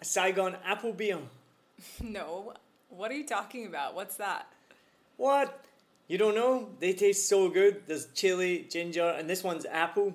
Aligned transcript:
a 0.00 0.04
Saigon 0.04 0.56
apple 0.64 0.92
beer. 0.92 1.18
No. 2.02 2.54
What 2.88 3.10
are 3.10 3.14
you 3.14 3.26
talking 3.26 3.66
about? 3.66 3.94
What's 3.94 4.16
that? 4.16 4.46
What? 5.16 5.62
You 6.08 6.16
don't 6.18 6.34
know? 6.34 6.70
They 6.80 6.92
taste 6.92 7.28
so 7.28 7.48
good. 7.50 7.82
There's 7.86 8.06
chili, 8.14 8.66
ginger, 8.70 9.14
and 9.18 9.28
this 9.28 9.42
one's 9.44 9.66
apple. 9.66 10.14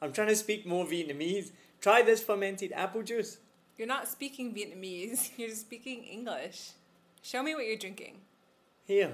I'm 0.00 0.12
trying 0.12 0.28
to 0.28 0.36
speak 0.36 0.66
more 0.66 0.84
Vietnamese. 0.86 1.50
Try 1.80 2.02
this 2.02 2.22
fermented 2.22 2.72
apple 2.72 3.02
juice. 3.02 3.38
You're 3.76 3.88
not 3.88 4.06
speaking 4.08 4.54
Vietnamese. 4.54 5.30
You're 5.36 5.50
speaking 5.50 6.04
English. 6.04 6.70
Show 7.22 7.42
me 7.42 7.54
what 7.54 7.66
you're 7.66 7.76
drinking. 7.76 8.18
Here. 8.86 9.12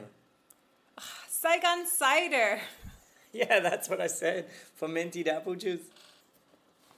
Ah, 0.99 1.03
Saigon 1.29 1.87
cider. 1.87 2.61
Yeah, 3.33 3.59
that's 3.59 3.89
what 3.89 4.01
I 4.01 4.07
said. 4.07 4.47
Fermented 4.77 5.27
apple 5.27 5.57
juice. 5.57 5.81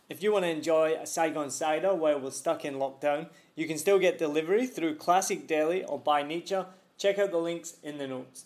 If 0.08 0.22
you 0.22 0.32
want 0.32 0.44
to 0.44 0.48
enjoy 0.48 0.94
a 0.94 1.04
Saigon 1.04 1.50
cider 1.50 1.92
while 1.92 2.20
we're 2.20 2.30
stuck 2.30 2.64
in 2.64 2.74
lockdown, 2.74 3.26
you 3.56 3.66
can 3.66 3.76
still 3.76 3.98
get 3.98 4.18
delivery 4.18 4.64
through 4.64 4.94
Classic 4.94 5.48
Deli 5.48 5.82
or 5.82 5.98
By 5.98 6.22
Nature. 6.22 6.66
Check 6.96 7.18
out 7.18 7.32
the 7.32 7.38
links 7.38 7.78
in 7.82 7.98
the 7.98 8.06
notes. 8.06 8.44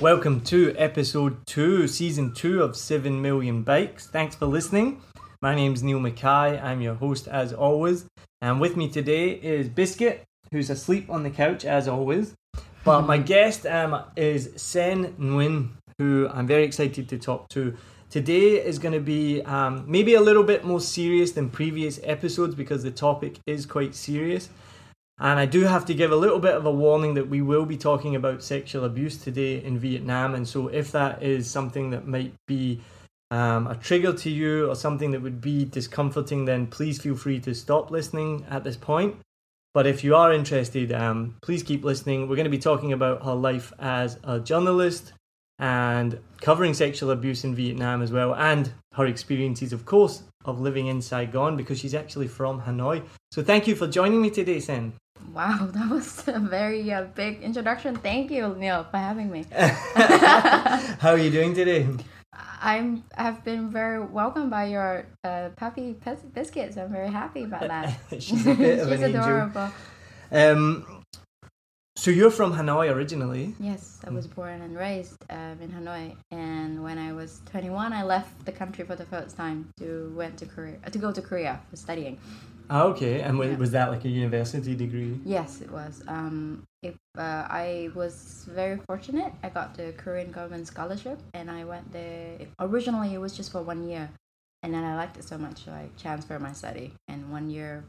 Welcome 0.00 0.40
to 0.42 0.76
episode 0.76 1.44
two, 1.44 1.88
season 1.88 2.32
two 2.34 2.62
of 2.62 2.76
7 2.76 3.20
Million 3.20 3.64
Bikes. 3.64 4.06
Thanks 4.06 4.36
for 4.36 4.46
listening. 4.46 5.02
My 5.42 5.56
name's 5.56 5.82
Neil 5.82 5.98
Mackay. 5.98 6.60
I'm 6.60 6.80
your 6.80 6.94
host 6.94 7.26
as 7.26 7.52
always. 7.52 8.04
And 8.40 8.60
with 8.60 8.76
me 8.76 8.88
today 8.88 9.30
is 9.30 9.68
Biscuit, 9.68 10.22
who's 10.52 10.70
asleep 10.70 11.10
on 11.10 11.24
the 11.24 11.30
couch 11.30 11.64
as 11.64 11.88
always. 11.88 12.36
But 12.84 13.02
my 13.02 13.18
guest 13.18 13.66
um, 13.66 14.02
is 14.16 14.50
Sen 14.56 15.12
Nguyen, 15.14 15.70
who 15.98 16.28
I'm 16.32 16.46
very 16.46 16.64
excited 16.64 17.08
to 17.08 17.18
talk 17.18 17.48
to. 17.50 17.76
Today 18.10 18.64
is 18.64 18.78
going 18.78 18.94
to 18.94 19.00
be 19.00 19.42
um, 19.42 19.84
maybe 19.86 20.14
a 20.14 20.20
little 20.20 20.42
bit 20.42 20.64
more 20.64 20.80
serious 20.80 21.32
than 21.32 21.50
previous 21.50 22.00
episodes 22.02 22.54
because 22.54 22.82
the 22.82 22.90
topic 22.90 23.38
is 23.46 23.66
quite 23.66 23.94
serious. 23.94 24.48
And 25.20 25.38
I 25.38 25.46
do 25.46 25.64
have 25.64 25.84
to 25.86 25.94
give 25.94 26.12
a 26.12 26.16
little 26.16 26.38
bit 26.38 26.54
of 26.54 26.64
a 26.64 26.70
warning 26.70 27.14
that 27.14 27.28
we 27.28 27.42
will 27.42 27.66
be 27.66 27.76
talking 27.76 28.14
about 28.14 28.42
sexual 28.42 28.84
abuse 28.84 29.18
today 29.18 29.62
in 29.62 29.78
Vietnam. 29.78 30.34
And 30.34 30.46
so, 30.46 30.68
if 30.68 30.92
that 30.92 31.22
is 31.22 31.50
something 31.50 31.90
that 31.90 32.06
might 32.06 32.32
be 32.46 32.80
um, 33.30 33.66
a 33.66 33.74
trigger 33.74 34.12
to 34.12 34.30
you 34.30 34.70
or 34.70 34.76
something 34.76 35.10
that 35.10 35.20
would 35.20 35.40
be 35.40 35.64
discomforting, 35.64 36.44
then 36.44 36.68
please 36.68 37.02
feel 37.02 37.16
free 37.16 37.40
to 37.40 37.54
stop 37.54 37.90
listening 37.90 38.46
at 38.48 38.62
this 38.64 38.76
point. 38.76 39.16
But 39.78 39.86
if 39.86 40.02
you 40.02 40.16
are 40.16 40.32
interested, 40.32 40.90
um, 40.90 41.36
please 41.40 41.62
keep 41.62 41.84
listening. 41.84 42.22
We're 42.22 42.34
going 42.34 42.50
to 42.50 42.50
be 42.50 42.58
talking 42.58 42.92
about 42.92 43.24
her 43.24 43.32
life 43.32 43.72
as 43.78 44.18
a 44.24 44.40
journalist 44.40 45.12
and 45.60 46.18
covering 46.40 46.74
sexual 46.74 47.12
abuse 47.12 47.44
in 47.44 47.54
Vietnam 47.54 48.02
as 48.02 48.10
well, 48.10 48.34
and 48.34 48.72
her 48.94 49.06
experiences, 49.06 49.72
of 49.72 49.86
course, 49.86 50.24
of 50.44 50.60
living 50.60 50.88
in 50.88 51.00
Saigon 51.00 51.56
because 51.56 51.78
she's 51.78 51.94
actually 51.94 52.26
from 52.26 52.60
Hanoi. 52.62 53.04
So, 53.30 53.40
thank 53.40 53.68
you 53.68 53.76
for 53.76 53.86
joining 53.86 54.20
me 54.20 54.30
today, 54.30 54.58
Sen. 54.58 54.94
Wow, 55.32 55.68
that 55.72 55.88
was 55.88 56.26
a 56.26 56.40
very 56.40 56.92
uh, 56.92 57.04
big 57.14 57.40
introduction. 57.40 57.94
Thank 57.94 58.32
you, 58.32 58.56
Neil, 58.58 58.82
for 58.90 58.96
having 58.96 59.30
me. 59.30 59.44
How 59.52 61.10
are 61.10 61.18
you 61.18 61.30
doing 61.30 61.54
today? 61.54 61.86
I'm 62.60 63.04
have 63.14 63.44
been 63.44 63.70
very 63.70 64.00
welcomed 64.00 64.50
by 64.50 64.66
your 64.66 65.06
uh, 65.24 65.50
puppy 65.56 65.96
biscuits. 66.34 66.76
I'm 66.76 66.92
very 66.92 67.10
happy 67.10 67.44
about 67.44 67.68
that. 67.68 67.98
She's 68.22 68.46
a 68.46 68.54
bit 68.54 68.78
of 68.80 68.88
She's 68.90 69.00
an 69.00 69.04
angel. 69.04 69.22
adorable. 69.22 69.70
Um, 70.30 71.04
so 71.96 72.12
you're 72.12 72.30
from 72.30 72.52
Hanoi 72.52 72.94
originally. 72.94 73.54
Yes, 73.58 73.98
I 74.06 74.10
was 74.10 74.28
born 74.28 74.62
and 74.62 74.76
raised 74.76 75.16
um, 75.30 75.58
in 75.60 75.70
Hanoi, 75.70 76.16
and 76.30 76.82
when 76.84 76.96
I 76.96 77.12
was 77.12 77.40
21, 77.50 77.92
I 77.92 78.04
left 78.04 78.44
the 78.44 78.52
country 78.52 78.84
for 78.84 78.94
the 78.94 79.04
first 79.04 79.36
time 79.36 79.68
to 79.80 80.12
went 80.16 80.38
to 80.38 80.46
Korea 80.46 80.76
to 80.90 80.98
go 80.98 81.10
to 81.10 81.20
Korea 81.20 81.60
for 81.68 81.76
studying. 81.76 82.18
Ah, 82.70 82.84
okay. 82.84 83.20
And 83.22 83.38
wa- 83.38 83.46
Yeah. 83.46 83.56
was 83.56 83.70
that 83.72 83.90
like 83.90 84.04
a 84.04 84.08
university 84.08 84.74
degree? 84.74 85.20
Yes, 85.24 85.60
it 85.60 85.70
was. 85.70 86.02
Um, 86.06 86.64
if 86.82 86.96
uh, 87.16 87.46
I 87.48 87.90
was 87.94 88.44
very 88.48 88.78
fortunate, 88.86 89.32
I 89.42 89.48
got 89.48 89.74
the 89.74 89.92
Korean 89.96 90.30
government 90.30 90.66
scholarship, 90.66 91.18
and 91.34 91.50
I 91.50 91.64
went 91.64 91.90
there. 91.92 92.38
Originally, 92.60 93.14
it 93.14 93.18
was 93.18 93.36
just 93.36 93.50
for 93.52 93.62
one 93.62 93.88
year, 93.88 94.10
and 94.62 94.72
then 94.74 94.84
I 94.84 94.96
liked 94.96 95.16
it 95.16 95.24
so 95.24 95.38
much, 95.38 95.64
so 95.64 95.72
I 95.72 95.88
transferred 95.98 96.42
my 96.42 96.52
study, 96.52 96.92
and 97.08 97.32
one 97.32 97.48
year 97.50 97.84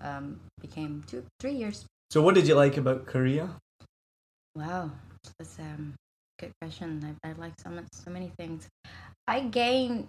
um, 0.00 0.40
became 0.60 1.02
two, 1.06 1.24
three 1.40 1.52
years. 1.54 1.84
So 2.10 2.22
what 2.22 2.34
did 2.34 2.46
you 2.46 2.54
like 2.54 2.76
about 2.76 3.06
Korea? 3.06 3.48
Wow, 4.54 4.90
um 5.58 5.94
good 6.42 6.52
question. 6.60 7.16
I, 7.24 7.28
I 7.28 7.32
like 7.34 7.52
so 7.62 7.70
much, 7.70 7.86
so 7.92 8.10
many 8.10 8.32
things. 8.36 8.68
I 9.28 9.40
gained 9.40 10.08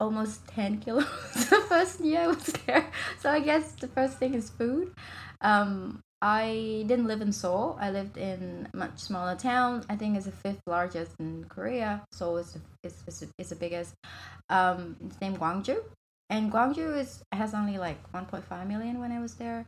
almost 0.00 0.46
ten 0.48 0.78
kilos 0.82 1.06
the 1.48 1.64
first 1.68 2.00
year 2.00 2.22
I 2.22 2.26
was 2.26 2.52
there, 2.66 2.90
so 3.20 3.30
I 3.30 3.40
guess 3.40 3.72
the 3.72 3.88
first 3.88 4.18
thing 4.18 4.34
is 4.34 4.50
food. 4.50 4.92
Um, 5.40 6.00
I 6.20 6.84
didn't 6.86 7.06
live 7.06 7.22
in 7.22 7.32
Seoul. 7.32 7.78
I 7.80 7.90
lived 7.90 8.18
in 8.18 8.68
a 8.74 8.76
much 8.76 8.98
smaller 8.98 9.36
town. 9.36 9.84
I 9.88 9.96
think 9.96 10.16
it's 10.16 10.26
the 10.26 10.32
fifth 10.32 10.60
largest 10.66 11.12
in 11.18 11.44
Korea. 11.48 12.02
Seoul 12.12 12.36
is 12.38 12.52
the, 12.52 12.60
is, 12.82 13.02
is, 13.06 13.32
is 13.38 13.48
the 13.48 13.56
biggest. 13.56 13.94
Um, 14.50 14.96
it's 15.06 15.20
named 15.20 15.38
Gwangju, 15.38 15.78
and 16.28 16.52
Gwangju 16.52 16.98
is 16.98 17.22
has 17.30 17.54
only 17.54 17.78
like 17.78 18.00
1.5 18.12 18.66
million 18.66 18.98
when 18.98 19.12
I 19.12 19.20
was 19.20 19.34
there, 19.34 19.64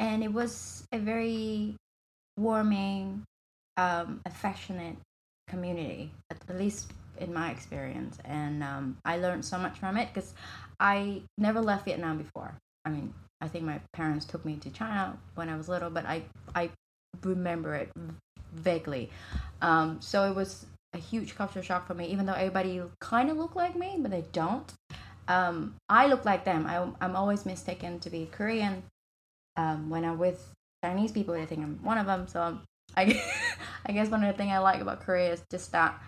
and 0.00 0.24
it 0.24 0.32
was 0.32 0.84
a 0.92 0.98
very 0.98 1.76
warming, 2.36 3.22
um, 3.76 4.20
affectionate 4.26 4.96
community, 5.48 6.10
at, 6.30 6.38
least 6.58 6.92
in 7.18 7.32
my 7.32 7.50
experience. 7.50 8.18
And 8.24 8.62
um, 8.62 8.98
I 9.04 9.18
learned 9.18 9.44
so 9.44 9.58
much 9.58 9.78
from 9.78 9.96
it 9.96 10.08
because 10.12 10.34
I 10.80 11.22
never 11.36 11.60
left 11.60 11.84
Vietnam 11.84 12.18
before. 12.18 12.54
I 12.84 12.90
mean, 12.90 13.12
I 13.40 13.48
think 13.48 13.64
my 13.64 13.80
parents 13.92 14.24
took 14.24 14.44
me 14.44 14.56
to 14.56 14.70
China 14.70 15.18
when 15.34 15.48
I 15.48 15.56
was 15.56 15.68
little, 15.68 15.90
but 15.90 16.06
I 16.06 16.22
I 16.54 16.70
remember 17.22 17.74
it 17.74 17.90
vaguely. 18.54 19.10
Um, 19.60 20.00
so 20.00 20.30
it 20.30 20.34
was 20.34 20.66
a 20.94 20.98
huge 20.98 21.34
culture 21.34 21.62
shock 21.62 21.86
for 21.86 21.94
me, 21.94 22.06
even 22.06 22.26
though 22.26 22.32
everybody 22.32 22.80
kind 23.00 23.30
of 23.30 23.36
look 23.36 23.54
like 23.54 23.76
me, 23.76 23.96
but 23.98 24.10
they 24.10 24.24
don't. 24.32 24.72
Um, 25.28 25.74
I 25.88 26.06
look 26.06 26.24
like 26.24 26.44
them. 26.44 26.66
I, 26.66 26.86
I'm 27.04 27.14
always 27.14 27.44
mistaken 27.44 28.00
to 28.00 28.10
be 28.10 28.28
Korean. 28.32 28.82
Um, 29.56 29.90
when 29.90 30.04
I'm 30.04 30.18
with 30.18 30.52
Chinese 30.82 31.12
people, 31.12 31.34
they 31.34 31.44
think 31.44 31.62
I'm 31.62 31.78
one 31.82 31.98
of 31.98 32.06
them. 32.06 32.26
So 32.28 32.40
I'm, 32.40 32.60
I, 32.96 33.22
I 33.88 33.92
guess 33.92 34.10
one 34.10 34.22
of 34.22 34.30
the 34.30 34.36
things 34.36 34.52
I 34.52 34.58
like 34.58 34.80
about 34.80 35.00
Korea 35.00 35.32
is 35.32 35.42
just 35.50 35.72
that 35.72 35.98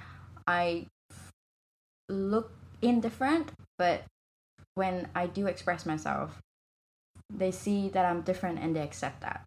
I 0.46 0.86
look 2.10 2.52
indifferent, 2.82 3.52
but 3.78 4.04
when 4.74 5.08
I 5.14 5.26
do 5.26 5.46
express 5.46 5.86
myself, 5.86 6.38
they 7.32 7.50
see 7.50 7.88
that 7.88 8.04
I'm 8.04 8.20
different 8.20 8.58
and 8.58 8.76
they 8.76 8.80
accept 8.80 9.22
that. 9.22 9.44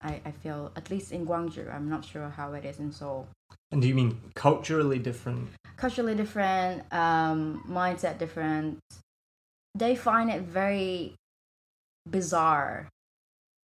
I, 0.00 0.20
I 0.24 0.30
feel, 0.30 0.72
at 0.76 0.90
least 0.90 1.12
in 1.12 1.26
Gwangju, 1.26 1.72
I'm 1.74 1.88
not 1.88 2.04
sure 2.04 2.28
how 2.28 2.52
it 2.52 2.64
is 2.64 2.78
in 2.78 2.92
Seoul. 2.92 3.28
And 3.70 3.82
do 3.82 3.88
you 3.88 3.94
mean 3.94 4.20
culturally 4.34 4.98
different? 4.98 5.48
Culturally 5.76 6.14
different, 6.14 6.82
um, 6.92 7.64
mindset 7.68 8.18
different. 8.18 8.78
They 9.74 9.96
find 9.96 10.30
it 10.30 10.42
very 10.42 11.14
bizarre 12.08 12.88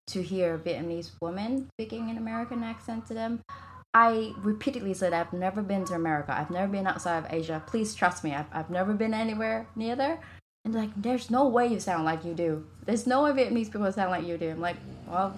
to 0.07 0.23
hear 0.23 0.55
a 0.55 0.59
Vietnamese 0.59 1.11
woman 1.21 1.67
speaking 1.73 2.09
an 2.09 2.17
American 2.17 2.63
accent 2.63 3.07
to 3.07 3.13
them. 3.13 3.41
I 3.93 4.33
repeatedly 4.37 4.93
said 4.93 5.13
I've 5.13 5.33
never 5.33 5.61
been 5.61 5.85
to 5.85 5.93
America. 5.93 6.35
I've 6.37 6.51
never 6.51 6.71
been 6.71 6.87
outside 6.87 7.17
of 7.17 7.33
Asia. 7.33 7.63
Please 7.65 7.95
trust 7.95 8.23
me. 8.23 8.33
I've, 8.33 8.45
I've 8.51 8.69
never 8.69 8.93
been 8.93 9.13
anywhere 9.13 9.67
near 9.75 9.95
there. 9.95 10.19
And 10.65 10.75
like, 10.75 10.89
there's 10.95 11.31
no 11.31 11.47
way 11.47 11.67
you 11.67 11.79
sound 11.79 12.03
like 12.03 12.25
you 12.25 12.33
do. 12.33 12.65
There's 12.85 13.07
no 13.07 13.23
way 13.23 13.31
Vietnamese 13.31 13.71
people 13.71 13.91
sound 13.91 14.11
like 14.11 14.25
you 14.25 14.37
do. 14.37 14.51
I'm 14.51 14.61
like, 14.61 14.75
well, 15.07 15.35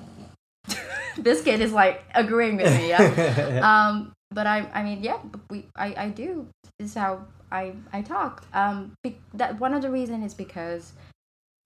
this 1.17 1.41
kid 1.41 1.61
is 1.61 1.71
like 1.71 2.03
agreeing 2.15 2.57
with 2.57 2.75
me. 2.75 2.89
Yeah. 2.89 3.61
um, 3.89 4.11
but 4.31 4.47
I, 4.47 4.67
I 4.73 4.83
mean, 4.83 5.03
yeah, 5.03 5.19
we, 5.49 5.65
I, 5.75 5.95
I 5.97 6.09
do. 6.09 6.47
This 6.79 6.89
is 6.89 6.95
how 6.95 7.25
I, 7.51 7.73
I 7.93 8.01
talk. 8.01 8.43
Um, 8.53 8.93
be, 9.03 9.17
that 9.35 9.59
one 9.59 9.73
of 9.73 9.81
the 9.81 9.89
reason 9.89 10.23
is 10.23 10.33
because 10.33 10.93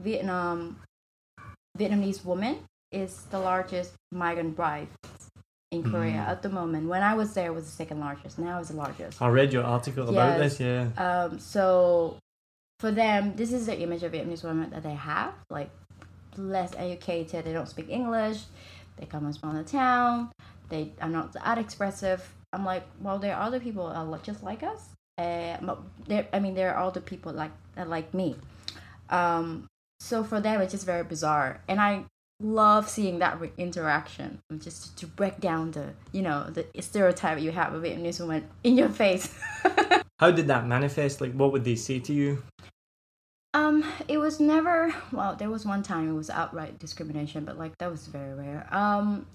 Vietnam, 0.02 0.80
Vietnamese 1.78 2.24
woman 2.24 2.60
is 2.92 3.24
the 3.32 3.40
largest 3.40 3.94
migrant 4.12 4.56
bride 4.56 4.88
in 5.74 5.82
Korea 5.92 6.22
Mm. 6.24 6.32
at 6.34 6.40
the 6.46 6.50
moment. 6.60 6.84
When 6.94 7.04
I 7.12 7.14
was 7.22 7.30
there, 7.36 7.48
it 7.52 7.56
was 7.60 7.66
the 7.66 7.76
second 7.82 8.00
largest. 8.08 8.34
Now 8.40 8.60
it's 8.60 8.70
the 8.70 8.76
largest. 8.86 9.22
I 9.22 9.28
read 9.40 9.50
your 9.56 9.64
article 9.76 10.06
about 10.14 10.32
Yes. 10.38 10.40
this. 10.44 10.54
Yeah. 10.68 10.84
Um, 11.06 11.40
so 11.40 12.18
for 12.82 12.92
them, 12.92 13.22
this 13.40 13.52
is 13.58 13.66
the 13.66 13.78
image 13.86 14.04
of 14.04 14.12
Vietnamese 14.16 14.44
women 14.44 14.70
that 14.74 14.84
they 14.84 14.98
have, 15.12 15.34
like 15.50 15.72
less 16.38 16.72
educated. 16.86 17.40
They 17.46 17.54
don't 17.54 17.68
speak 17.76 17.90
English. 17.90 18.40
They 18.98 19.06
come 19.12 19.22
from 19.22 19.30
a 19.30 19.34
smaller 19.34 19.64
town. 19.64 20.32
They 20.70 20.84
are 21.02 21.10
not 21.10 21.34
that 21.34 21.58
expressive. 21.58 22.22
I'm 22.54 22.66
like, 22.66 22.84
well, 23.02 23.18
there 23.20 23.36
are 23.36 23.44
other 23.48 23.60
people 23.60 23.86
that 23.90 24.04
look 24.12 24.24
just 24.24 24.44
like 24.44 24.62
us. 24.74 24.82
Uh, 25.18 25.58
there, 26.08 26.28
I 26.34 26.40
mean, 26.40 26.54
there 26.56 26.74
are 26.76 26.84
other 26.88 27.02
people 27.02 27.32
like 27.34 27.52
like 27.98 28.14
me. 28.14 28.30
Um, 29.10 29.68
so 30.00 30.24
for 30.24 30.40
them, 30.40 30.62
it's 30.62 30.74
just 30.74 30.86
very 30.86 31.04
bizarre, 31.04 31.62
and 31.68 31.80
I 31.80 32.06
love 32.44 32.90
seeing 32.90 33.20
that 33.20 33.40
re- 33.40 33.52
interaction, 33.58 34.40
just 34.60 34.98
to 34.98 35.08
break 35.08 35.40
down 35.40 35.72
the, 35.72 35.94
you 36.12 36.22
know, 36.22 36.50
the 36.50 36.66
stereotype 36.82 37.40
you 37.40 37.52
have 37.52 37.74
of 37.74 37.82
Vietnamese 37.84 38.20
woman 38.20 38.48
in 38.64 38.78
your 38.78 38.90
face. 38.90 39.34
How 40.20 40.32
did 40.32 40.48
that 40.48 40.68
manifest? 40.68 41.22
Like, 41.22 41.34
what 41.34 41.52
would 41.52 41.64
they 41.64 41.76
say 41.76 42.00
to 42.00 42.14
you? 42.14 42.44
Um, 43.54 43.84
it 44.08 44.18
was 44.18 44.40
never. 44.40 44.94
Well, 45.12 45.36
there 45.36 45.50
was 45.50 45.66
one 45.66 45.84
time 45.84 46.10
it 46.10 46.14
was 46.14 46.30
outright 46.30 46.80
discrimination, 46.80 47.46
but 47.46 47.58
like 47.58 47.78
that 47.78 47.90
was 47.90 48.08
very 48.08 48.34
rare. 48.34 48.68
Um, 48.72 49.28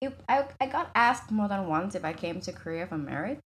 it, 0.00 0.18
I 0.28 0.46
I 0.60 0.66
got 0.66 0.90
asked 0.94 1.30
more 1.30 1.48
than 1.48 1.68
once 1.68 1.94
if 1.94 2.04
I 2.04 2.12
came 2.12 2.40
to 2.40 2.52
Korea 2.52 2.86
for 2.86 2.96
marriage, 2.96 3.38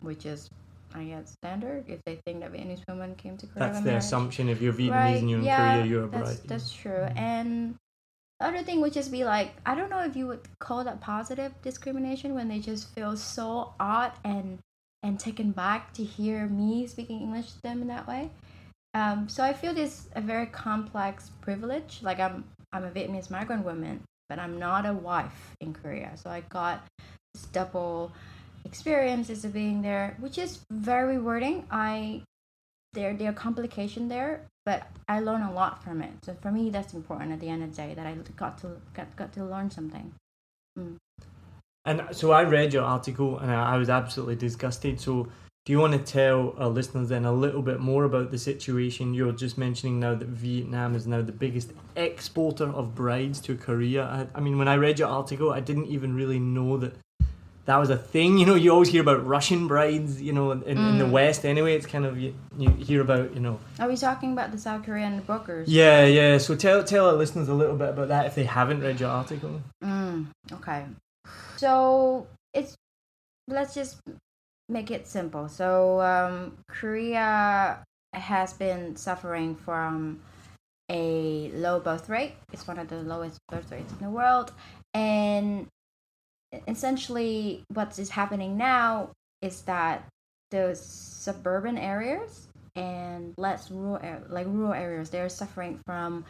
which 0.00 0.24
is, 0.26 0.48
I 0.94 1.04
guess, 1.04 1.32
standard. 1.32 1.84
If 1.88 2.00
they 2.04 2.18
think 2.24 2.40
that 2.40 2.52
Vietnamese 2.52 2.82
women 2.88 3.14
came 3.14 3.36
to 3.36 3.46
Korea 3.46 3.58
That's 3.66 3.78
the 3.80 3.84
marriage, 3.84 4.04
assumption. 4.04 4.48
If 4.48 4.60
you're 4.62 4.72
Vietnamese 4.72 4.90
right? 4.90 5.16
and 5.20 5.30
you're 5.30 5.38
in 5.40 5.44
yeah, 5.44 5.74
Korea, 5.74 5.86
you're 5.86 6.04
a 6.04 6.08
that's 6.08 6.36
bride. 6.38 6.48
that's 6.48 6.72
true. 6.72 6.92
Mhm. 6.92 7.16
And 7.18 7.74
the 8.40 8.46
other 8.46 8.62
thing 8.62 8.80
would 8.80 8.92
just 8.92 9.10
be 9.10 9.24
like 9.24 9.54
I 9.66 9.74
don't 9.74 9.90
know 9.90 10.00
if 10.04 10.16
you 10.16 10.26
would 10.26 10.40
call 10.60 10.84
that 10.84 11.00
positive 11.00 11.52
discrimination 11.62 12.34
when 12.34 12.48
they 12.48 12.58
just 12.60 12.88
feel 12.94 13.16
so 13.16 13.74
odd 13.78 14.12
and 14.24 14.58
and 15.02 15.18
taken 15.20 15.52
back 15.52 15.92
to 15.94 16.02
hear 16.04 16.46
me 16.46 16.86
speaking 16.86 17.20
English 17.20 17.52
to 17.52 17.62
them 17.62 17.82
in 17.82 17.88
that 17.88 18.06
way. 18.08 18.30
Um, 18.94 19.28
so 19.28 19.44
I 19.44 19.52
feel 19.52 19.74
this 19.74 20.08
a 20.16 20.20
very 20.20 20.46
complex 20.46 21.30
privilege. 21.40 22.00
Like 22.02 22.18
I'm 22.18 22.44
I'm 22.72 22.84
a 22.84 22.90
Vietnamese 22.90 23.30
migrant 23.30 23.64
woman, 23.64 24.02
but 24.28 24.38
I'm 24.38 24.58
not 24.58 24.86
a 24.86 24.92
wife 24.92 25.54
in 25.60 25.72
Korea. 25.74 26.12
So 26.16 26.30
I 26.30 26.40
got 26.48 26.84
this 27.34 27.44
double 27.44 28.12
experiences 28.64 29.44
of 29.44 29.52
being 29.52 29.82
there, 29.82 30.16
which 30.20 30.38
is 30.38 30.60
very 30.70 31.16
rewarding. 31.16 31.66
I 31.70 32.22
there 32.92 33.14
there 33.14 33.30
are 33.30 33.34
complication 33.34 34.08
there, 34.08 34.42
but 34.64 34.86
I 35.08 35.20
learn 35.20 35.42
a 35.42 35.52
lot 35.52 35.82
from 35.82 36.02
it. 36.02 36.12
So 36.22 36.36
for 36.40 36.50
me, 36.50 36.70
that's 36.70 36.94
important 36.94 37.32
at 37.32 37.40
the 37.40 37.48
end 37.48 37.62
of 37.62 37.70
the 37.70 37.76
day 37.76 37.94
that 37.94 38.06
I 38.06 38.14
got 38.36 38.58
to 38.58 38.76
got, 38.94 39.14
got 39.16 39.32
to 39.34 39.44
learn 39.44 39.70
something. 39.70 40.12
Mm. 40.78 40.96
And 41.84 42.02
so 42.12 42.32
I 42.32 42.42
read 42.44 42.72
your 42.72 42.84
article 42.84 43.38
and 43.38 43.50
I 43.50 43.74
I 43.74 43.76
was 43.76 43.88
absolutely 43.88 44.36
disgusted. 44.36 45.00
So 45.00 45.28
do 45.68 45.72
you 45.72 45.80
want 45.80 45.92
to 45.92 45.98
tell 45.98 46.54
our 46.56 46.68
listeners 46.68 47.10
then 47.10 47.26
a 47.26 47.32
little 47.32 47.60
bit 47.60 47.78
more 47.78 48.04
about 48.04 48.30
the 48.30 48.38
situation? 48.38 49.12
You're 49.12 49.32
just 49.32 49.58
mentioning 49.58 50.00
now 50.00 50.14
that 50.14 50.28
Vietnam 50.28 50.94
is 50.94 51.06
now 51.06 51.20
the 51.20 51.32
biggest 51.32 51.72
exporter 51.94 52.64
of 52.64 52.94
brides 52.94 53.38
to 53.40 53.54
Korea. 53.54 54.04
I, 54.04 54.38
I 54.38 54.40
mean, 54.40 54.56
when 54.56 54.66
I 54.66 54.76
read 54.76 54.98
your 54.98 55.08
article, 55.08 55.52
I 55.52 55.60
didn't 55.60 55.88
even 55.88 56.14
really 56.14 56.38
know 56.38 56.78
that 56.78 56.96
that 57.68 57.76
was 57.76 57.90
a 57.90 57.98
thing. 57.98 58.38
You 58.38 58.46
know, 58.46 58.54
you 58.54 58.72
always 58.72 58.88
hear 58.88 59.02
about 59.02 59.26
Russian 59.26 59.68
brides, 59.68 60.22
you 60.22 60.32
know, 60.32 60.52
in, 60.52 60.62
in 60.62 60.96
the 60.96 61.04
Mm. 61.04 61.10
West 61.10 61.44
anyway. 61.44 61.76
It's 61.76 61.84
kind 61.84 62.06
of, 62.06 62.18
you, 62.18 62.34
you 62.56 62.70
hear 62.70 63.02
about, 63.02 63.34
you 63.34 63.40
know. 63.40 63.60
Are 63.78 63.86
we 63.86 63.96
talking 63.96 64.32
about 64.32 64.52
the 64.52 64.58
South 64.58 64.86
Korean 64.86 65.20
brokers? 65.20 65.68
Yeah, 65.68 66.06
yeah. 66.06 66.38
So 66.38 66.56
tell, 66.56 66.82
tell 66.82 67.06
our 67.10 67.12
listeners 67.12 67.48
a 67.48 67.54
little 67.54 67.76
bit 67.76 67.90
about 67.90 68.08
that 68.08 68.24
if 68.24 68.34
they 68.34 68.44
haven't 68.44 68.80
read 68.80 68.98
your 68.98 69.10
article. 69.10 69.60
Mm, 69.84 70.28
okay. 70.50 70.86
So 71.56 72.26
it's 72.54 72.74
let's 73.48 73.74
just 73.74 74.00
make 74.70 74.90
it 74.90 75.06
simple. 75.06 75.50
So 75.50 76.00
um, 76.00 76.56
Korea 76.68 77.84
has 78.14 78.54
been 78.54 78.96
suffering 78.96 79.54
from 79.54 80.20
a 80.90 81.50
low 81.52 81.80
birth 81.80 82.08
rate. 82.08 82.32
It's 82.50 82.66
one 82.66 82.78
of 82.78 82.88
the 82.88 83.02
lowest 83.02 83.36
birth 83.50 83.70
rates 83.70 83.92
in 83.92 83.98
the 83.98 84.10
world, 84.10 84.54
and 84.94 85.66
essentially, 86.66 87.62
what 87.72 87.98
is 87.98 88.10
happening 88.10 88.56
now 88.56 89.10
is 89.42 89.62
that 89.62 90.08
the 90.50 90.74
suburban 90.74 91.76
areas 91.76 92.48
and 92.74 93.34
less 93.36 93.70
rural, 93.70 94.00
like 94.28 94.46
rural 94.46 94.72
areas, 94.72 95.10
they're 95.10 95.28
suffering 95.28 95.80
from 95.86 96.24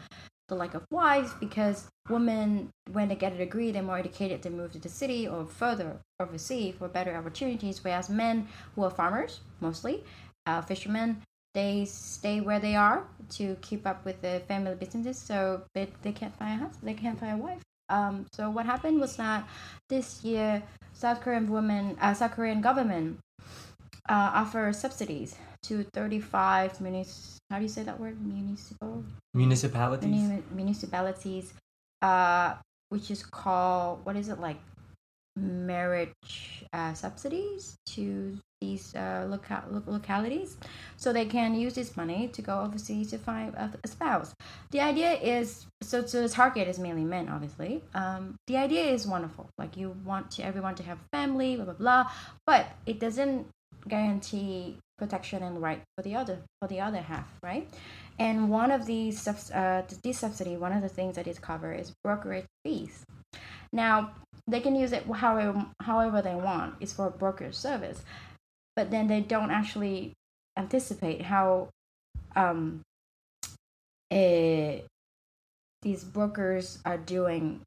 the 0.49 0.55
lack 0.55 0.73
of 0.73 0.83
wives 0.91 1.31
because 1.39 1.87
women 2.09 2.69
when 2.91 3.07
they 3.07 3.15
get 3.15 3.31
a 3.31 3.37
degree 3.37 3.71
they're 3.71 3.83
more 3.83 3.99
educated 3.99 4.41
they 4.41 4.49
move 4.49 4.71
to 4.71 4.79
the 4.79 4.89
city 4.89 5.27
or 5.27 5.45
further 5.45 5.97
overseas 6.19 6.73
for 6.77 6.87
better 6.87 7.15
opportunities 7.15 7.83
whereas 7.83 8.09
men 8.09 8.47
who 8.75 8.83
are 8.83 8.89
farmers 8.89 9.41
mostly 9.61 10.03
uh, 10.47 10.59
fishermen 10.61 11.21
they 11.53 11.85
stay 11.85 12.41
where 12.41 12.59
they 12.59 12.75
are 12.75 13.05
to 13.29 13.55
keep 13.61 13.85
up 13.87 14.03
with 14.05 14.21
the 14.21 14.41
family 14.47 14.73
businesses 14.75 15.17
so 15.17 15.61
they, 15.75 15.87
they 16.01 16.11
can't 16.11 16.35
find 16.35 16.59
a 16.59 16.65
husband 16.65 16.89
they 16.89 16.99
can't 16.99 17.19
find 17.19 17.39
a 17.39 17.43
wife 17.43 17.61
um, 17.89 18.25
so 18.31 18.49
what 18.49 18.65
happened 18.65 18.99
was 18.99 19.15
that 19.17 19.47
this 19.89 20.23
year 20.23 20.61
south 20.93 21.21
korean 21.21 21.49
women 21.51 21.95
uh, 22.01 22.13
south 22.13 22.31
korean 22.31 22.61
government 22.61 23.19
uh, 24.09 24.31
offer 24.33 24.71
subsidies 24.73 25.35
to 25.63 25.83
35 25.93 26.79
munis 26.81 27.37
how 27.49 27.57
do 27.57 27.63
you 27.63 27.69
say 27.69 27.83
that 27.83 27.99
word 27.99 28.17
municipal 28.25 29.03
Municipalities. 29.33 30.09
muni- 30.09 30.43
municipalities, 30.55 31.53
uh, 32.01 32.55
which 32.89 33.11
is 33.11 33.21
called 33.21 34.03
what 34.03 34.15
is 34.15 34.27
it 34.29 34.39
like 34.39 34.57
marriage 35.35 36.65
uh, 36.73 36.93
subsidies 36.93 37.75
to 37.85 38.37
these 38.61 38.95
uh, 38.95 39.25
loca- 39.29 39.63
lo- 39.69 39.83
localities, 39.87 40.57
so 40.97 41.13
they 41.13 41.25
can 41.25 41.55
use 41.55 41.75
this 41.75 41.95
money 41.95 42.27
to 42.29 42.41
go 42.41 42.61
overseas 42.61 43.09
to 43.11 43.17
find 43.17 43.53
a, 43.55 43.71
a 43.83 43.87
spouse. 43.87 44.33
The 44.71 44.81
idea 44.81 45.13
is 45.13 45.65
so 45.81 46.05
so 46.05 46.21
the 46.21 46.29
target 46.29 46.67
is 46.67 46.79
mainly 46.79 47.03
men, 47.03 47.29
obviously. 47.29 47.83
Um, 47.93 48.35
the 48.47 48.57
idea 48.57 48.83
is 48.83 49.07
wonderful. 49.07 49.49
Like 49.57 49.77
you 49.77 49.95
want 50.05 50.31
to, 50.31 50.43
everyone 50.43 50.75
to 50.75 50.83
have 50.83 50.99
family, 51.11 51.55
blah 51.55 51.65
blah 51.65 51.73
blah, 51.73 52.11
but 52.45 52.65
it 52.85 52.99
doesn't 52.99 53.47
guarantee 53.87 54.77
protection 54.97 55.41
and 55.41 55.61
right 55.61 55.81
for 55.95 56.01
the 56.03 56.15
other 56.15 56.39
for 56.61 56.67
the 56.67 56.79
other 56.81 56.99
half, 56.99 57.27
right? 57.41 57.67
And 58.19 58.49
one 58.49 58.71
of 58.71 58.85
these 58.85 59.25
uh, 59.27 59.83
this 60.03 60.19
subsidy, 60.19 60.57
one 60.57 60.73
of 60.73 60.81
the 60.81 60.89
things 60.89 61.15
that 61.15 61.27
it 61.27 61.41
covers 61.41 61.87
is 61.87 61.93
brokerage 62.03 62.45
fees. 62.65 63.05
Now 63.71 64.11
they 64.47 64.59
can 64.59 64.75
use 64.75 64.91
it 64.91 65.03
however 65.05 65.65
however 65.81 66.21
they 66.21 66.35
want. 66.35 66.75
It's 66.81 66.91
for 66.91 67.09
brokerage 67.09 67.55
service, 67.55 68.03
but 68.79 68.91
then 68.91 69.07
they 69.07 69.19
don't 69.19 69.51
actually 69.51 70.13
anticipate 70.57 71.21
how 71.21 71.67
um, 72.37 72.79
these 74.09 76.05
brokers 76.05 76.79
are 76.85 76.97
doing 76.97 77.59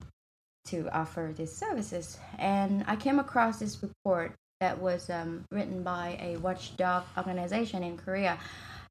to 0.65 0.89
offer 0.91 1.35
these 1.37 1.53
services. 1.53 2.17
And 2.39 2.83
I 2.89 2.97
came 2.97 3.19
across 3.19 3.59
this 3.59 3.83
report 3.83 4.33
that 4.61 4.81
was 4.81 5.11
um, 5.11 5.45
written 5.51 5.83
by 5.83 6.17
a 6.19 6.39
watchdog 6.39 7.05
organization 7.19 7.83
in 7.83 7.99
Korea. 7.99 8.39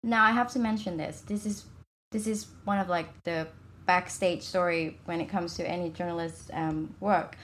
Now 0.03 0.23
I 0.23 0.29
have 0.29 0.51
to 0.51 0.59
mention 0.59 0.97
this. 0.97 1.21
This 1.21 1.47
is 1.47 1.65
this 2.11 2.27
is 2.27 2.45
one 2.65 2.77
of 2.77 2.87
like 2.87 3.07
the 3.23 3.47
backstage 3.87 4.43
story 4.43 4.99
when 5.05 5.21
it 5.21 5.27
comes 5.27 5.55
to 5.55 5.67
any 5.67 5.89
journalist 5.89 6.51
um, 6.53 6.93
work. 6.99 7.35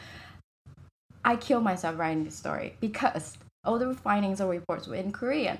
I 1.25 1.35
killed 1.35 1.63
myself 1.63 1.97
writing 1.97 2.25
this 2.25 2.35
story 2.35 2.75
because 2.79 3.39
all 3.67 3.77
the 3.77 3.93
findings 3.93 4.41
or 4.41 4.49
reports 4.49 4.87
were 4.87 4.95
in 4.95 5.11
Korean. 5.11 5.59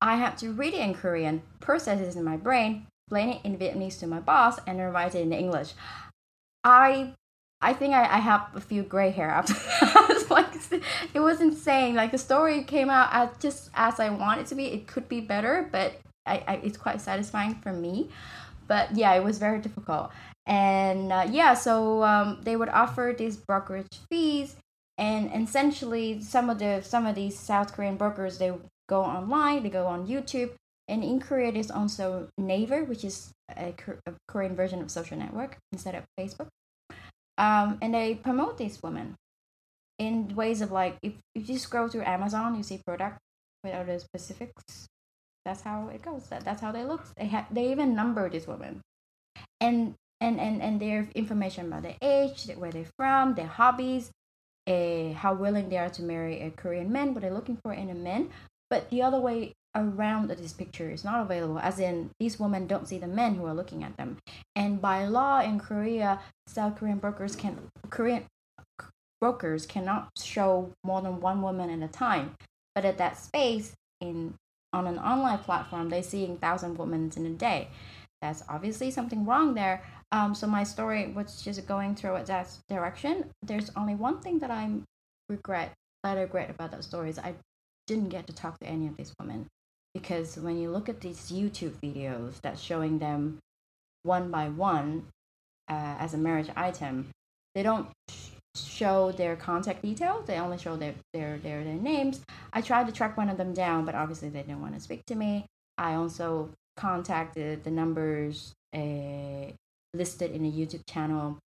I 0.00 0.16
had 0.16 0.38
to 0.38 0.52
read 0.52 0.74
it 0.74 0.80
in 0.80 0.94
Korean, 0.94 1.42
process 1.60 2.00
it 2.00 2.16
in 2.16 2.24
my 2.24 2.36
brain, 2.36 2.86
explain 3.06 3.28
it 3.30 3.40
in 3.44 3.58
Vietnamese 3.58 3.98
to 4.00 4.06
my 4.06 4.20
boss, 4.20 4.58
and 4.66 4.78
write 4.92 5.14
it 5.14 5.22
in 5.22 5.32
English. 5.32 5.72
I 6.62 7.14
I 7.60 7.72
think 7.72 7.94
I, 7.94 8.02
I 8.04 8.18
have 8.18 8.48
a 8.54 8.60
few 8.60 8.82
gray 8.82 9.10
hair 9.10 9.30
after 9.30 9.54
that. 9.80 10.26
Like 10.30 10.54
it 11.14 11.20
was 11.20 11.40
insane. 11.40 11.94
Like 11.94 12.10
the 12.10 12.18
story 12.18 12.64
came 12.64 12.90
out 12.90 13.08
as 13.12 13.28
just 13.38 13.70
as 13.74 14.00
I 14.00 14.10
want 14.10 14.40
it 14.40 14.46
to 14.48 14.54
be. 14.54 14.66
It 14.66 14.86
could 14.86 15.08
be 15.08 15.20
better, 15.20 15.68
but 15.70 16.00
I, 16.26 16.42
I 16.48 16.54
it's 16.56 16.76
quite 16.76 17.00
satisfying 17.00 17.54
for 17.56 17.72
me. 17.72 18.08
But 18.66 18.96
yeah, 18.96 19.14
it 19.14 19.22
was 19.22 19.38
very 19.38 19.60
difficult. 19.60 20.10
And 20.46 21.12
uh, 21.12 21.26
yeah, 21.30 21.54
so 21.54 22.02
um, 22.02 22.40
they 22.42 22.56
would 22.56 22.68
offer 22.68 23.14
these 23.16 23.36
brokerage 23.36 24.00
fees, 24.10 24.56
and 24.98 25.30
essentially 25.34 26.20
some 26.20 26.50
of 26.50 26.58
the 26.58 26.82
some 26.82 27.06
of 27.06 27.14
these 27.14 27.38
South 27.38 27.72
Korean 27.72 27.96
brokers 27.96 28.38
they 28.38 28.52
go 28.88 29.02
online, 29.02 29.62
they 29.62 29.70
go 29.70 29.86
on 29.86 30.06
YouTube, 30.06 30.52
and 30.88 31.02
in 31.02 31.20
Korea 31.20 31.52
there's 31.52 31.70
also 31.70 32.28
Naver, 32.38 32.84
which 32.84 33.04
is 33.04 33.32
a, 33.56 33.74
a 34.06 34.12
Korean 34.28 34.54
version 34.54 34.80
of 34.82 34.90
social 34.90 35.18
network 35.18 35.58
instead 35.72 35.94
of 35.94 36.04
Facebook 36.18 36.48
um, 37.38 37.78
and 37.82 37.94
they 37.94 38.14
promote 38.14 38.58
these 38.58 38.82
women 38.82 39.16
in 39.98 40.34
ways 40.34 40.60
of 40.60 40.72
like 40.72 40.96
if, 41.02 41.12
if 41.34 41.48
you 41.48 41.58
scroll 41.58 41.88
through 41.88 42.04
Amazon, 42.04 42.56
you 42.56 42.62
see 42.62 42.80
product 42.86 43.18
without 43.62 43.86
the 43.86 43.98
specifics. 43.98 44.86
That's 45.44 45.62
how 45.62 45.88
it 45.88 46.02
goes. 46.02 46.28
That, 46.28 46.44
that's 46.44 46.60
how 46.60 46.72
they 46.72 46.84
look. 46.84 47.04
They 47.16 47.26
have 47.26 47.46
they 47.52 47.70
even 47.70 47.94
number 47.94 48.28
these 48.28 48.46
women, 48.46 48.80
and 49.60 49.94
and 50.20 50.40
and 50.40 50.62
and 50.62 50.80
their 50.80 51.08
information 51.14 51.66
about 51.66 51.82
their 51.82 51.96
age, 52.00 52.48
where 52.56 52.72
they're 52.72 52.86
from, 52.98 53.34
their 53.34 53.46
hobbies, 53.46 54.10
uh, 54.66 55.12
how 55.12 55.34
willing 55.34 55.68
they 55.68 55.78
are 55.78 55.90
to 55.90 56.02
marry 56.02 56.40
a 56.40 56.50
Korean 56.50 56.90
man, 56.92 57.14
what 57.14 57.22
they're 57.22 57.32
looking 57.32 57.58
for 57.62 57.72
in 57.72 57.90
a 57.90 57.94
man. 57.94 58.30
But 58.70 58.90
the 58.90 59.02
other 59.02 59.20
way 59.20 59.52
around 59.74 60.28
this 60.28 60.52
picture 60.52 60.90
is 60.90 61.04
not 61.04 61.20
available, 61.20 61.58
as 61.58 61.78
in 61.78 62.10
these 62.20 62.38
women 62.38 62.66
don't 62.66 62.88
see 62.88 62.98
the 62.98 63.06
men 63.06 63.34
who 63.34 63.46
are 63.46 63.54
looking 63.54 63.82
at 63.82 63.96
them. 63.96 64.18
And 64.54 64.80
by 64.80 65.04
law 65.04 65.40
in 65.40 65.58
Korea, 65.58 66.20
South 66.46 66.76
Korean 66.76 66.98
brokers 66.98 67.36
can 67.36 67.58
Korean 67.90 68.24
brokers 69.20 69.66
cannot 69.66 70.10
show 70.18 70.70
more 70.84 71.02
than 71.02 71.20
one 71.20 71.42
woman 71.42 71.70
at 71.70 71.88
a 71.88 71.92
time. 71.92 72.34
But 72.74 72.84
at 72.84 72.98
that 72.98 73.18
space 73.18 73.72
in 74.00 74.34
on 74.72 74.86
an 74.86 74.98
online 74.98 75.38
platform, 75.38 75.88
they're 75.88 76.02
seeing 76.02 76.36
thousand 76.38 76.78
women 76.78 77.12
in 77.16 77.26
a 77.26 77.30
day. 77.30 77.68
That's 78.20 78.42
obviously 78.48 78.90
something 78.90 79.26
wrong 79.26 79.54
there. 79.54 79.82
Um, 80.14 80.32
so 80.32 80.46
my 80.46 80.62
story 80.62 81.08
was 81.08 81.42
just 81.42 81.66
going 81.66 81.96
through 81.96 82.16
that 82.26 82.48
direction. 82.68 83.24
There's 83.42 83.72
only 83.74 83.96
one 83.96 84.20
thing 84.20 84.38
that 84.38 84.50
I 84.50 84.70
regret 85.28 85.72
that 86.04 86.16
I 86.16 86.20
regret 86.20 86.50
about 86.50 86.70
that 86.70 86.84
story 86.84 87.10
is 87.10 87.18
I 87.18 87.34
didn't 87.88 88.10
get 88.10 88.28
to 88.28 88.32
talk 88.32 88.60
to 88.60 88.66
any 88.66 88.86
of 88.86 88.96
these 88.96 89.12
women 89.18 89.48
because 89.92 90.36
when 90.36 90.56
you 90.56 90.70
look 90.70 90.88
at 90.88 91.00
these 91.00 91.32
YouTube 91.32 91.72
videos 91.82 92.40
that's 92.42 92.60
showing 92.60 93.00
them 93.00 93.38
one 94.04 94.30
by 94.30 94.50
one 94.50 95.08
uh, 95.68 95.96
as 95.98 96.14
a 96.14 96.18
marriage 96.18 96.50
item, 96.54 97.08
they 97.56 97.64
don't 97.64 97.88
show 98.54 99.10
their 99.10 99.34
contact 99.34 99.82
details. 99.82 100.26
They 100.26 100.38
only 100.38 100.58
show 100.58 100.76
their, 100.76 100.94
their 101.12 101.38
their 101.38 101.64
their 101.64 101.74
names. 101.74 102.20
I 102.52 102.60
tried 102.60 102.86
to 102.86 102.92
track 102.92 103.16
one 103.16 103.30
of 103.30 103.36
them 103.36 103.52
down, 103.52 103.84
but 103.84 103.96
obviously 103.96 104.28
they 104.28 104.42
didn't 104.42 104.62
want 104.62 104.74
to 104.74 104.80
speak 104.80 105.04
to 105.06 105.16
me. 105.16 105.46
I 105.76 105.94
also 105.94 106.50
contacted 106.76 107.64
the 107.64 107.72
numbers 107.72 108.52
uh, 108.72 109.50
listed 109.94 110.30
in 110.32 110.42
the 110.42 110.50
YouTube 110.50 110.82
channel 110.88 111.38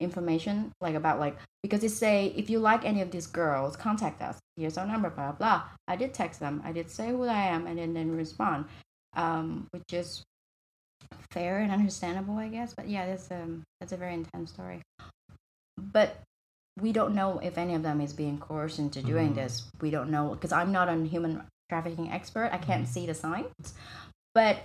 information 0.00 0.70
like 0.80 0.94
about 0.94 1.18
like 1.18 1.36
because 1.62 1.82
it 1.82 1.90
say 1.90 2.32
if 2.36 2.48
you 2.48 2.60
like 2.60 2.84
any 2.84 3.00
of 3.02 3.10
these 3.10 3.26
girls 3.26 3.76
contact 3.76 4.22
us. 4.22 4.38
Here's 4.56 4.78
our 4.78 4.86
number 4.86 5.10
blah 5.10 5.32
blah 5.32 5.62
i 5.88 5.96
did 5.96 6.14
text 6.14 6.38
them. 6.40 6.62
I 6.64 6.72
did 6.72 6.88
say 6.90 7.08
who 7.08 7.24
i 7.24 7.42
am 7.46 7.66
and 7.66 7.78
then, 7.78 7.94
then 7.94 8.16
respond 8.16 8.66
um 9.16 9.66
which 9.72 9.92
is 9.92 10.22
fair 11.32 11.58
and 11.58 11.72
understandable 11.72 12.36
i 12.36 12.48
guess 12.48 12.74
but 12.74 12.88
yeah 12.88 13.06
that's 13.06 13.30
um 13.30 13.62
that's 13.80 13.92
a 13.92 13.96
very 13.96 14.14
intense 14.14 14.52
story. 14.52 14.82
But 15.76 16.20
we 16.80 16.92
don't 16.92 17.14
know 17.14 17.40
if 17.42 17.58
any 17.58 17.74
of 17.74 17.82
them 17.82 18.00
is 18.00 18.12
being 18.12 18.38
coerced 18.38 18.78
into 18.78 19.02
doing 19.02 19.32
Mhm. 19.32 19.34
this. 19.34 19.68
We 19.80 19.90
don't 19.90 20.10
know 20.10 20.30
because 20.30 20.52
i'm 20.52 20.70
not 20.70 20.88
a 20.88 20.94
human 21.04 21.42
trafficking 21.68 22.12
expert. 22.12 22.50
I 22.52 22.58
can't 22.58 22.84
Mhm. 22.84 22.88
see 22.94 23.06
the 23.06 23.14
signs. 23.14 23.74
But 24.32 24.62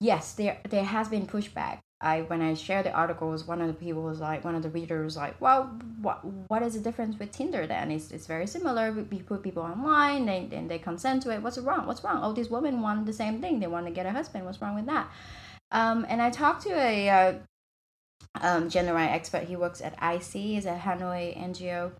yes 0.00 0.34
there 0.34 0.58
there 0.68 0.84
has 0.84 1.08
been 1.08 1.26
pushback 1.26 1.80
I 2.00 2.22
when 2.22 2.40
I 2.40 2.54
shared 2.54 2.86
the 2.86 2.92
articles, 2.92 3.44
one 3.44 3.60
of 3.60 3.66
the 3.66 3.74
people 3.74 4.02
was 4.02 4.20
like, 4.20 4.44
one 4.44 4.54
of 4.54 4.62
the 4.62 4.70
readers 4.70 5.04
was 5.04 5.16
like, 5.16 5.40
well, 5.40 5.64
what 6.00 6.24
what 6.48 6.62
is 6.62 6.74
the 6.74 6.80
difference 6.80 7.18
with 7.18 7.32
Tinder 7.32 7.66
then? 7.66 7.90
It's, 7.90 8.12
it's 8.12 8.26
very 8.26 8.46
similar. 8.46 8.92
We 8.92 9.18
put 9.18 9.42
people 9.42 9.64
online, 9.64 10.26
they 10.26 10.48
and 10.52 10.70
they 10.70 10.78
consent 10.78 11.24
to 11.24 11.32
it. 11.32 11.42
What's 11.42 11.58
wrong? 11.58 11.86
What's 11.86 12.04
wrong? 12.04 12.20
Oh, 12.22 12.32
these 12.32 12.50
women 12.50 12.82
want 12.82 13.06
the 13.06 13.12
same 13.12 13.40
thing. 13.40 13.58
They 13.58 13.66
want 13.66 13.86
to 13.86 13.92
get 13.92 14.06
a 14.06 14.12
husband. 14.12 14.44
What's 14.44 14.62
wrong 14.62 14.76
with 14.76 14.86
that? 14.86 15.10
Um, 15.72 16.06
and 16.08 16.22
I 16.22 16.30
talked 16.30 16.62
to 16.62 16.70
a 16.70 17.08
uh, 17.08 17.32
um, 18.40 18.70
gender 18.70 18.94
right 18.94 19.10
expert. 19.10 19.44
He 19.44 19.56
works 19.56 19.80
at 19.80 19.98
iSEE, 20.00 20.56
is 20.56 20.66
a 20.66 20.76
Hanoi 20.76 21.36
NGO, 21.36 21.90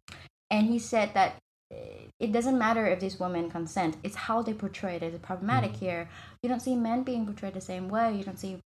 and 0.49 0.69
he 0.69 0.79
said 0.79 1.13
that 1.15 1.37
uh, 1.75 1.77
it 2.21 2.33
doesn't 2.33 2.57
matter 2.57 2.87
if 2.87 3.01
these 3.01 3.19
women 3.19 3.51
consent. 3.51 3.97
It's 4.05 4.15
how 4.15 4.43
they 4.43 4.55
portray 4.55 4.95
it 4.97 5.03
is 5.03 5.19
problematic 5.19 5.75
here. 5.75 6.09
You 6.43 6.49
don't 6.49 6.61
see 6.61 6.77
men 6.77 7.03
being 7.03 7.27
portrayed 7.27 7.55
the 7.55 7.61
same 7.61 7.89
way. 7.89 8.17
You 8.17 8.23
don't 8.23 8.39
see 8.39 8.61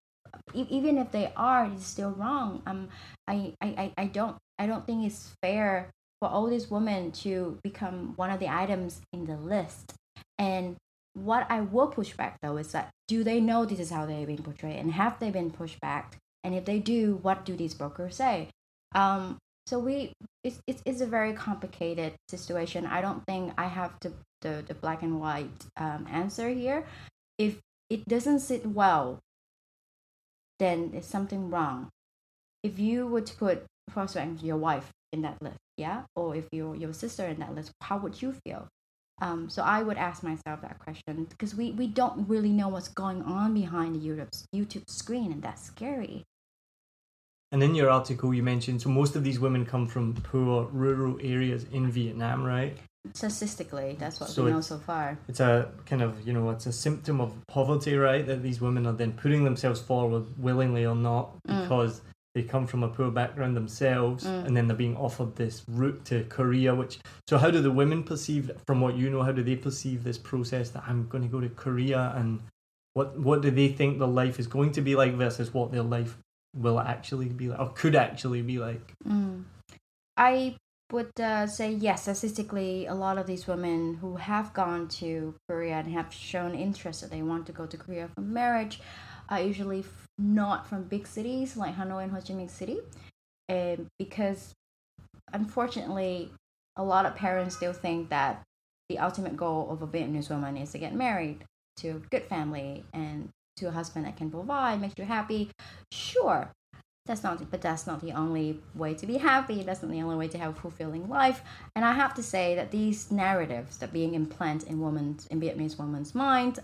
even 0.54 0.98
if 0.98 1.10
they 1.12 1.32
are, 1.36 1.66
it's 1.66 1.86
still 1.86 2.10
wrong. 2.10 2.62
Um, 2.66 2.88
I, 3.28 3.54
I, 3.60 3.92
I- 3.96 4.04
don't, 4.06 4.36
I 4.58 4.66
don't 4.66 4.86
think 4.86 5.06
it's 5.06 5.34
fair 5.42 5.90
for 6.20 6.28
all 6.28 6.46
these 6.46 6.70
women 6.70 7.10
to 7.12 7.58
become 7.62 8.12
one 8.16 8.30
of 8.30 8.38
the 8.38 8.48
items 8.48 9.00
in 9.12 9.26
the 9.26 9.36
list. 9.36 9.94
And 10.38 10.76
what 11.14 11.46
I 11.50 11.60
will 11.60 11.88
push 11.88 12.12
back 12.14 12.38
though 12.42 12.56
is 12.56 12.72
that 12.72 12.90
do 13.08 13.24
they 13.24 13.40
know 13.40 13.64
this 13.64 13.80
is 13.80 13.90
how 13.90 14.06
they're 14.06 14.26
being 14.26 14.42
portrayed, 14.42 14.78
and 14.78 14.92
have 14.92 15.18
they 15.18 15.30
been 15.30 15.50
pushed 15.50 15.80
back? 15.80 16.16
And 16.44 16.54
if 16.54 16.64
they 16.64 16.78
do, 16.78 17.18
what 17.22 17.44
do 17.44 17.56
these 17.56 17.74
brokers 17.74 18.16
say? 18.16 18.48
Um, 18.94 19.38
so 19.66 19.78
we, 19.78 20.12
it's, 20.42 20.58
it's, 20.66 20.82
it's 20.84 21.00
a 21.00 21.06
very 21.06 21.32
complicated 21.34 22.14
situation. 22.28 22.86
I 22.86 23.00
don't 23.00 23.22
think 23.26 23.52
I 23.58 23.66
have 23.66 23.92
the, 24.00 24.12
the, 24.40 24.64
the 24.66 24.74
black 24.74 25.02
and 25.02 25.20
white 25.20 25.50
um, 25.76 26.06
answer 26.10 26.48
here. 26.48 26.84
If 27.38 27.60
it 27.90 28.06
doesn't 28.08 28.40
sit 28.40 28.66
well 28.66 29.20
then 30.62 30.90
there's 30.92 31.06
something 31.06 31.50
wrong. 31.50 31.88
If 32.62 32.78
you 32.78 33.06
were 33.06 33.20
to 33.20 33.34
put, 33.34 33.64
for 33.90 34.04
example, 34.04 34.46
your 34.46 34.56
wife 34.56 34.90
in 35.12 35.22
that 35.22 35.36
list, 35.42 35.58
yeah, 35.76 36.02
or 36.14 36.36
if 36.36 36.46
your 36.52 36.76
your 36.76 36.92
sister 36.92 37.26
in 37.26 37.38
that 37.40 37.54
list, 37.54 37.72
how 37.80 37.98
would 37.98 38.22
you 38.22 38.34
feel? 38.44 38.68
Um, 39.20 39.48
so 39.48 39.62
I 39.62 39.82
would 39.82 39.98
ask 39.98 40.22
myself 40.22 40.62
that 40.62 40.78
question 40.78 41.26
because 41.28 41.54
we, 41.54 41.70
we 41.72 41.86
don't 41.86 42.28
really 42.28 42.48
know 42.48 42.68
what's 42.68 42.88
going 42.88 43.22
on 43.22 43.54
behind 43.54 43.96
the 43.96 44.06
YouTube 44.06 44.28
YouTube 44.54 44.88
screen, 44.88 45.32
and 45.32 45.42
that's 45.42 45.62
scary. 45.62 46.24
And 47.52 47.62
in 47.62 47.74
your 47.74 47.90
article, 47.90 48.32
you 48.32 48.42
mentioned 48.42 48.80
so 48.82 48.88
most 48.88 49.14
of 49.14 49.24
these 49.24 49.38
women 49.38 49.66
come 49.66 49.86
from 49.86 50.14
poor 50.14 50.68
rural 50.72 51.18
areas 51.22 51.66
in 51.72 51.90
Vietnam, 51.90 52.42
right? 52.44 52.78
Statistically, 53.14 53.96
that's 53.98 54.20
what 54.20 54.30
So 54.30 54.44
we 54.44 54.52
know 54.52 54.60
so 54.60 54.78
far. 54.78 55.18
It's 55.28 55.40
a 55.40 55.70
kind 55.86 56.02
of 56.02 56.26
you 56.26 56.32
know 56.32 56.50
it's 56.50 56.66
a 56.66 56.72
symptom 56.72 57.20
of 57.20 57.32
poverty, 57.48 57.96
right? 57.96 58.24
That 58.24 58.42
these 58.42 58.60
women 58.60 58.86
are 58.86 58.92
then 58.92 59.12
putting 59.12 59.42
themselves 59.44 59.80
forward 59.80 60.24
willingly 60.38 60.86
or 60.86 60.94
not 60.94 61.30
Mm. 61.48 61.62
because 61.62 62.00
they 62.34 62.42
come 62.42 62.66
from 62.66 62.82
a 62.84 62.88
poor 62.88 63.10
background 63.10 63.56
themselves, 63.56 64.24
Mm. 64.24 64.46
and 64.46 64.56
then 64.56 64.66
they're 64.68 64.76
being 64.76 64.96
offered 64.96 65.34
this 65.36 65.64
route 65.68 66.04
to 66.06 66.24
Korea. 66.24 66.74
Which 66.76 67.00
so, 67.28 67.38
how 67.38 67.50
do 67.50 67.60
the 67.60 67.72
women 67.72 68.04
perceive, 68.04 68.50
from 68.66 68.80
what 68.80 68.94
you 68.96 69.10
know, 69.10 69.22
how 69.22 69.32
do 69.32 69.42
they 69.42 69.56
perceive 69.56 70.04
this 70.04 70.16
process 70.18 70.70
that 70.70 70.84
I'm 70.86 71.08
going 71.08 71.22
to 71.24 71.28
go 71.28 71.40
to 71.40 71.48
Korea, 71.48 72.12
and 72.16 72.40
what 72.94 73.18
what 73.18 73.42
do 73.42 73.50
they 73.50 73.68
think 73.68 73.98
their 73.98 74.08
life 74.08 74.38
is 74.38 74.46
going 74.46 74.70
to 74.72 74.80
be 74.80 74.94
like 74.94 75.14
versus 75.14 75.52
what 75.52 75.72
their 75.72 75.82
life 75.82 76.16
will 76.56 76.78
actually 76.78 77.28
be 77.28 77.48
like, 77.48 77.58
or 77.58 77.70
could 77.70 77.96
actually 77.96 78.42
be 78.42 78.58
like? 78.58 78.92
Mm. 79.06 79.42
I 80.16 80.54
would 80.92 81.18
uh, 81.18 81.46
say 81.46 81.72
yes. 81.72 82.02
Statistically, 82.02 82.86
a 82.86 82.94
lot 82.94 83.18
of 83.18 83.26
these 83.26 83.46
women 83.46 83.94
who 83.94 84.16
have 84.16 84.52
gone 84.52 84.88
to 84.88 85.34
Korea 85.48 85.76
and 85.76 85.92
have 85.92 86.12
shown 86.12 86.54
interest 86.54 87.00
that 87.00 87.10
they 87.10 87.22
want 87.22 87.46
to 87.46 87.52
go 87.52 87.66
to 87.66 87.76
Korea 87.76 88.08
for 88.14 88.20
marriage 88.20 88.80
are 89.28 89.40
usually 89.40 89.80
f- 89.80 90.06
not 90.18 90.66
from 90.66 90.84
big 90.84 91.06
cities 91.06 91.56
like 91.56 91.76
Hanoi 91.76 92.04
and 92.04 92.12
Ho 92.12 92.20
Chi 92.20 92.34
Minh 92.34 92.50
City, 92.50 92.78
um, 93.48 93.86
because 93.98 94.52
unfortunately, 95.32 96.30
a 96.76 96.84
lot 96.84 97.06
of 97.06 97.14
parents 97.14 97.56
still 97.56 97.72
think 97.72 98.10
that 98.10 98.42
the 98.88 98.98
ultimate 98.98 99.36
goal 99.36 99.70
of 99.70 99.82
a 99.82 99.86
Vietnamese 99.86 100.30
woman 100.30 100.56
is 100.56 100.72
to 100.72 100.78
get 100.78 100.94
married 100.94 101.44
to 101.76 101.90
a 101.90 101.98
good 102.10 102.24
family 102.24 102.84
and 102.92 103.30
to 103.56 103.66
a 103.66 103.70
husband 103.70 104.04
that 104.06 104.16
can 104.16 104.30
provide, 104.30 104.80
makes 104.80 104.98
you 104.98 105.04
happy. 105.04 105.50
Sure, 105.90 106.50
that's 107.06 107.24
not 107.24 107.50
but 107.50 107.60
that's 107.60 107.86
not 107.86 108.00
the 108.00 108.12
only 108.12 108.60
way 108.74 108.94
to 108.94 109.06
be 109.06 109.18
happy. 109.18 109.62
That's 109.62 109.82
not 109.82 109.90
the 109.90 110.02
only 110.02 110.16
way 110.16 110.28
to 110.28 110.38
have 110.38 110.56
a 110.56 110.60
fulfilling 110.60 111.08
life. 111.08 111.42
And 111.74 111.84
i 111.84 111.92
have 111.92 112.14
to 112.14 112.22
say 112.22 112.54
that 112.54 112.70
these 112.70 113.10
narratives 113.10 113.78
that 113.78 113.92
being 113.92 114.14
implanted 114.14 114.68
in 114.68 114.80
women's 114.80 115.26
in 115.26 115.40
vietnamese 115.40 115.78
women's 115.78 116.14
minds 116.14 116.60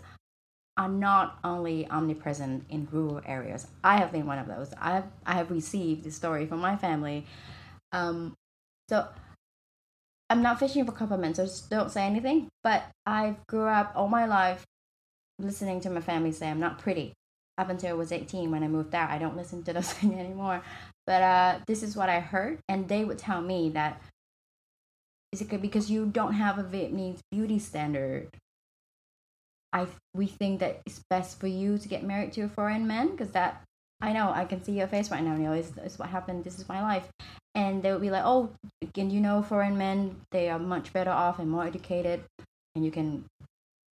are 0.77 0.89
not 0.89 1.39
only 1.43 1.89
omnipresent 1.91 2.65
in 2.71 2.87
rural 2.93 3.21
areas. 3.27 3.67
I 3.83 3.97
have 3.97 4.13
been 4.13 4.27
one 4.27 4.39
of 4.39 4.47
those. 4.47 4.73
I 4.81 4.95
have 4.95 5.07
i 5.27 5.35
have 5.35 5.51
received 5.51 6.05
this 6.05 6.15
story 6.15 6.47
from 6.47 6.61
my 6.61 6.77
family. 6.77 7.27
Um 7.93 8.35
so 8.89 9.09
i'm 10.31 10.43
not 10.43 10.59
fishing 10.61 10.85
for 10.85 10.93
compliments 10.93 11.39
so 11.39 11.47
just 11.47 11.69
don't 11.69 11.91
say 11.91 12.05
anything. 12.07 12.49
But 12.63 12.85
I've 13.07 13.45
grew 13.49 13.67
up 13.67 13.93
all 13.97 14.09
my 14.09 14.27
life 14.27 14.65
listening 15.41 15.81
to 15.81 15.91
my 15.91 16.01
family 16.01 16.33
say 16.33 16.49
i'm 16.49 16.59
not 16.59 16.79
pretty 16.79 17.13
up 17.59 17.69
until 17.69 17.91
I 17.91 17.95
was 17.95 18.13
18 18.13 18.51
when 18.51 18.63
I 18.63 18.69
moved 18.69 18.95
out. 18.95 19.11
I 19.11 19.19
don't 19.19 19.37
listen 19.37 19.63
to 19.65 19.73
those 19.75 19.93
things 19.93 20.19
anymore. 20.19 20.63
But 21.07 21.23
uh, 21.23 21.59
this 21.67 21.83
is 21.83 21.97
what 21.97 22.09
I 22.09 22.21
heard, 22.21 22.59
and 22.69 22.89
they 22.89 23.05
would 23.05 23.19
tell 23.19 23.41
me 23.41 23.71
that 23.71 24.01
is 25.33 25.43
it 25.43 25.61
because 25.61 25.91
you 25.91 26.07
don't 26.07 26.33
have 26.35 26.59
a 26.59 26.65
Vietnamese 26.65 27.19
beauty 27.31 27.59
standard. 27.59 28.29
I 29.73 29.87
we 30.15 30.27
think 30.27 30.61
that 30.61 30.81
it's 30.87 31.03
best 31.11 31.39
for 31.39 31.47
you 31.47 31.77
to 31.77 31.89
get 31.89 32.03
married 32.03 32.33
to 32.33 32.43
a 32.43 32.49
foreign 32.49 32.87
man 32.87 33.11
because 33.11 33.33
that 33.33 33.63
I 34.01 34.13
know 34.13 34.31
I 34.31 34.45
can 34.45 34.63
see 34.63 34.73
your 34.73 34.87
face 34.87 35.11
right 35.11 35.23
now. 35.23 35.35
You 35.35 35.43
know, 35.43 35.53
it's, 35.53 35.73
it's 35.77 35.99
what 35.99 36.09
happened. 36.09 36.45
This 36.45 36.59
is 36.59 36.69
my 36.69 36.81
life, 36.81 37.09
and 37.55 37.83
they 37.83 37.93
would 37.93 38.01
be 38.01 38.11
like, 38.11 38.25
"Oh, 38.25 38.51
can 38.95 39.11
you 39.11 39.21
know 39.21 39.43
foreign 39.43 39.77
men? 39.77 40.17
They 40.31 40.49
are 40.49 40.59
much 40.59 40.93
better 40.93 41.11
off 41.11 41.39
and 41.39 41.51
more 41.51 41.67
educated, 41.67 42.25
and 42.75 42.85
you 42.85 42.91
can 42.91 43.25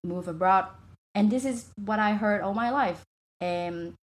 move 0.05 0.27
abroad." 0.27 0.67
And 1.13 1.31
this 1.31 1.43
is 1.45 1.71
what 1.75 1.99
I 1.99 2.13
heard 2.13 2.41
all 2.41 2.53
my 2.53 2.69
life. 2.69 3.03
Um, 3.41 3.95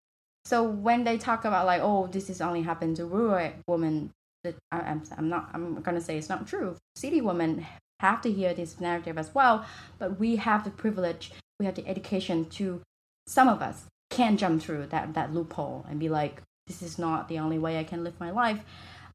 so 0.44 0.62
when 0.62 1.04
they 1.04 1.18
talk 1.18 1.44
about 1.44 1.66
like, 1.66 1.80
oh, 1.82 2.08
this 2.08 2.28
is 2.28 2.40
only 2.40 2.62
happened 2.62 2.96
to 2.96 3.06
rural 3.06 3.52
women, 3.66 4.10
that 4.44 4.56
I, 4.70 4.80
I'm, 4.80 5.02
I'm 5.16 5.28
not, 5.28 5.50
I'm 5.54 5.80
gonna 5.82 6.00
say 6.00 6.18
it's 6.18 6.28
not 6.28 6.46
true. 6.46 6.76
City 6.96 7.20
women 7.20 7.66
have 8.00 8.20
to 8.22 8.32
hear 8.32 8.52
this 8.52 8.80
narrative 8.80 9.18
as 9.18 9.34
well, 9.34 9.64
but 9.98 10.18
we 10.18 10.36
have 10.36 10.64
the 10.64 10.70
privilege, 10.70 11.32
we 11.60 11.66
have 11.66 11.76
the 11.76 11.86
education 11.86 12.46
to, 12.46 12.80
some 13.26 13.48
of 13.48 13.62
us 13.62 13.84
can 14.10 14.36
jump 14.36 14.60
through 14.60 14.86
that 14.86 15.14
that 15.14 15.32
loophole 15.32 15.86
and 15.88 15.98
be 15.98 16.08
like, 16.08 16.42
this 16.66 16.82
is 16.82 16.98
not 16.98 17.28
the 17.28 17.38
only 17.38 17.58
way 17.58 17.78
I 17.78 17.84
can 17.84 18.04
live 18.04 18.18
my 18.20 18.30
life. 18.30 18.60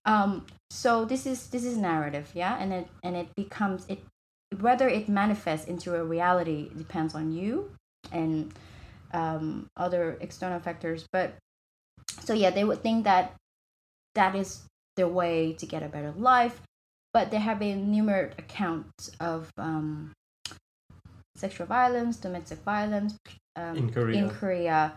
Um, 0.06 0.46
so 0.70 1.06
this 1.06 1.26
is 1.26 1.48
this 1.48 1.66
is 1.66 1.78
narrative, 1.78 2.32
yeah, 2.34 2.58
and 2.58 2.74
it 2.74 2.88
and 3.04 3.16
it 3.16 3.28
becomes 3.36 3.86
it 3.88 4.00
whether 4.60 4.88
it 4.88 5.10
manifests 5.10 5.68
into 5.68 5.96
a 5.96 6.04
reality 6.04 6.70
depends 6.78 7.14
on 7.14 7.34
you 7.34 7.70
and 8.12 8.54
um, 9.14 9.68
other 9.78 10.18
external 10.22 10.60
factors. 10.60 11.06
But 11.12 11.36
so 12.22 12.34
yeah, 12.34 12.50
they 12.50 12.64
would 12.64 12.82
think 12.82 13.04
that 13.06 13.34
that 14.16 14.36
is 14.36 14.64
their 14.96 15.08
way 15.08 15.54
to 15.54 15.66
get 15.66 15.84
a 15.84 15.88
better 15.88 16.14
life. 16.18 16.62
But 17.14 17.32
there 17.32 17.40
have 17.40 17.60
been 17.60 17.92
numerous 17.92 18.36
accounts 18.38 19.12
of 19.20 19.50
um, 19.58 20.12
sexual 21.36 21.68
violence, 21.68 22.18
domestic 22.18 22.60
violence 22.60 23.16
um, 23.56 23.78
In 23.78 23.92
Korea. 23.92 24.18
in 24.18 24.30
Korea 24.30 24.94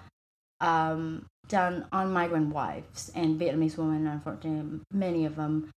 um, 0.61 1.27
done 1.49 1.87
on 1.93 2.13
migrant 2.13 2.53
wives 2.53 3.11
and 3.15 3.41
Vietnamese 3.41 3.77
women. 3.77 4.07
Unfortunately, 4.07 4.81
many 4.93 5.25
of 5.25 5.37
them. 5.37 5.71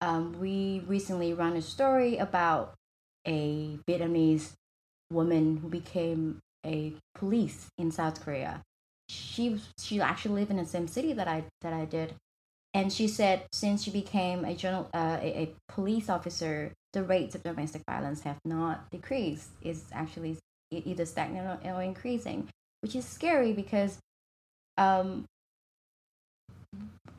Um, 0.00 0.38
we 0.38 0.82
recently 0.86 1.32
ran 1.32 1.56
a 1.56 1.62
story 1.62 2.18
about 2.18 2.74
a 3.26 3.78
Vietnamese 3.88 4.52
woman 5.10 5.58
who 5.58 5.68
became 5.68 6.40
a 6.64 6.94
police 7.14 7.66
in 7.78 7.90
South 7.90 8.24
Korea. 8.24 8.62
She 9.08 9.60
she 9.78 10.00
actually 10.00 10.40
lived 10.40 10.50
in 10.50 10.56
the 10.56 10.66
same 10.66 10.88
city 10.88 11.12
that 11.12 11.28
I 11.28 11.44
that 11.60 11.72
I 11.72 11.84
did, 11.84 12.14
and 12.72 12.92
she 12.92 13.06
said 13.06 13.46
since 13.52 13.82
she 13.84 13.90
became 13.90 14.44
a 14.44 14.54
journal 14.54 14.88
uh, 14.94 15.18
a, 15.20 15.42
a 15.42 15.54
police 15.68 16.08
officer, 16.08 16.72
the 16.92 17.02
rates 17.02 17.34
of 17.34 17.42
domestic 17.42 17.82
violence 17.88 18.22
have 18.22 18.38
not 18.44 18.90
decreased. 18.90 19.50
It's 19.62 19.84
actually 19.92 20.38
either 20.70 21.04
stagnant 21.04 21.60
or, 21.64 21.74
or 21.74 21.82
increasing, 21.82 22.48
which 22.80 22.96
is 22.96 23.04
scary 23.04 23.52
because 23.52 23.98
um, 24.78 25.26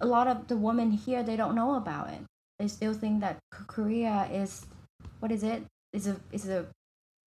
a 0.01 0.05
lot 0.05 0.27
of 0.27 0.47
the 0.47 0.57
women 0.57 0.91
here 0.91 1.23
they 1.23 1.35
don't 1.35 1.55
know 1.55 1.75
about 1.75 2.09
it. 2.09 2.21
They 2.59 2.67
still 2.67 2.93
think 2.93 3.21
that 3.21 3.37
Korea 3.51 4.27
is 4.31 4.65
what 5.19 5.31
is 5.31 5.43
it? 5.43 5.63
Is 5.93 6.07
a 6.07 6.17
is 6.31 6.47
a 6.49 6.65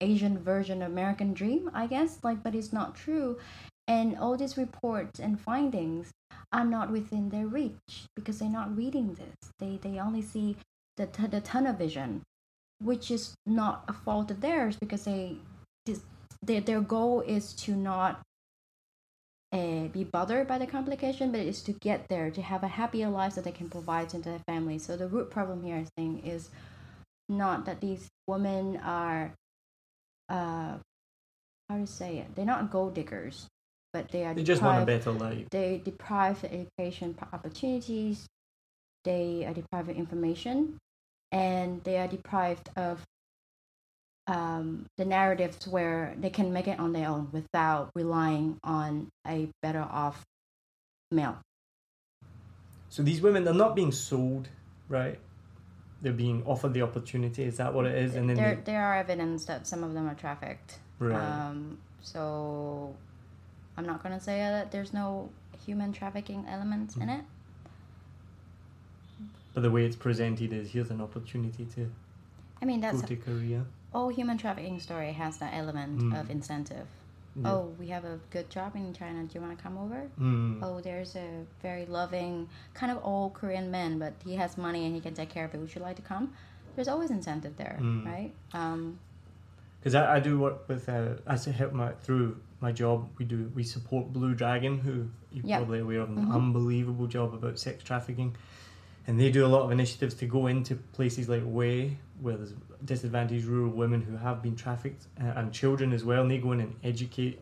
Asian 0.01 0.39
version 0.39 0.83
of 0.83 0.91
American 0.91 1.33
Dream, 1.33 1.71
I 1.75 1.87
guess. 1.87 2.19
Like, 2.23 2.43
but 2.43 2.55
it's 2.55 2.73
not 2.73 2.95
true. 2.95 3.39
And 3.89 4.19
all 4.19 4.37
these 4.37 4.57
reports 4.57 5.21
and 5.21 5.41
findings 5.41 6.11
are 6.53 6.65
not 6.65 6.91
within 6.91 7.29
their 7.29 7.47
reach 7.47 8.07
because 8.15 8.39
they're 8.39 8.49
not 8.49 8.77
reading 8.77 9.15
this. 9.15 9.51
They 9.59 9.79
they 9.81 9.99
only 9.99 10.23
see 10.23 10.57
the 10.97 11.07
t- 11.07 11.27
the 11.27 11.41
tunnel 11.41 11.73
vision, 11.73 12.23
which 12.83 13.11
is 13.11 13.35
not 13.47 13.85
a 13.89 13.93
fault 13.93 14.31
of 14.31 14.41
theirs 14.41 14.77
because 14.77 15.05
they 15.05 15.37
their 16.43 16.61
their 16.61 16.81
goal 16.81 17.21
is 17.21 17.53
to 17.55 17.75
not 17.75 18.21
uh, 19.53 19.89
be 19.89 20.05
bothered 20.05 20.47
by 20.47 20.59
the 20.59 20.67
complication, 20.67 21.31
but 21.31 21.41
it's 21.41 21.63
to 21.63 21.73
get 21.73 22.09
there 22.09 22.31
to 22.31 22.43
have 22.43 22.63
a 22.63 22.69
happier 22.69 23.09
life 23.09 23.35
that 23.35 23.45
they 23.45 23.53
can 23.53 23.71
provide 23.71 24.09
to 24.11 24.19
their 24.19 24.41
family. 24.41 24.79
So 24.79 24.97
the 24.97 25.09
root 25.09 25.31
problem 25.31 25.63
here, 25.63 25.77
I 25.77 25.87
think, 25.97 26.27
is 26.27 26.51
not 27.29 27.65
that 27.67 27.81
these 27.81 28.09
women 28.27 28.77
are 28.79 29.33
uh 30.29 30.75
how 31.69 31.77
to 31.77 31.87
say 31.87 32.19
it 32.19 32.35
they're 32.35 32.45
not 32.45 32.71
gold 32.71 32.95
diggers 32.95 33.47
but 33.93 34.09
they 34.11 34.25
are 34.25 34.35
They 34.35 34.43
just 34.43 34.63
want 34.63 34.83
a 34.83 34.87
better 34.87 35.13
life. 35.13 35.49
they 35.51 35.81
deprive 35.85 36.41
the 36.43 36.53
education 36.53 37.17
opportunities 37.33 38.27
they 39.05 39.45
are 39.47 39.55
deprived 39.55 39.89
of 39.91 39.97
information 39.97 40.77
and 41.33 41.83
they 41.85 41.99
are 41.99 42.09
deprived 42.09 42.69
of 42.77 43.03
um, 44.29 44.87
the 44.97 45.05
narratives 45.05 45.69
where 45.69 46.15
they 46.19 46.31
can 46.31 46.53
make 46.53 46.67
it 46.67 46.81
on 46.81 46.93
their 46.93 47.09
own 47.09 47.29
without 47.33 47.91
relying 47.95 48.59
on 48.65 49.09
a 49.27 49.49
better 49.63 49.83
off 49.83 50.23
male 51.13 51.39
So 52.89 53.03
these 53.03 53.21
women, 53.21 53.45
they're 53.45 53.55
not 53.55 53.77
being 53.77 53.93
sold, 53.93 54.49
right? 54.89 55.19
They're 56.03 56.13
being 56.13 56.43
offered 56.45 56.75
the 56.75 56.83
opportunity. 56.83 57.43
Is 57.45 57.57
that 57.57 57.73
what 57.73 57.87
it 57.87 57.95
is? 57.97 58.15
And 58.17 58.29
then 58.29 58.37
there, 58.37 58.55
they, 58.57 58.73
there 58.73 58.83
are 58.85 58.97
evidence 58.97 59.45
that 59.47 59.67
some 59.67 59.83
of 59.83 59.95
them 59.95 60.07
are 60.09 60.15
trafficked 60.15 60.79
right. 60.99 61.15
Um, 61.17 61.79
so 62.03 62.95
I'm 63.77 63.87
not 63.87 64.03
gonna 64.03 64.21
say 64.21 64.39
that 64.39 64.71
there's 64.71 64.93
no 64.93 65.31
human 65.65 65.93
trafficking 65.93 66.45
elements 66.49 66.97
in 66.97 67.09
it. 67.09 67.25
but 69.55 69.63
the 69.63 69.71
way 69.71 69.85
it's 69.87 69.97
presented 69.97 70.53
is 70.53 70.71
here's 70.71 70.91
an 70.91 71.01
opportunity 71.01 71.65
to 71.75 71.91
I 72.61 72.67
mean, 72.67 72.81
go 72.81 72.91
that's 72.93 73.03
to 73.09 73.17
Korea. 73.17 73.65
all 73.95 74.09
human 74.11 74.37
trafficking 74.39 74.79
story 74.81 75.13
has 75.13 75.39
that 75.39 75.55
element 75.55 75.99
Mm. 76.01 76.21
of 76.21 76.31
incentive. 76.31 76.87
Yeah. 77.43 77.53
Oh, 77.53 77.73
we 77.79 77.89
have 77.89 78.05
a 78.05 78.19
good 78.31 78.49
job 78.51 78.75
in 78.77 78.93
China. 78.95 79.23
Do 79.25 79.31
you 79.35 79.41
want 79.45 79.57
to 79.57 79.63
come 79.63 79.77
over? 79.77 80.09
Mm. 80.19 80.61
Oh, 80.63 80.81
there's 80.81 81.17
a 81.17 81.45
very 81.63 81.85
loving, 81.87 82.49
kind 82.75 82.91
of 82.91 82.99
old 83.05 83.35
Korean 83.35 83.71
man, 83.71 83.99
but 83.99 84.15
he 84.25 84.37
has 84.37 84.57
money 84.57 84.87
and 84.87 84.95
he 84.95 85.01
can 85.01 85.13
take 85.15 85.29
care 85.29 85.45
of 85.45 85.55
it. 85.55 85.59
Would 85.59 85.75
you 85.75 85.83
like 85.83 85.97
to 85.97 86.03
come? 86.03 86.33
There's 86.75 86.89
always 86.89 87.11
incentive 87.11 87.57
there, 87.57 87.79
Mm. 87.81 88.07
right? 88.07 88.33
Um, 88.53 88.99
Because 89.81 89.95
I, 89.95 90.17
I 90.17 90.21
do 90.21 90.39
work 90.41 90.67
with 90.69 90.89
uh, 90.89 91.15
I 91.27 91.37
help 91.37 91.73
my 91.73 91.93
through 92.03 92.37
my 92.61 92.73
job. 92.73 93.09
We 93.19 93.25
do 93.25 93.53
we 93.55 93.63
support 93.65 94.13
Blue 94.13 94.35
Dragon, 94.35 94.79
who 94.79 95.09
you're 95.31 95.59
probably 95.59 95.81
aware 95.81 96.01
of, 96.01 96.09
an 96.09 96.17
Mhm. 96.27 96.35
unbelievable 96.35 97.07
job 97.07 97.35
about 97.35 97.59
sex 97.59 97.85
trafficking, 97.85 98.35
and 99.07 99.21
they 99.21 99.31
do 99.31 99.45
a 99.47 99.51
lot 99.55 99.63
of 99.63 99.71
initiatives 99.71 100.15
to 100.17 100.27
go 100.27 100.47
into 100.49 100.75
places 100.93 101.29
like 101.29 101.43
Way, 101.45 101.99
where 102.21 102.37
there's 102.37 102.55
disadvantaged 102.85 103.45
rural 103.45 103.71
women 103.71 104.03
who 104.03 104.17
have 104.17 104.43
been 104.43 104.57
trafficked 104.57 105.07
uh, 105.21 105.25
and 105.37 105.53
children 105.53 105.93
as 105.93 106.05
well, 106.05 106.23
and 106.23 106.31
they 106.31 106.39
go 106.39 106.53
in 106.53 106.61
and 106.61 106.75
educate 106.83 107.41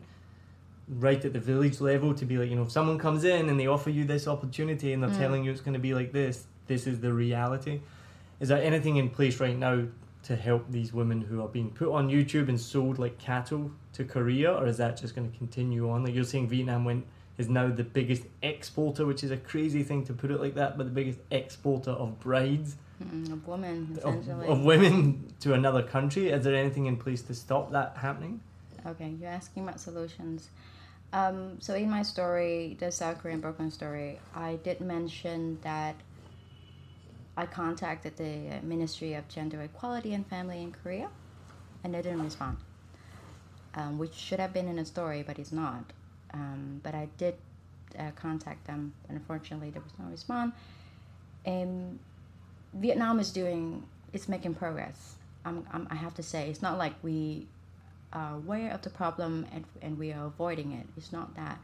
right 0.87 1.23
at 1.25 1.33
the 1.33 1.39
village 1.39 1.81
level 1.81 2.13
to 2.13 2.25
be 2.25 2.37
like, 2.37 2.49
you 2.49 2.55
know, 2.55 2.63
if 2.63 2.71
someone 2.71 2.97
comes 2.97 3.23
in 3.23 3.49
and 3.49 3.59
they 3.59 3.67
offer 3.67 3.89
you 3.89 4.03
this 4.05 4.27
opportunity 4.27 4.93
and 4.93 5.01
they're 5.01 5.09
Mm. 5.09 5.17
telling 5.17 5.43
you 5.43 5.51
it's 5.51 5.61
going 5.61 5.73
to 5.73 5.79
be 5.79 5.93
like 5.93 6.11
this, 6.11 6.45
this 6.67 6.85
is 6.85 6.99
the 6.99 7.11
reality. 7.11 7.81
Is 8.39 8.49
there 8.49 8.61
anything 8.61 8.97
in 8.97 9.09
place 9.09 9.39
right 9.39 9.57
now 9.57 9.85
to 10.23 10.35
help 10.35 10.69
these 10.71 10.91
women 10.93 11.21
who 11.21 11.41
are 11.41 11.47
being 11.47 11.69
put 11.71 11.89
on 11.91 12.09
YouTube 12.09 12.49
and 12.49 12.59
sold 12.59 12.99
like 12.99 13.17
cattle 13.17 13.71
to 13.93 14.03
Korea, 14.03 14.53
or 14.53 14.67
is 14.67 14.77
that 14.77 14.97
just 14.97 15.15
going 15.15 15.31
to 15.31 15.37
continue 15.37 15.89
on? 15.89 16.03
Like 16.03 16.13
you're 16.13 16.23
saying, 16.23 16.49
Vietnam 16.49 16.85
went 16.85 17.05
is 17.37 17.49
now 17.49 17.67
the 17.67 17.83
biggest 17.83 18.23
exporter, 18.43 19.05
which 19.05 19.23
is 19.23 19.31
a 19.31 19.37
crazy 19.37 19.83
thing 19.83 20.03
to 20.05 20.13
put 20.13 20.31
it 20.31 20.39
like 20.39 20.55
that, 20.55 20.77
but 20.77 20.85
the 20.85 20.91
biggest 20.91 21.19
exporter 21.31 21.91
of 21.91 22.19
brides 22.19 22.75
Mm, 23.03 23.31
a 23.33 23.49
woman 23.49 23.89
of, 23.91 23.97
essentially. 23.97 24.47
of 24.47 24.63
women 24.63 25.33
to 25.41 25.53
another 25.53 25.83
country. 25.83 26.29
Is 26.29 26.43
there 26.43 26.55
anything 26.55 26.85
in 26.85 26.97
place 26.97 27.21
to 27.23 27.33
stop 27.33 27.71
that 27.71 27.97
happening? 27.97 28.39
Okay, 28.85 29.13
you're 29.19 29.29
asking 29.29 29.63
about 29.63 29.79
solutions. 29.79 30.49
Um, 31.11 31.57
so 31.59 31.73
in 31.73 31.89
my 31.89 32.03
story, 32.03 32.77
the 32.79 32.91
South 32.91 33.19
Korean 33.19 33.39
Brooklyn 33.39 33.71
story, 33.71 34.19
I 34.33 34.59
did 34.63 34.81
mention 34.81 35.59
that 35.61 35.95
I 37.37 37.45
contacted 37.45 38.17
the 38.17 38.59
Ministry 38.63 39.13
of 39.13 39.27
Gender 39.27 39.61
Equality 39.61 40.13
and 40.13 40.25
Family 40.27 40.61
in 40.61 40.71
Korea, 40.71 41.09
and 41.83 41.93
they 41.93 42.01
didn't 42.01 42.23
respond. 42.23 42.57
Um, 43.73 43.97
which 43.97 44.13
should 44.13 44.39
have 44.39 44.53
been 44.53 44.69
in 44.69 44.77
the 44.77 44.85
story, 44.85 45.21
but 45.21 45.37
it's 45.37 45.51
not. 45.51 45.91
Um, 46.33 46.79
but 46.81 46.95
I 46.95 47.09
did 47.17 47.35
uh, 47.99 48.11
contact 48.15 48.67
them, 48.67 48.93
and 49.09 49.17
unfortunately, 49.17 49.69
there 49.69 49.81
was 49.81 49.91
no 49.99 50.05
response. 50.09 50.55
And 51.45 51.99
Vietnam 52.75 53.19
is 53.19 53.31
doing, 53.31 53.83
it's 54.13 54.27
making 54.27 54.53
progress. 54.53 55.15
I'm, 55.45 55.65
I'm, 55.71 55.87
I 55.89 55.95
have 55.95 56.13
to 56.15 56.23
say, 56.23 56.49
it's 56.49 56.61
not 56.61 56.77
like 56.77 56.93
we 57.01 57.47
are 58.13 58.35
aware 58.35 58.71
of 58.71 58.81
the 58.81 58.89
problem 58.89 59.45
and, 59.53 59.65
and 59.81 59.97
we 59.97 60.11
are 60.11 60.25
avoiding 60.25 60.73
it. 60.73 60.87
It's 60.97 61.11
not 61.11 61.35
that. 61.35 61.59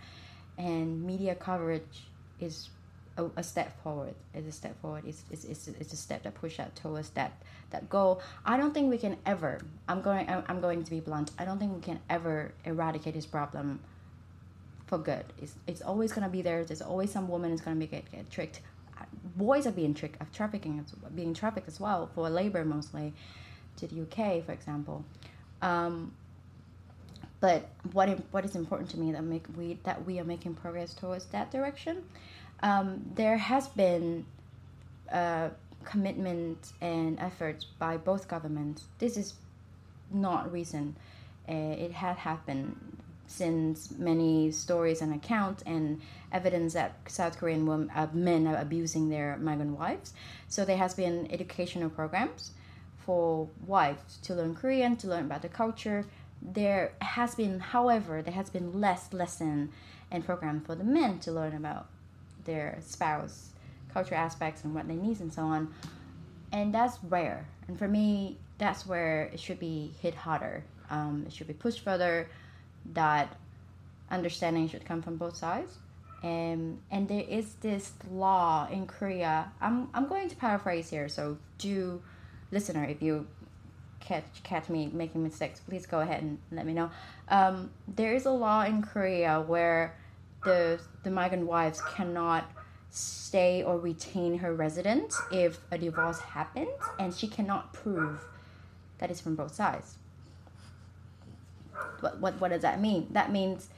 And 0.57 1.03
media 1.03 1.35
coverage 1.35 2.05
is 2.39 2.69
a, 3.17 3.25
a 3.35 3.43
step 3.43 3.81
forward. 3.83 4.13
It's 4.33 4.47
a 4.47 4.51
step 4.51 4.79
forward. 4.81 5.03
It's, 5.05 5.23
it's, 5.31 5.45
it's, 5.45 5.67
it's 5.67 5.93
a 5.93 5.97
step 5.97 6.23
that 6.23 6.35
push 6.35 6.59
out 6.59 6.75
towards 6.75 7.09
that, 7.11 7.33
that 7.71 7.89
goal. 7.89 8.21
I 8.45 8.57
don't 8.57 8.73
think 8.73 8.89
we 8.89 8.97
can 8.97 9.17
ever, 9.25 9.59
I'm 9.87 10.01
going, 10.01 10.27
I'm 10.29 10.61
going 10.61 10.83
to 10.83 10.91
be 10.91 10.99
blunt, 10.99 11.31
I 11.37 11.45
don't 11.45 11.59
think 11.59 11.73
we 11.73 11.81
can 11.81 11.99
ever 12.09 12.53
eradicate 12.65 13.15
this 13.15 13.25
problem 13.25 13.79
for 14.87 14.97
good. 14.97 15.25
It's, 15.41 15.55
it's 15.67 15.81
always 15.81 16.11
going 16.11 16.23
to 16.23 16.29
be 16.29 16.41
there. 16.41 16.63
There's 16.65 16.81
always 16.81 17.11
some 17.11 17.27
woman 17.29 17.51
is 17.51 17.61
going 17.61 17.79
to 17.79 17.87
get, 17.87 18.11
get 18.11 18.29
tricked. 18.29 18.61
Boys 19.35 19.65
are 19.67 19.71
being 19.71 19.93
tricked, 19.93 20.21
of 20.21 20.31
trafficking, 20.31 20.85
being 21.15 21.33
trafficked 21.33 21.67
as 21.67 21.79
well 21.79 22.09
for 22.13 22.29
labor 22.29 22.65
mostly 22.65 23.13
to 23.77 23.87
the 23.87 24.01
UK, 24.01 24.45
for 24.45 24.51
example. 24.51 25.03
Um, 25.61 26.13
but 27.39 27.69
what 27.91 28.07
what 28.31 28.45
is 28.45 28.55
important 28.55 28.89
to 28.91 28.99
me 28.99 29.11
that 29.11 29.23
make 29.23 29.45
we 29.57 29.79
that 29.83 30.05
we 30.05 30.19
are 30.19 30.23
making 30.23 30.53
progress 30.55 30.93
towards 30.93 31.25
that 31.27 31.51
direction. 31.51 32.03
Um, 32.61 33.03
there 33.15 33.37
has 33.37 33.67
been 33.69 34.25
uh, 35.11 35.49
commitment 35.83 36.73
and 36.81 37.19
efforts 37.19 37.65
by 37.79 37.97
both 37.97 38.27
governments. 38.27 38.85
This 38.99 39.17
is 39.17 39.33
not 40.11 40.51
recent. 40.51 40.95
Uh, 41.49 41.53
it 41.53 41.91
had 41.91 42.17
happened 42.17 42.75
since 43.31 43.91
many 43.97 44.51
stories 44.51 45.01
and 45.01 45.13
accounts 45.13 45.63
and 45.63 46.01
evidence 46.31 46.73
that 46.73 46.95
South 47.07 47.37
Korean 47.37 47.65
women, 47.65 47.89
uh, 47.95 48.07
men 48.13 48.45
are 48.45 48.57
abusing 48.57 49.09
their 49.09 49.37
migrant 49.37 49.77
wives. 49.77 50.13
So 50.47 50.65
there 50.65 50.77
has 50.77 50.93
been 50.93 51.31
educational 51.31 51.89
programs 51.89 52.51
for 53.05 53.47
wives 53.65 54.17
to 54.23 54.35
learn 54.35 54.53
Korean, 54.55 54.95
to 54.97 55.07
learn 55.07 55.25
about 55.25 55.41
the 55.41 55.49
culture. 55.49 56.05
There 56.41 56.93
has 57.01 57.35
been, 57.35 57.59
however, 57.59 58.21
there 58.21 58.33
has 58.33 58.49
been 58.49 58.79
less 58.79 59.13
lesson 59.13 59.71
and 60.11 60.25
program 60.25 60.61
for 60.61 60.75
the 60.75 60.83
men 60.83 61.19
to 61.19 61.31
learn 61.31 61.55
about 61.55 61.87
their 62.43 62.79
spouse, 62.81 63.51
culture 63.93 64.15
aspects 64.15 64.63
and 64.63 64.75
what 64.75 64.87
they 64.87 64.95
need 64.95 65.19
and 65.21 65.31
so 65.31 65.43
on. 65.43 65.73
And 66.51 66.73
that's 66.73 67.01
rare. 67.03 67.47
And 67.67 67.79
for 67.79 67.87
me, 67.87 68.37
that's 68.57 68.85
where 68.85 69.23
it 69.33 69.39
should 69.39 69.59
be 69.59 69.93
hit 70.01 70.15
harder. 70.15 70.63
Um, 70.89 71.23
it 71.25 71.33
should 71.33 71.47
be 71.47 71.53
pushed 71.53 71.79
further. 71.79 72.27
That 72.93 73.35
understanding 74.09 74.67
should 74.67 74.85
come 74.85 75.01
from 75.01 75.17
both 75.17 75.35
sides. 75.35 75.77
And 76.23 76.79
and 76.91 77.07
there 77.07 77.25
is 77.27 77.55
this 77.61 77.93
law 78.11 78.67
in 78.71 78.85
Korea. 78.85 79.51
I'm 79.59 79.89
I'm 79.93 80.07
going 80.07 80.29
to 80.29 80.35
paraphrase 80.35 80.89
here, 80.89 81.09
so 81.09 81.37
do 81.57 82.01
listener 82.51 82.83
if 82.83 83.01
you 83.01 83.27
catch 83.99 84.25
catch 84.43 84.69
me 84.69 84.89
making 84.93 85.23
mistakes, 85.23 85.61
please 85.61 85.85
go 85.85 86.01
ahead 86.01 86.21
and 86.21 86.37
let 86.51 86.65
me 86.65 86.73
know. 86.73 86.91
Um, 87.29 87.71
there 87.87 88.13
is 88.13 88.25
a 88.25 88.31
law 88.31 88.63
in 88.63 88.81
Korea 88.81 89.41
where 89.41 89.95
the 90.43 90.79
the 91.03 91.11
migrant 91.11 91.45
wives 91.47 91.81
cannot 91.95 92.51
stay 92.89 93.63
or 93.63 93.79
retain 93.79 94.37
her 94.39 94.53
residence 94.53 95.19
if 95.31 95.59
a 95.71 95.77
divorce 95.77 96.19
happens, 96.19 96.81
and 96.99 97.13
she 97.13 97.27
cannot 97.27 97.73
prove 97.73 98.19
that 98.97 99.09
it's 99.09 99.21
from 99.21 99.35
both 99.35 99.55
sides. 99.55 99.95
What 101.99 102.19
what 102.19 102.41
what 102.41 102.49
does 102.49 102.61
that 102.61 102.81
mean? 102.81 103.07
That 103.11 103.31
means 103.31 103.69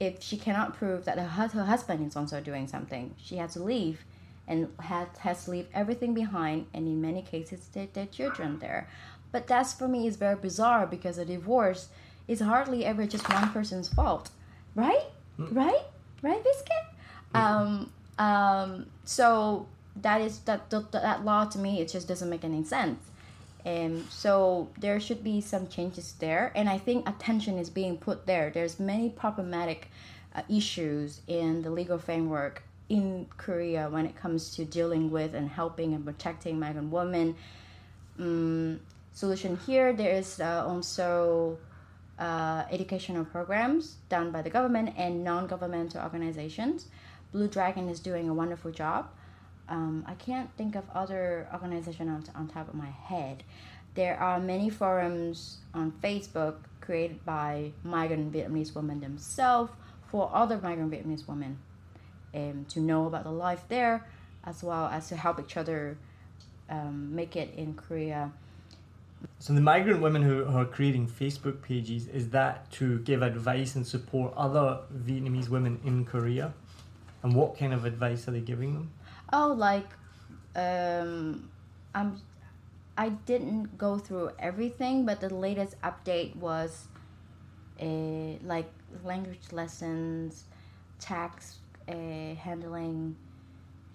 if 0.00 0.22
she 0.22 0.36
cannot 0.36 0.76
prove 0.76 1.04
that 1.04 1.18
her, 1.18 1.48
her 1.48 1.64
husband 1.64 2.06
is 2.06 2.16
also 2.16 2.40
doing 2.40 2.66
something, 2.66 3.14
she 3.16 3.36
has 3.36 3.54
to 3.54 3.62
leave 3.62 4.04
and 4.46 4.68
has, 4.80 5.08
has 5.20 5.44
to 5.44 5.52
leave 5.52 5.66
everything 5.72 6.12
behind, 6.14 6.66
and 6.74 6.86
in 6.86 7.00
many 7.00 7.22
cases, 7.22 7.68
their, 7.72 7.86
their 7.92 8.06
children 8.06 8.58
there. 8.58 8.88
But 9.32 9.46
that's 9.46 9.72
for 9.72 9.88
me 9.88 10.06
is 10.06 10.16
very 10.16 10.36
bizarre 10.36 10.86
because 10.86 11.18
a 11.18 11.24
divorce 11.24 11.88
is 12.28 12.40
hardly 12.40 12.84
ever 12.84 13.06
just 13.06 13.28
one 13.32 13.50
person's 13.50 13.88
fault, 13.88 14.30
right? 14.74 15.04
Right? 15.38 15.82
Right, 16.22 16.42
Biscuit? 16.44 16.84
Um, 17.34 17.90
um, 18.18 18.86
so 19.04 19.66
that 19.96 20.20
is 20.20 20.38
that, 20.40 20.70
that 20.70 20.92
that 20.92 21.24
law 21.24 21.44
to 21.44 21.58
me 21.58 21.80
it 21.80 21.88
just 21.88 22.06
doesn't 22.06 22.30
make 22.30 22.44
any 22.44 22.64
sense. 22.64 22.98
And 23.64 24.04
so 24.10 24.68
there 24.78 25.00
should 25.00 25.24
be 25.24 25.40
some 25.40 25.68
changes 25.68 26.14
there, 26.18 26.52
and 26.54 26.68
I 26.68 26.76
think 26.76 27.08
attention 27.08 27.56
is 27.56 27.70
being 27.70 27.96
put 27.96 28.26
there. 28.26 28.50
There's 28.50 28.78
many 28.78 29.08
problematic 29.08 29.90
uh, 30.34 30.42
issues 30.50 31.22
in 31.26 31.62
the 31.62 31.70
legal 31.70 31.98
framework 31.98 32.62
in 32.90 33.26
Korea 33.38 33.88
when 33.88 34.04
it 34.04 34.14
comes 34.16 34.54
to 34.56 34.64
dealing 34.66 35.10
with 35.10 35.34
and 35.34 35.48
helping 35.48 35.94
and 35.94 36.04
protecting 36.04 36.58
migrant 36.58 36.92
women. 36.92 37.36
Um, 38.18 38.80
solution 39.14 39.58
here 39.66 39.92
there 39.92 40.12
is 40.12 40.40
uh, 40.40 40.64
also 40.66 41.58
uh, 42.18 42.64
educational 42.70 43.24
programs 43.24 43.96
done 44.08 44.30
by 44.30 44.42
the 44.42 44.50
government 44.50 44.94
and 44.96 45.24
non-governmental 45.24 46.02
organizations. 46.02 46.86
Blue 47.32 47.48
Dragon 47.48 47.88
is 47.88 47.98
doing 47.98 48.28
a 48.28 48.34
wonderful 48.34 48.70
job. 48.70 49.08
Um, 49.68 50.04
I 50.06 50.14
can't 50.14 50.50
think 50.56 50.74
of 50.76 50.84
other 50.94 51.48
organization 51.52 52.08
on, 52.08 52.24
on 52.34 52.48
top 52.48 52.68
of 52.68 52.74
my 52.74 52.90
head. 52.90 53.42
There 53.94 54.18
are 54.18 54.40
many 54.40 54.70
forums 54.70 55.58
on 55.72 55.92
Facebook 56.02 56.56
created 56.80 57.24
by 57.24 57.72
migrant 57.82 58.32
Vietnamese 58.32 58.74
women 58.74 59.00
themselves 59.00 59.72
for 60.10 60.30
other 60.34 60.58
migrant 60.58 60.90
Vietnamese 60.90 61.26
women 61.26 61.58
um, 62.34 62.66
to 62.68 62.80
know 62.80 63.06
about 63.06 63.24
the 63.24 63.32
life 63.32 63.62
there, 63.68 64.06
as 64.44 64.62
well 64.62 64.86
as 64.86 65.08
to 65.08 65.16
help 65.16 65.40
each 65.40 65.56
other 65.56 65.96
um, 66.68 67.14
make 67.14 67.36
it 67.36 67.54
in 67.56 67.74
Korea. 67.74 68.32
So 69.38 69.54
the 69.54 69.60
migrant 69.60 70.02
women 70.02 70.22
who 70.22 70.44
who 70.44 70.58
are 70.58 70.64
creating 70.66 71.08
Facebook 71.08 71.62
pages 71.62 72.08
is 72.08 72.30
that 72.30 72.70
to 72.72 72.98
give 73.00 73.22
advice 73.22 73.74
and 73.74 73.86
support 73.86 74.34
other 74.36 74.80
Vietnamese 74.94 75.48
women 75.48 75.80
in 75.84 76.04
Korea, 76.04 76.52
and 77.22 77.34
what 77.34 77.58
kind 77.58 77.72
of 77.72 77.84
advice 77.84 78.28
are 78.28 78.32
they 78.32 78.40
giving 78.40 78.74
them? 78.74 78.90
Oh, 79.32 79.54
like, 79.56 79.88
um, 80.54 81.48
I'm, 81.94 82.20
I 82.96 83.08
didn't 83.10 83.76
go 83.78 83.98
through 83.98 84.30
everything, 84.38 85.04
but 85.06 85.20
the 85.20 85.32
latest 85.34 85.80
update 85.82 86.36
was, 86.36 86.86
uh, 87.80 88.38
like 88.44 88.70
language 89.04 89.52
lessons, 89.52 90.44
tax 91.00 91.56
uh, 91.88 92.34
handling, 92.36 93.16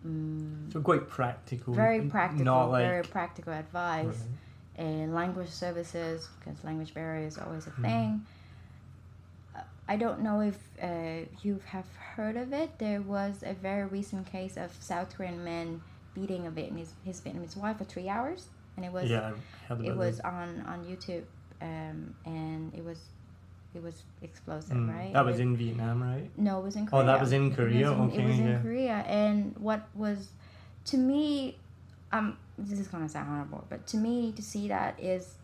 um, 0.05 0.69
So 0.73 0.81
quite 0.81 1.07
practical. 1.09 1.73
very 1.73 2.01
practical, 2.01 2.45
Not 2.45 2.71
like 2.71 2.85
very 2.85 3.03
practical 3.03 3.53
advice. 3.53 4.05
Right. 4.77 4.85
uh, 4.85 5.07
language 5.11 5.49
services 5.49 6.29
because 6.39 6.63
language 6.63 6.93
barrier 6.93 7.27
is 7.27 7.37
always 7.37 7.67
a 7.67 7.71
Hmm. 7.71 7.81
thing. 7.83 8.25
I 9.89 9.95
don't 9.97 10.21
know 10.21 10.39
if 10.41 10.57
uh, 10.81 11.25
you 11.41 11.59
have 11.65 11.85
heard 12.15 12.37
of 12.37 12.53
it. 12.53 12.77
There 12.77 13.01
was 13.01 13.43
a 13.43 13.53
very 13.53 13.87
recent 13.87 14.31
case 14.31 14.55
of 14.55 14.71
South 14.79 15.09
Korean 15.17 15.43
man 15.43 15.81
beating 16.13 16.45
a 16.45 16.51
Vietnamese 16.51 16.91
his 17.03 17.19
Vietnamese 17.21 17.57
wife 17.57 17.77
for 17.79 17.85
three 17.85 18.07
hours, 18.07 18.45
and 18.77 18.85
it 18.85 18.91
was 18.93 19.09
yeah, 19.09 19.31
heard 19.67 19.83
it 19.83 19.95
was 19.97 20.17
that. 20.17 20.25
on 20.27 20.49
on 20.67 20.85
YouTube, 20.85 21.23
um, 21.61 22.13
and 22.25 22.71
it 22.75 22.85
was 22.85 22.99
it 23.73 23.81
was 23.81 24.03
explosive, 24.21 24.77
Mm, 24.77 24.93
right? 24.95 25.13
That 25.13 25.25
was 25.25 25.39
It- 25.39 25.43
in 25.43 25.57
Vietnam, 25.57 26.03
right? 26.03 26.29
no, 26.37 26.59
it 26.59 26.63
was 26.69 26.75
in 26.75 26.85
Korea. 26.85 27.01
Oh, 27.03 27.05
that 27.07 27.19
was 27.19 27.31
in 27.33 27.53
Korea? 27.55 27.91
It 27.91 27.97
was 27.97 27.97
in, 27.97 28.05
Okay, 28.11 28.23
it 28.23 28.27
was 28.27 28.39
in 28.39 28.47
yeah. 28.47 28.61
Korea, 28.61 28.95
and 29.21 29.55
what 29.57 29.81
was, 29.95 30.29
to 30.85 30.97
me, 30.97 31.57
um, 32.11 32.37
this 32.59 32.79
is 32.79 32.87
gonna 32.87 33.09
sound 33.09 33.27
horrible, 33.29 33.65
but 33.69 33.85
to 33.87 33.97
me, 33.97 34.31
to 34.33 34.41
see 34.43 34.67
that 34.67 34.99
is, 34.99 35.35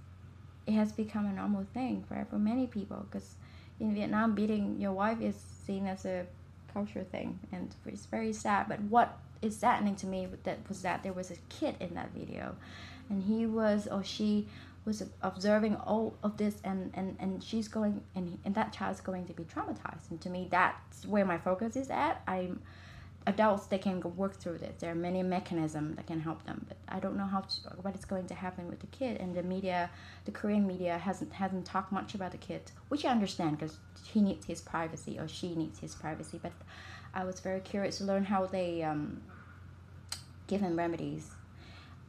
it 0.68 0.74
has 0.74 0.92
become 0.92 1.26
a 1.26 1.34
normal 1.34 1.66
thing 1.74 2.04
for 2.08 2.16
for 2.30 2.38
many 2.40 2.66
people 2.68 3.06
because 3.10 3.36
in 3.80 3.94
Vietnam, 3.94 4.36
beating 4.36 4.80
your 4.80 4.94
wife 4.94 5.22
is 5.22 5.36
seen 5.36 5.88
as 5.88 6.06
a 6.06 6.26
culture 6.74 7.04
thing, 7.04 7.40
and 7.52 7.76
it's 7.86 8.06
very 8.06 8.34
sad. 8.34 8.68
But 8.68 8.82
what 8.82 9.18
is 9.42 9.58
saddening 9.58 9.96
to 9.98 10.08
me 10.08 10.28
that 10.44 10.60
was 10.68 10.82
that 10.82 11.04
there 11.04 11.14
was 11.14 11.32
a 11.32 11.36
kid 11.50 11.76
in 11.80 11.94
that 11.96 12.12
video, 12.14 12.56
and 13.10 13.24
he 13.24 13.46
was 13.46 13.88
or 13.88 14.04
she 14.04 14.48
was 14.86 15.04
observing 15.24 15.76
all 15.78 16.16
of 16.24 16.38
this 16.38 16.58
and, 16.64 16.92
and, 16.94 17.18
and 17.20 17.44
she's 17.44 17.68
going 17.68 18.02
and, 18.16 18.38
and 18.46 18.54
that 18.54 18.72
child's 18.72 19.02
going 19.02 19.26
to 19.26 19.34
be 19.34 19.44
traumatized. 19.44 20.12
And 20.12 20.22
to 20.22 20.30
me 20.30 20.48
that's 20.50 21.06
where 21.08 21.26
my 21.26 21.40
focus 21.40 21.76
is 21.76 21.90
at. 21.90 22.22
I'm 22.28 22.62
adults 23.28 23.66
they 23.68 23.78
can 23.78 24.00
work 24.16 24.36
through 24.36 24.58
this. 24.60 24.76
There 24.80 24.92
are 24.92 24.96
many 24.96 25.24
mechanisms 25.24 25.96
that 25.96 26.08
can 26.08 26.20
help 26.20 26.46
them 26.46 26.66
but 26.68 26.78
i 26.88 27.00
don't 27.00 27.18
know 27.18 27.26
how 27.26 27.42
to, 27.42 27.56
what 27.82 27.96
is 27.96 28.06
going 28.06 28.28
to 28.28 28.34
happen 28.34 28.68
with 28.68 28.80
the 28.80 28.88
kid. 28.88 29.18
And 29.20 29.36
the 29.36 29.44
media 29.44 29.90
the 30.26 30.32
korean 30.32 30.68
media 30.68 30.98
hasn't 30.98 31.34
hasn't 31.34 31.66
talked 31.66 31.92
much 31.92 32.16
about 32.16 32.32
the 32.32 32.38
kid 32.38 32.72
which 32.90 33.06
i 33.06 33.10
understand 33.10 33.58
because 33.58 33.78
he 34.04 34.22
needs 34.22 34.46
his 34.46 34.62
privacy 34.62 35.18
or 35.20 35.28
she 35.28 35.56
needs 35.56 35.80
his 35.80 35.96
privacy. 35.96 36.40
But 36.42 36.54
i 37.14 37.24
was 37.24 37.40
very 37.40 37.62
curious 37.62 37.98
to 37.98 38.04
learn 38.04 38.26
how 38.26 38.46
they 38.46 38.84
um, 38.84 39.22
give 40.48 40.62
him 40.62 40.78
remedies. 40.78 41.32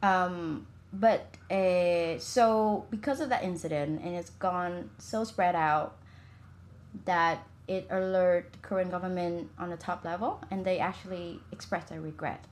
Um, 0.03 0.67
but 0.93 1.25
uh, 1.51 2.17
so 2.19 2.85
because 2.89 3.19
of 3.19 3.29
that 3.29 3.43
incident 3.43 4.01
and 4.03 4.15
it's 4.15 4.29
gone 4.29 4.89
so 4.99 5.23
spread 5.23 5.55
out 5.55 5.97
that 7.05 7.45
it 7.67 7.87
alert 7.89 8.53
the 8.53 8.59
Korean 8.59 8.89
government 8.89 9.49
on 9.59 9.69
the 9.69 9.77
top 9.77 10.05
level 10.05 10.41
and 10.49 10.63
they 10.63 10.79
actually 10.79 11.39
expressed 11.51 11.89
their 11.89 12.01
regret. 12.01 12.45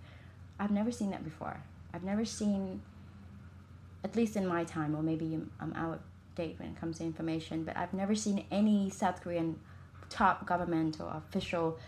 I've 0.59 0.71
never 0.71 0.91
seen 0.91 1.11
that 1.11 1.23
before. 1.23 1.61
I've 1.93 2.03
never 2.03 2.25
seen, 2.25 2.81
at 4.03 4.15
least 4.15 4.35
in 4.35 4.45
my 4.45 4.63
time, 4.63 4.95
or 4.95 5.01
maybe 5.01 5.39
I'm 5.59 5.73
out 5.73 5.93
of 5.95 5.99
date 6.35 6.55
when 6.59 6.69
it 6.69 6.79
comes 6.79 6.97
to 6.97 7.03
information, 7.03 7.63
but 7.63 7.77
I've 7.77 7.93
never 7.93 8.15
seen 8.15 8.45
any 8.51 8.89
South 8.89 9.21
Korean 9.21 9.59
top 10.09 10.45
government 10.45 10.99
or 10.99 11.09
official 11.15 11.79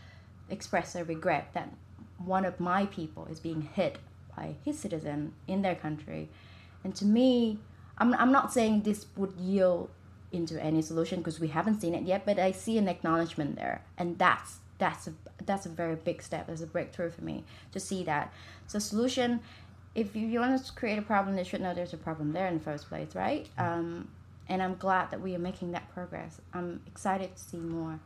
express 0.49 0.93
their 0.93 1.03
regret 1.03 1.49
that 1.53 1.73
one 2.17 2.45
of 2.45 2.59
my 2.59 2.85
people 2.85 3.27
is 3.29 3.39
being 3.39 3.61
hit 3.61 3.97
by 4.35 4.55
his 4.63 4.79
citizen 4.79 5.33
in 5.47 5.61
their 5.61 5.75
country. 5.75 6.29
And 6.83 6.95
to 6.95 7.05
me, 7.05 7.59
I'm, 7.97 8.13
I'm 8.13 8.31
not 8.31 8.53
saying 8.53 8.81
this 8.81 9.07
would 9.15 9.33
yield 9.37 9.89
into 10.37 10.63
any 10.63 10.81
solution 10.81 11.19
because 11.19 11.39
we 11.39 11.49
haven't 11.49 11.81
seen 11.81 11.93
it 11.93 12.03
yet, 12.03 12.25
but 12.25 12.39
I 12.39 12.51
see 12.51 12.77
an 12.77 12.87
acknowledgement 12.87 13.55
there. 13.57 13.81
And 13.97 14.17
that's 14.17 14.59
that's 14.77 15.07
a 15.07 15.13
that's 15.45 15.65
a 15.65 15.69
very 15.69 15.95
big 15.95 16.21
step. 16.21 16.47
That's 16.47 16.61
a 16.61 16.67
breakthrough 16.67 17.09
for 17.09 17.23
me 17.23 17.43
to 17.73 17.79
see 17.79 18.03
that. 18.03 18.31
So 18.67 18.79
solution, 18.79 19.41
if 19.95 20.15
you 20.15 20.39
want 20.39 20.63
to 20.63 20.73
create 20.73 20.99
a 20.99 21.01
problem, 21.01 21.35
they 21.35 21.43
should 21.43 21.61
know 21.61 21.73
there's 21.73 21.93
a 21.93 21.97
problem 21.97 22.31
there 22.31 22.47
in 22.47 22.53
the 22.53 22.63
first 22.63 22.87
place, 22.87 23.15
right? 23.15 23.47
Um, 23.57 24.07
and 24.49 24.61
I'm 24.63 24.75
glad 24.75 25.11
that 25.11 25.21
we 25.21 25.35
are 25.35 25.39
making 25.39 25.71
that 25.71 25.91
progress. 25.93 26.39
I'm 26.53 26.81
excited 26.87 27.35
to 27.35 27.41
see 27.41 27.57
more. 27.57 27.99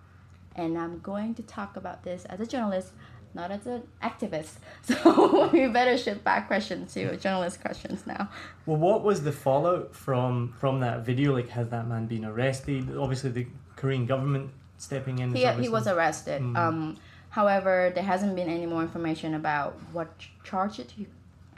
And 0.55 0.77
I'm 0.77 0.99
going 0.99 1.35
to 1.35 1.43
talk 1.43 1.77
about 1.77 2.03
this 2.03 2.25
as 2.25 2.39
a 2.39 2.45
journalist 2.45 2.91
not 3.33 3.51
as 3.51 3.65
an 3.65 3.83
activist. 4.03 4.55
So 4.83 5.49
we 5.53 5.67
better 5.67 5.97
shift 5.97 6.23
back 6.23 6.47
questions 6.47 6.93
to 6.93 7.15
journalist 7.17 7.61
questions 7.61 8.05
now. 8.07 8.29
Well, 8.65 8.77
what 8.77 9.03
was 9.03 9.23
the 9.23 9.31
fallout 9.31 9.95
from 9.95 10.53
from 10.59 10.79
that 10.81 11.05
video? 11.05 11.33
Like, 11.33 11.49
has 11.49 11.69
that 11.69 11.87
man 11.87 12.07
been 12.07 12.25
arrested? 12.25 12.95
Obviously, 12.97 13.31
the 13.31 13.47
Korean 13.75 14.05
government 14.05 14.51
stepping 14.77 15.19
in. 15.19 15.33
He, 15.33 15.45
he 15.45 15.69
was 15.69 15.87
arrested. 15.87 16.41
Mm. 16.41 16.57
Um, 16.57 16.97
however, 17.29 17.91
there 17.93 18.03
hasn't 18.03 18.35
been 18.35 18.49
any 18.49 18.65
more 18.65 18.81
information 18.81 19.35
about 19.35 19.73
what 19.93 20.09
charges 20.43 20.91
he, 20.91 21.07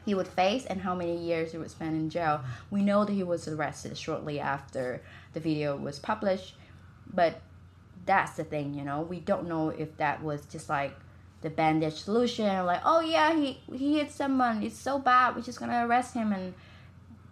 he 0.06 0.14
would 0.14 0.28
face 0.28 0.66
and 0.66 0.82
how 0.82 0.94
many 0.94 1.18
years 1.18 1.52
he 1.52 1.58
would 1.58 1.72
spend 1.72 1.96
in 1.96 2.10
jail. 2.10 2.42
We 2.70 2.82
know 2.82 3.06
that 3.06 3.14
he 3.14 3.24
was 3.24 3.48
arrested 3.48 3.98
shortly 3.98 4.40
after 4.40 5.02
the 5.34 5.40
video 5.40 5.76
was 5.76 6.00
published, 6.00 6.56
but 7.12 7.42
that's 8.06 8.34
the 8.34 8.44
thing, 8.44 8.74
you 8.74 8.84
know. 8.84 9.02
We 9.02 9.20
don't 9.20 9.48
know 9.48 9.70
if 9.70 9.96
that 9.98 10.22
was 10.22 10.46
just 10.46 10.70
like 10.70 10.96
the 11.44 11.50
bandage 11.50 11.96
solution 11.96 12.66
like 12.66 12.82
oh 12.86 13.02
yeah 13.02 13.36
he 13.36 13.60
he 13.72 13.98
hit 13.98 14.12
someone. 14.12 14.64
It's 14.64 14.80
so 14.80 14.98
bad. 14.98 15.36
We're 15.36 15.42
just 15.42 15.60
gonna 15.60 15.86
arrest 15.86 16.16
him. 16.16 16.32
And 16.32 16.54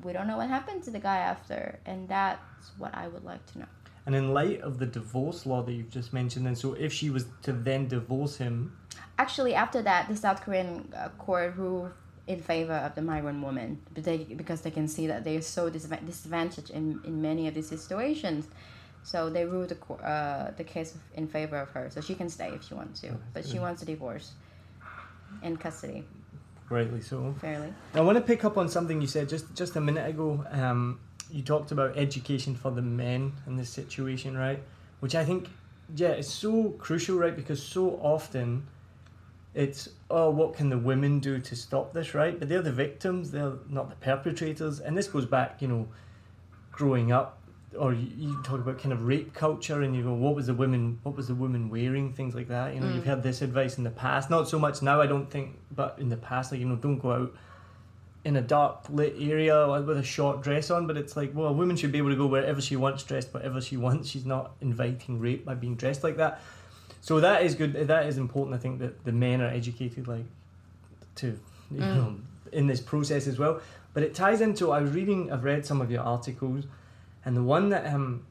we 0.04 0.14
don't 0.14 0.28
know 0.28 0.38
what 0.38 0.50
happened 0.50 0.84
to 0.84 0.92
the 0.92 1.00
guy 1.00 1.18
after. 1.18 1.80
And 1.86 2.08
that's 2.08 2.72
what 2.78 2.94
i 2.94 3.08
would 3.08 3.24
like 3.24 3.44
to 3.54 3.60
know. 3.60 3.66
And 4.06 4.16
in 4.16 4.34
light 4.34 4.62
of 4.62 4.80
the 4.80 4.86
divorce 4.86 5.46
law 5.46 5.62
that 5.64 5.72
you've 5.74 5.90
just 5.90 6.12
mentioned 6.14 6.46
and 6.46 6.58
so 6.58 6.74
if 6.74 6.92
she 6.94 7.10
was 7.10 7.26
to 7.44 7.54
then 7.54 7.88
divorce 7.88 8.38
him. 8.38 8.78
Actually 9.18 9.56
after 9.56 9.82
that 9.82 10.08
the 10.10 10.16
south 10.16 10.42
korean 10.42 10.92
uh, 10.96 11.10
court 11.18 11.56
ruled 11.56 11.92
in 12.28 12.40
favor 12.40 12.74
of 12.74 12.94
the 12.96 13.02
migrant 13.02 13.42
woman 13.44 13.82
but 13.94 14.04
they, 14.04 14.18
because 14.18 14.62
they 14.62 14.72
can 14.72 14.88
see 14.88 15.08
that 15.08 15.24
they 15.24 15.36
are 15.38 15.42
so 15.42 15.70
disadvantaged 15.70 16.70
in, 16.70 17.00
in 17.04 17.22
many 17.22 17.48
of 17.48 17.54
these 17.56 17.68
situations 17.68 18.48
so 19.04 19.30
they 19.30 19.46
ruled 19.46 19.70
the 19.70 19.94
uh, 19.94 20.52
the 20.58 20.64
case 20.64 20.96
in 21.16 21.28
favor 21.28 21.58
of 21.58 21.70
her, 21.70 21.90
so 21.90 22.02
she 22.02 22.16
can 22.16 22.30
stay 22.30 22.50
if 22.50 22.68
she 22.68 22.74
wants 22.74 23.02
to, 23.02 23.18
but 23.34 23.46
she 23.46 23.60
wants 23.60 23.82
a 23.82 23.86
divorce 23.86 24.32
in 25.42 25.58
custody. 25.58 26.04
Rightly 26.70 27.02
so. 27.02 27.36
Fairly. 27.42 27.74
I 27.94 28.02
want 28.02 28.18
to 28.18 28.24
pick 28.24 28.46
up 28.46 28.58
on 28.58 28.70
something 28.70 29.02
you 29.02 29.08
said 29.08 29.28
just 29.28 29.54
just 29.56 29.76
a 29.76 29.82
minute 29.82 30.10
ago. 30.10 30.46
Um, 30.52 31.00
you 31.30 31.42
talked 31.44 31.72
about 31.72 31.98
education 31.98 32.56
for 32.56 32.72
the 32.72 32.82
men 32.82 33.34
in 33.48 33.56
this 33.56 33.70
situation, 33.70 34.38
right? 34.38 34.62
Which 35.00 35.16
I 35.16 35.24
think, 35.26 35.50
yeah, 35.96 36.10
it's 36.10 36.32
so 36.32 36.70
crucial, 36.72 37.18
right? 37.18 37.36
Because 37.36 37.62
so 37.64 38.00
often 38.02 38.68
it's 39.54 39.90
oh 40.10 40.30
what 40.30 40.54
can 40.54 40.70
the 40.70 40.78
women 40.78 41.20
do 41.20 41.38
to 41.38 41.56
stop 41.56 41.92
this 41.92 42.14
right 42.14 42.40
but 42.40 42.48
they're 42.48 42.62
the 42.62 42.72
victims 42.72 43.32
they're 43.32 43.52
not 43.70 43.90
the 43.90 43.96
perpetrators 43.98 44.80
and 44.80 44.98
this 44.98 45.08
goes 45.08 45.26
back 45.26 45.62
you 45.62 45.68
know 45.68 45.86
growing 46.72 47.12
up 47.12 47.38
or 47.78 47.94
you, 47.94 48.08
you, 48.18 48.44
talk 48.44 48.60
about 48.60 48.80
kind 48.80 48.92
of 48.92 49.06
rape 49.06 49.34
culture 49.34 49.82
and 49.82 49.96
you 49.96 50.04
go 50.04 50.14
what 50.14 50.36
was 50.36 50.48
the 50.48 50.54
woman 50.54 51.00
what 51.04 51.16
was 51.16 51.28
the 51.28 51.36
woman 51.36 51.70
wearing? 51.70 52.14
Things 52.14 52.36
like 52.36 52.50
that. 52.50 52.74
You 52.74 52.82
know 52.82 52.88
mm. 52.88 52.96
you've 52.96 53.06
heard 53.06 53.24
this 53.24 53.42
advice 53.42 53.78
in 53.78 53.84
the 53.84 53.90
past. 53.92 54.30
Not 54.30 54.50
so 54.50 54.60
much 54.60 54.82
now 54.82 55.02
i 55.02 55.08
don't 55.08 55.30
think 55.30 55.58
but 55.72 55.98
in 56.00 56.10
the 56.10 56.18
past 56.18 56.52
like 56.52 56.60
you 56.60 56.68
know 56.68 56.76
don't 56.76 57.00
go 57.00 57.12
out 57.12 57.34
in 58.24 58.36
a 58.36 58.42
dark 58.42 58.86
lit 58.90 59.16
area 59.20 59.68
with 59.82 59.98
a 59.98 60.04
short 60.04 60.44
dress 60.44 60.70
on 60.70 60.86
but 60.86 60.96
it's 60.96 61.16
like 61.16 61.32
well 61.34 61.48
a 61.48 61.54
woman 61.54 61.76
should 61.76 61.92
be 61.92 61.98
able 61.98 62.10
to 62.10 62.16
go 62.16 62.28
wherever 62.28 62.62
she 62.62 62.76
wants 62.76 63.04
dressed 63.04 63.34
whatever 63.34 63.62
she 63.62 63.78
wants. 63.78 64.10
She's 64.10 64.26
not 64.26 64.52
inviting 64.62 65.20
rape 65.20 65.46
by 65.46 65.56
being 65.56 65.76
dressed 65.76 66.04
like 66.04 66.18
that. 66.18 66.42
So 67.00 67.20
that 67.22 67.44
is 67.44 67.56
good 67.56 67.74
that 67.74 68.06
is 68.06 68.18
important 68.18 68.56
i 68.56 68.60
think 68.60 68.80
that 68.80 69.06
the 69.06 69.12
men 69.12 69.42
are 69.42 69.50
educated 69.50 70.08
like 70.08 70.26
to 71.16 71.40
you 71.72 71.80
mm. 71.80 71.96
know 71.96 72.16
in 72.52 72.68
this 72.68 72.82
process 72.82 73.28
as 73.28 73.40
well. 73.40 73.62
But 73.94 74.04
it 74.04 74.14
ties 74.14 74.42
into 74.42 74.72
i 74.72 74.82
was 74.82 74.92
reading 74.92 75.32
i've 75.32 75.44
read 75.44 75.66
some 75.66 75.82
of 75.82 75.90
your 75.92 76.02
articles 76.02 76.66
and 77.26 77.36
the 77.36 77.44
one 77.44 77.70
that 77.70 77.86
um, 77.94 78.26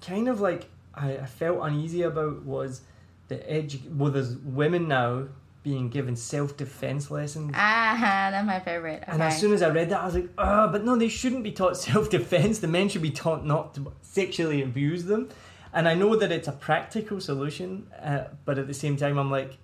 kind 0.00 0.28
of 0.28 0.40
like 0.40 0.68
I, 0.94 1.18
I 1.18 1.26
felt 1.26 1.60
uneasy 1.62 2.02
about 2.02 2.44
was 2.44 2.82
the 3.28 3.36
edu- 3.36 3.94
well, 3.96 4.10
there's 4.10 4.36
women 4.36 4.88
now 4.88 5.24
being 5.62 5.88
given 5.88 6.14
self 6.14 6.56
defense 6.56 7.10
lessons. 7.10 7.52
Ah, 7.54 7.96
that's 8.30 8.46
my 8.46 8.60
favorite. 8.60 9.02
Okay. 9.02 9.12
And 9.12 9.22
as 9.22 9.40
soon 9.40 9.52
as 9.52 9.62
I 9.62 9.68
read 9.68 9.90
that, 9.90 10.00
I 10.00 10.04
was 10.06 10.14
like, 10.14 10.28
oh, 10.38 10.68
but 10.68 10.84
no, 10.84 10.96
they 10.96 11.08
shouldn't 11.08 11.42
be 11.42 11.50
taught 11.52 11.76
self 11.88 12.08
defense. 12.08 12.60
The 12.60 12.68
men 12.68 12.88
should 12.88 13.02
be 13.02 13.10
taught 13.10 13.44
not 13.44 13.74
to 13.74 13.92
sexually 14.02 14.62
abuse 14.62 15.04
them. 15.04 15.28
And 15.72 15.86
I 15.88 15.94
know 15.94 16.16
that 16.16 16.32
it's 16.32 16.48
a 16.48 16.52
practical 16.52 17.20
solution, 17.20 17.88
uh, 18.00 18.28
but 18.46 18.58
at 18.58 18.66
the 18.66 18.72
same 18.72 18.96
time, 18.96 19.18
I'm 19.18 19.30
like, 19.30 19.58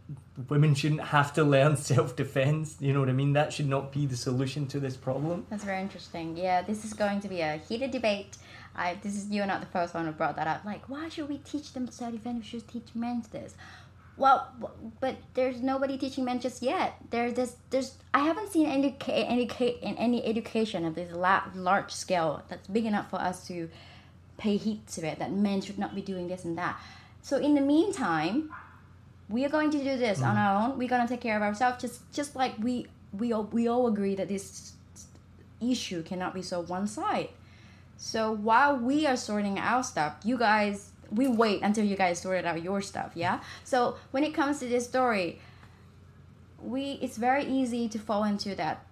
women 0.48 0.74
shouldn't 0.74 1.00
have 1.00 1.32
to 1.34 1.44
learn 1.44 1.76
self 1.92 2.16
defense. 2.16 2.76
You 2.80 2.92
know 2.92 3.00
what 3.00 3.08
I 3.08 3.12
mean? 3.12 3.32
That 3.32 3.52
should 3.52 3.68
not 3.68 3.92
be 3.92 4.04
the 4.06 4.16
solution 4.16 4.66
to 4.68 4.80
this 4.80 4.96
problem. 4.96 5.46
That's 5.50 5.64
very 5.64 5.80
interesting. 5.80 6.36
Yeah, 6.36 6.62
this 6.62 6.84
is 6.84 6.92
going 6.92 7.20
to 7.20 7.28
be 7.28 7.40
a 7.40 7.58
heated 7.58 7.92
debate 7.92 8.36
I 8.74 8.94
this 9.02 9.16
is 9.16 9.30
you're 9.30 9.46
not 9.46 9.60
the 9.60 9.66
first 9.66 9.94
one 9.94 10.06
who 10.06 10.12
brought 10.12 10.36
that 10.36 10.46
up. 10.46 10.64
Like, 10.64 10.88
why 10.88 11.08
should 11.08 11.28
we 11.28 11.38
teach 11.38 11.72
them 11.72 11.90
self 11.90 12.12
defense? 12.12 12.44
We 12.44 12.48
should 12.48 12.68
teach 12.68 12.88
men 12.94 13.24
this. 13.30 13.54
Well, 14.16 14.48
but 15.00 15.16
there's 15.34 15.62
nobody 15.62 15.96
teaching 15.96 16.24
men 16.24 16.38
just 16.38 16.62
yet. 16.62 16.94
There's 17.10 17.34
this, 17.34 17.56
there's 17.70 17.94
I 18.12 18.20
haven't 18.20 18.52
seen 18.52 18.66
any 18.66 18.96
any 19.08 19.50
in 19.82 19.96
any 19.96 20.24
education 20.24 20.84
of 20.84 20.94
this 20.94 21.12
large 21.14 21.90
scale 21.90 22.42
that's 22.48 22.66
big 22.68 22.84
enough 22.84 23.10
for 23.10 23.16
us 23.16 23.46
to 23.48 23.70
pay 24.38 24.56
heed 24.56 24.86
to 24.88 25.06
it. 25.06 25.18
That 25.18 25.32
men 25.32 25.60
should 25.60 25.78
not 25.78 25.94
be 25.94 26.02
doing 26.02 26.28
this 26.28 26.44
and 26.44 26.56
that. 26.58 26.80
So 27.22 27.36
in 27.38 27.54
the 27.54 27.60
meantime, 27.60 28.50
we 29.28 29.44
are 29.44 29.48
going 29.48 29.70
to 29.70 29.78
do 29.78 29.96
this 29.96 30.20
mm. 30.20 30.26
on 30.26 30.36
our 30.36 30.62
own. 30.62 30.78
We're 30.78 30.88
gonna 30.88 31.08
take 31.08 31.20
care 31.20 31.36
of 31.36 31.42
ourselves. 31.42 31.80
Just 31.80 32.12
just 32.12 32.36
like 32.36 32.54
we 32.58 32.86
we 33.12 33.32
all, 33.32 33.44
we 33.44 33.68
all 33.68 33.86
agree 33.86 34.14
that 34.14 34.28
this 34.28 34.72
issue 35.60 36.02
cannot 36.02 36.34
be 36.34 36.42
so 36.42 36.60
one 36.60 36.86
side 36.86 37.28
so 37.96 38.32
while 38.32 38.76
we 38.76 39.06
are 39.06 39.16
sorting 39.16 39.58
out 39.58 39.86
stuff, 39.86 40.16
you 40.24 40.38
guys 40.38 40.90
we 41.10 41.28
wait 41.28 41.60
until 41.62 41.84
you 41.84 41.94
guys 41.94 42.20
sorted 42.20 42.46
out 42.46 42.62
your 42.62 42.80
stuff, 42.80 43.12
yeah? 43.14 43.40
So 43.64 43.96
when 44.12 44.24
it 44.24 44.32
comes 44.32 44.58
to 44.60 44.68
this 44.68 44.86
story, 44.86 45.40
we 46.62 46.98
it's 47.02 47.16
very 47.16 47.44
easy 47.44 47.88
to 47.88 47.98
fall 47.98 48.24
into 48.24 48.54
that 48.54 48.86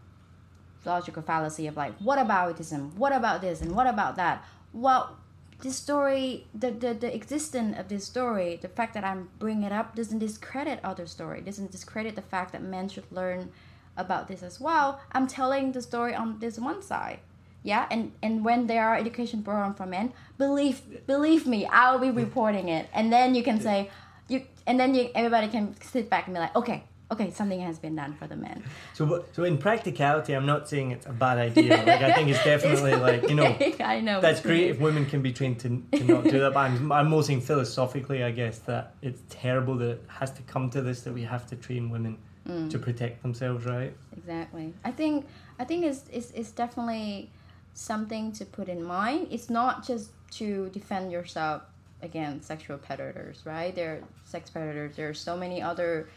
logical 0.85 1.23
fallacy 1.23 1.67
of 1.67 1.77
like, 1.77 1.99
whataboutism? 2.01 2.95
What 2.95 3.13
about 3.13 3.41
this 3.41 3.61
and 3.61 3.75
what 3.75 3.87
about 3.87 4.17
that? 4.17 4.45
Well, 4.73 5.17
this 5.63 5.77
story, 5.77 6.47
the, 6.55 6.71
the, 6.71 6.95
the 6.95 7.15
existence 7.15 7.79
of 7.79 7.89
this 7.89 8.05
story, 8.05 8.59
the 8.61 8.69
fact 8.69 8.95
that 8.95 9.05
I'm 9.05 9.29
bringing 9.39 9.65
it 9.65 9.73
up 9.73 9.95
doesn't 9.95 10.19
discredit 10.19 10.81
other 10.83 11.07
story, 11.07 11.43
doesn't 11.43 11.71
discredit 11.71 12.17
the 12.17 12.23
fact 12.23 12.53
that 12.53 12.63
men 12.63 12.89
should 12.89 13.11
learn 13.11 13.51
about 13.97 14.29
this 14.29 14.43
as 14.43 14.61
well. 14.61 15.01
I'm 15.13 15.27
telling 15.27 15.73
the 15.73 15.83
story 15.83 16.15
on 16.15 16.39
this 16.39 16.59
one 16.59 16.83
side 16.83 17.21
Yeah, 17.63 17.87
and 17.91 18.13
and 18.23 18.45
when 18.45 18.67
there 18.67 18.85
are 18.89 18.97
education 18.97 19.43
program 19.43 19.75
for 19.75 19.87
men, 19.87 20.13
believe 20.39 21.07
believe 21.07 21.47
me, 21.47 21.67
I'll 21.67 21.99
be 21.99 22.11
reporting 22.11 22.69
it, 22.69 22.89
and 22.95 23.13
then 23.13 23.35
you 23.35 23.43
can 23.43 23.61
say, 23.61 23.91
you 24.29 24.43
and 24.67 24.81
then 24.81 24.95
you 24.95 25.11
everybody 25.15 25.49
can 25.49 25.75
sit 25.83 26.09
back 26.09 26.27
and 26.27 26.35
be 26.35 26.41
like, 26.41 26.57
okay, 26.57 26.85
okay, 27.13 27.31
something 27.31 27.61
has 27.61 27.79
been 27.79 27.97
done 27.97 28.15
for 28.15 28.27
the 28.27 28.37
men. 28.37 28.63
So, 28.95 29.25
so 29.33 29.45
in 29.45 29.59
practicality, 29.59 30.33
I'm 30.33 30.47
not 30.47 30.69
saying 30.69 30.93
it's 30.93 31.07
a 31.07 31.13
bad 31.13 31.39
idea. 31.39 31.77
Like, 31.77 32.03
I 32.03 32.13
think 32.13 32.29
it's 32.31 32.45
definitely 32.53 32.95
like 32.95 33.29
you 33.29 33.35
know, 33.35 33.55
I 33.81 34.01
know 34.01 34.21
that's 34.21 34.41
great 34.41 34.71
if 34.71 34.81
women 34.81 35.05
can 35.07 35.21
be 35.21 35.33
trained 35.33 35.59
to, 35.61 35.69
to 35.93 36.05
not 36.05 36.25
do 36.25 36.39
that. 36.41 36.55
But 36.55 36.71
I'm, 36.71 36.93
I'm 36.93 37.09
more 37.09 37.23
saying 37.23 37.43
philosophically, 37.43 38.23
I 38.25 38.31
guess 38.31 38.59
that 38.61 38.95
it's 39.03 39.23
terrible 39.29 39.75
that 39.77 39.91
it 39.91 40.05
has 40.09 40.31
to 40.33 40.43
come 40.43 40.71
to 40.71 40.81
this 40.81 41.03
that 41.03 41.13
we 41.13 41.23
have 41.25 41.47
to 41.49 41.57
train 41.57 41.91
women 41.91 42.17
Mm. 42.49 42.71
to 42.71 42.79
protect 42.79 43.21
themselves, 43.21 43.67
right? 43.67 43.95
Exactly. 44.17 44.73
I 44.83 44.91
think 44.93 45.27
I 45.59 45.65
think 45.65 45.85
it's, 45.85 46.05
it's 46.11 46.31
it's 46.31 46.51
definitely 46.51 47.31
something 47.75 48.33
to 48.33 48.45
put 48.45 48.69
in 48.69 48.83
mind. 48.83 49.29
It's 49.31 49.51
not 49.51 49.87
just 49.87 50.11
to 50.33 50.69
defend 50.71 51.13
yourself 51.13 51.63
against 52.03 52.47
sexual 52.47 52.79
predators, 52.79 53.43
right? 53.45 53.75
There 53.75 53.95
are 53.95 54.03
sex 54.25 54.51
predators. 54.51 54.97
There 54.97 55.09
are 55.09 55.15
so 55.15 55.37
many 55.37 55.61
other 55.61 56.09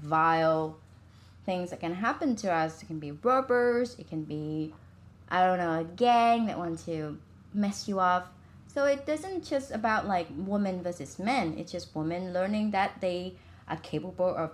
vile 0.00 0.76
things 1.44 1.70
that 1.70 1.80
can 1.80 1.94
happen 1.94 2.36
to 2.36 2.52
us. 2.52 2.82
It 2.82 2.86
can 2.86 2.98
be 2.98 3.12
robbers. 3.12 3.96
It 3.98 4.08
can 4.08 4.24
be 4.24 4.72
I 5.28 5.46
don't 5.46 5.58
know 5.58 5.80
a 5.80 5.84
gang 5.84 6.46
that 6.46 6.58
want 6.58 6.78
to 6.84 7.18
mess 7.54 7.88
you 7.88 8.00
up. 8.00 8.34
So 8.66 8.84
it 8.84 9.06
doesn't 9.06 9.44
just 9.44 9.70
about 9.70 10.06
like 10.06 10.28
women 10.36 10.82
versus 10.82 11.18
men. 11.18 11.56
It's 11.58 11.72
just 11.72 11.94
women 11.94 12.34
learning 12.34 12.72
that 12.72 13.00
they 13.00 13.34
are 13.66 13.78
capable 13.78 14.34
of 14.34 14.50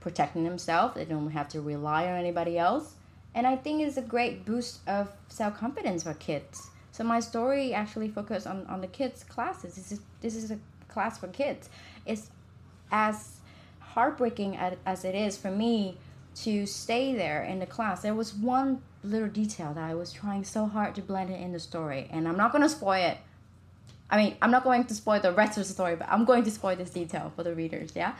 protecting 0.00 0.44
themselves. 0.44 0.94
They 0.94 1.06
don't 1.06 1.30
have 1.30 1.48
to 1.48 1.60
rely 1.60 2.06
on 2.06 2.18
anybody 2.18 2.58
else. 2.58 2.94
And 3.34 3.46
I 3.46 3.56
think 3.56 3.82
it's 3.82 3.96
a 3.96 4.02
great 4.02 4.44
boost 4.44 4.80
of 4.88 5.08
self 5.28 5.56
confidence 5.56 6.02
for 6.02 6.14
kids. 6.14 6.70
So 6.92 7.04
my 7.04 7.20
story 7.20 7.72
actually 7.72 8.08
focused 8.08 8.46
on, 8.46 8.66
on 8.66 8.80
the 8.80 8.86
kids' 8.86 9.24
classes. 9.24 9.76
This 9.76 9.92
is 9.92 10.00
this 10.20 10.34
is 10.34 10.50
a 10.50 10.58
class 10.88 11.18
for 11.18 11.28
kids. 11.28 11.68
It's 12.06 12.30
as 12.90 13.40
heartbreaking 13.78 14.56
as, 14.56 14.76
as 14.84 15.04
it 15.04 15.14
is 15.14 15.36
for 15.36 15.50
me 15.50 15.96
to 16.34 16.66
stay 16.66 17.14
there 17.14 17.42
in 17.42 17.58
the 17.58 17.66
class. 17.66 18.02
There 18.02 18.14
was 18.14 18.34
one 18.34 18.82
little 19.02 19.28
detail 19.28 19.72
that 19.74 19.84
I 19.84 19.94
was 19.94 20.12
trying 20.12 20.44
so 20.44 20.66
hard 20.66 20.94
to 20.96 21.02
blend 21.02 21.30
it 21.30 21.40
in 21.40 21.52
the 21.52 21.60
story, 21.60 22.08
and 22.10 22.28
I'm 22.28 22.36
not 22.36 22.52
gonna 22.52 22.68
spoil 22.68 23.02
it. 23.02 23.18
I 24.10 24.16
mean, 24.16 24.36
I'm 24.42 24.50
not 24.50 24.64
going 24.64 24.84
to 24.84 24.94
spoil 24.94 25.20
the 25.20 25.32
rest 25.32 25.56
of 25.56 25.66
the 25.66 25.72
story, 25.72 25.94
but 25.94 26.08
I'm 26.10 26.24
going 26.24 26.42
to 26.42 26.50
spoil 26.50 26.74
this 26.74 26.90
detail 26.90 27.32
for 27.36 27.44
the 27.44 27.54
readers. 27.54 27.92
Yeah. 27.94 28.14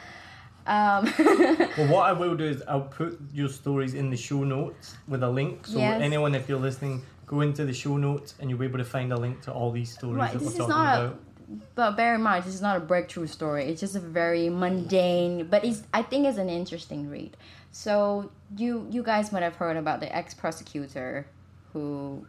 Um, 0.67 1.13
Well, 1.77 1.89
what 1.89 2.07
I 2.07 2.13
will 2.13 2.37
do 2.37 2.45
is 2.45 2.63
I'll 2.69 2.83
put 2.83 3.19
your 3.33 3.49
stories 3.49 3.95
in 3.95 4.11
the 4.11 4.17
show 4.17 4.45
notes 4.45 4.97
with 5.09 5.23
a 5.23 5.29
link. 5.31 5.67
So 5.67 5.79
Yes. 5.79 6.01
anyone, 6.03 6.35
if 6.35 6.49
you're 6.49 6.59
listening, 6.59 7.03
go 7.27 7.41
into 7.41 7.65
the 7.65 7.73
show 7.73 7.97
notes 7.97 8.35
and 8.39 8.51
you'll 8.51 8.59
be 8.59 8.67
able 8.67 8.79
to 8.79 8.85
find 8.85 9.13
a 9.13 9.17
link 9.17 9.41
to 9.43 9.53
all 9.53 9.71
these 9.71 9.93
stories 9.93 10.17
Right, 10.17 10.33
that 10.33 10.43
we're 10.43 10.51
talking 10.51 10.69
not 10.69 10.99
a- 11.01 11.05
about. 11.07 11.21
but 11.75 11.97
bear 11.97 12.15
in 12.15 12.23
mind, 12.23 12.45
this 12.45 12.55
is 12.55 12.61
not 12.63 12.77
a 12.77 12.81
breakthrough 12.81 13.27
story. 13.27 13.65
It's 13.65 13.81
just 13.81 13.97
a 13.97 14.01
very 14.01 14.49
mundane, 14.49 15.47
but 15.49 15.65
it's 15.65 15.83
I 15.95 16.03
think 16.03 16.27
it's 16.27 16.39
an 16.39 16.49
interesting 16.49 17.09
read. 17.11 17.37
So 17.73 18.31
you 18.57 18.87
you 18.91 19.03
guys 19.03 19.33
might 19.33 19.43
have 19.43 19.57
heard 19.57 19.77
about 19.77 20.01
the 20.01 20.15
ex 20.15 20.35
prosecutor 20.35 21.27
who 21.73 22.27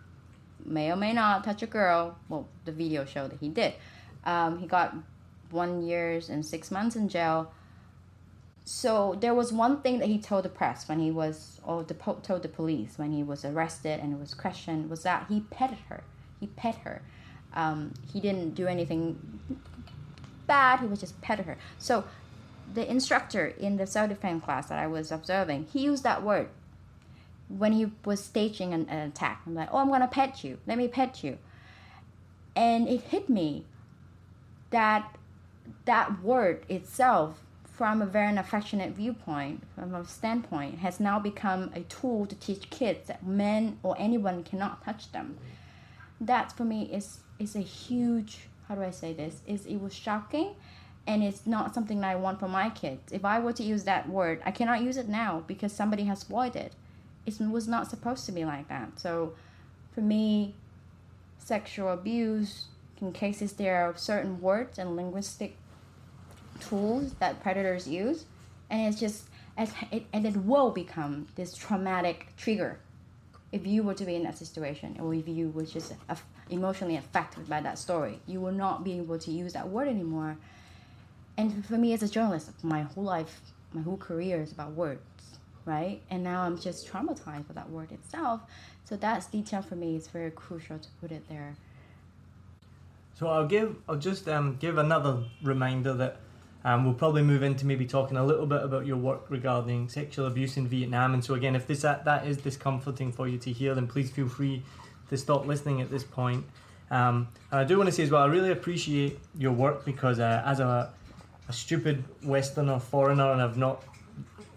may 0.66 0.92
or 0.92 0.96
may 0.96 1.14
not 1.14 1.44
touch 1.44 1.64
a 1.64 1.68
girl. 1.68 2.16
Well, 2.30 2.48
the 2.66 2.72
video 2.72 3.06
showed 3.06 3.32
that 3.32 3.40
he 3.40 3.50
did. 3.50 3.74
Um, 4.24 4.60
he 4.60 4.68
got 4.68 4.96
one 5.50 5.82
years 5.82 6.30
and 6.30 6.46
six 6.46 6.70
months 6.72 6.96
in 6.96 7.10
jail. 7.10 7.52
So 8.74 9.18
there 9.20 9.34
was 9.34 9.52
one 9.52 9.82
thing 9.82 10.00
that 10.00 10.08
he 10.08 10.18
told 10.18 10.46
the 10.46 10.50
press 10.50 10.88
when 10.88 10.98
he 10.98 11.12
was, 11.12 11.60
or 11.66 11.84
the 11.84 11.94
po- 11.94 12.22
told 12.24 12.42
the 12.42 12.48
police 12.48 12.98
when 12.98 13.12
he 13.12 13.22
was 13.22 13.44
arrested 13.44 14.00
and 14.00 14.18
was 14.18 14.34
questioned, 14.34 14.90
was 14.90 15.04
that 15.04 15.26
he 15.28 15.42
petted 15.42 15.80
her. 15.90 16.06
He 16.40 16.48
pet 16.48 16.76
her. 16.86 17.02
Um, 17.54 17.94
he 18.14 18.22
didn't 18.22 18.56
do 18.56 18.68
anything 18.68 19.20
bad. 20.48 20.80
He 20.80 20.86
was 20.86 21.02
just 21.02 21.20
petted 21.20 21.48
her. 21.48 21.58
So 21.80 22.06
the 22.74 22.90
instructor 22.90 23.48
in 23.48 23.76
the 23.76 23.86
self 23.86 24.08
defense 24.08 24.42
class 24.46 24.70
that 24.70 24.80
I 24.80 24.88
was 24.88 25.12
observing, 25.12 25.68
he 25.74 25.82
used 25.82 26.04
that 26.04 26.24
word 26.24 26.48
when 27.50 27.74
he 27.74 27.92
was 28.06 28.24
staging 28.24 28.74
an, 28.74 28.88
an 28.88 29.10
attack. 29.10 29.42
I'm 29.46 29.54
like, 29.54 29.68
oh, 29.74 29.80
I'm 29.80 29.90
gonna 29.90 30.08
pet 30.08 30.46
you. 30.46 30.60
Let 30.66 30.78
me 30.78 30.88
pet 30.88 31.26
you. 31.26 31.40
And 32.56 32.88
it 32.88 33.02
hit 33.02 33.28
me 33.28 33.66
that 34.70 35.18
that 35.84 36.24
word 36.24 36.66
itself, 36.70 37.44
from 37.82 38.00
a 38.00 38.06
very 38.06 38.38
affectionate 38.38 38.92
viewpoint, 38.92 39.64
from 39.74 39.96
a 39.96 40.06
standpoint, 40.06 40.78
has 40.78 41.00
now 41.00 41.18
become 41.18 41.72
a 41.74 41.80
tool 41.80 42.28
to 42.28 42.36
teach 42.36 42.70
kids 42.70 43.08
that 43.08 43.26
men 43.26 43.80
or 43.82 43.96
anyone 43.98 44.44
cannot 44.44 44.86
touch 44.86 45.12
them. 45.12 45.36
That 46.20 46.52
for 46.52 46.64
me 46.64 46.84
is 46.94 47.22
is 47.40 47.56
a 47.56 47.62
huge. 47.62 48.38
How 48.68 48.76
do 48.76 48.84
I 48.84 48.92
say 48.92 49.14
this? 49.14 49.42
Is 49.48 49.66
it 49.66 49.78
was 49.78 49.96
shocking, 49.96 50.54
and 51.08 51.24
it's 51.24 51.48
not 51.48 51.74
something 51.74 52.02
that 52.02 52.12
I 52.12 52.16
want 52.18 52.40
for 52.40 52.48
my 52.48 52.70
kids. 52.70 53.12
If 53.12 53.26
I 53.26 53.40
were 53.40 53.54
to 53.54 53.64
use 53.64 53.84
that 53.86 54.08
word, 54.08 54.44
I 54.46 54.52
cannot 54.52 54.84
use 54.84 54.98
it 54.98 55.10
now 55.10 55.44
because 55.48 55.74
somebody 55.74 56.04
has 56.04 56.20
spoiled 56.20 56.56
it. 56.56 56.74
It 57.26 57.40
was 57.40 57.68
not 57.68 57.90
supposed 57.90 58.28
to 58.28 58.32
be 58.32 58.46
like 58.46 58.68
that. 58.68 59.00
So, 59.00 59.34
for 59.96 60.02
me, 60.02 60.54
sexual 61.40 61.90
abuse 61.90 62.66
in 63.02 63.12
cases 63.12 63.54
there 63.54 63.84
are 63.84 63.98
certain 63.98 64.40
words 64.40 64.78
and 64.78 64.96
linguistic 64.96 65.58
tools 66.62 67.14
that 67.20 67.42
predators 67.42 67.88
use 67.88 68.26
and 68.70 68.88
it's 68.88 69.00
just 69.00 69.26
as 69.58 69.74
it, 69.92 70.06
and 70.14 70.26
it 70.26 70.36
will 70.38 70.72
become 70.72 71.28
this 71.36 71.56
traumatic 71.56 72.34
trigger. 72.38 72.80
If 73.52 73.68
you 73.68 73.84
were 73.84 73.94
to 73.94 74.06
be 74.06 74.16
in 74.16 74.24
that 74.24 74.38
situation 74.38 74.98
or 75.00 75.14
if 75.14 75.28
you 75.28 75.50
were 75.50 75.66
just 75.66 75.94
emotionally 76.50 76.96
affected 76.96 77.50
by 77.50 77.62
that 77.62 77.78
story 77.78 78.20
you 78.28 78.40
will 78.40 78.54
not 78.54 78.84
be 78.84 78.98
able 78.98 79.20
to 79.20 79.32
use 79.32 79.54
that 79.54 79.68
word 79.68 79.88
anymore. 79.88 80.38
And 81.38 81.66
for 81.66 81.78
me 81.78 81.94
as 81.94 82.04
a 82.04 82.08
journalist 82.08 82.52
my 82.64 82.82
whole 82.82 83.04
life 83.04 83.42
my 83.74 83.82
whole 83.82 83.98
career 83.98 84.42
is 84.42 84.52
about 84.52 84.72
words 84.72 85.02
right? 85.66 86.02
And 86.10 86.24
now 86.24 86.42
i'm 86.42 86.58
just 86.58 86.88
traumatized 86.88 87.46
for 87.48 87.54
that 87.54 87.70
word 87.70 87.92
itself. 87.92 88.42
So 88.86 88.96
that's 88.96 89.26
detail 89.28 89.62
for 89.62 89.76
me 89.76 89.96
it's 89.96 90.08
very 90.08 90.32
crucial 90.32 90.80
to 90.80 90.90
put 91.02 91.12
it 91.12 91.28
there. 91.28 91.56
So 93.22 93.28
I'll 93.28 93.46
give, 93.46 93.76
I'll 93.88 93.98
just 93.98 94.28
um, 94.28 94.58
give 94.60 94.80
another 94.80 95.24
reminder 95.44 95.94
that 95.94 96.18
um, 96.64 96.86
we'll 96.86 96.94
probably 96.94 97.24
move 97.24 97.44
into 97.44 97.66
maybe 97.66 97.86
talking 97.86 98.18
a 98.18 98.26
little 98.26 98.46
bit 98.46 98.62
about 98.64 98.86
your 98.86 98.98
work 98.98 99.26
regarding 99.30 99.90
sexual 99.90 100.28
abuse 100.28 100.58
in 100.58 100.68
Vietnam. 100.68 101.14
And 101.14 101.24
so 101.24 101.34
again, 101.34 101.56
if 101.56 101.66
this 101.66 101.82
that, 101.82 102.06
that 102.06 102.28
is 102.28 102.38
discomforting 102.38 103.12
for 103.12 103.28
you 103.28 103.38
to 103.40 103.52
hear, 103.52 103.74
then 103.74 103.88
please 103.88 104.12
feel 104.12 104.30
free 104.30 104.64
to 105.10 105.18
stop 105.18 105.48
listening 105.48 105.82
at 105.82 105.90
this 105.90 106.04
point. 106.04 106.46
Um, 106.92 107.30
and 107.52 107.60
I 107.60 107.64
do 107.64 107.78
want 107.78 107.88
to 107.88 107.92
say 107.92 108.04
as 108.04 108.12
well, 108.12 108.22
I 108.22 108.28
really 108.28 108.52
appreciate 108.52 109.18
your 109.38 109.54
work 109.54 109.86
because 109.86 110.20
uh, 110.20 110.44
as 110.46 110.60
a, 110.60 110.94
a 111.48 111.54
stupid 111.54 112.04
Westerner 112.24 112.80
foreigner, 112.80 113.32
and 113.32 113.42
I've 113.42 113.58
not 113.58 113.84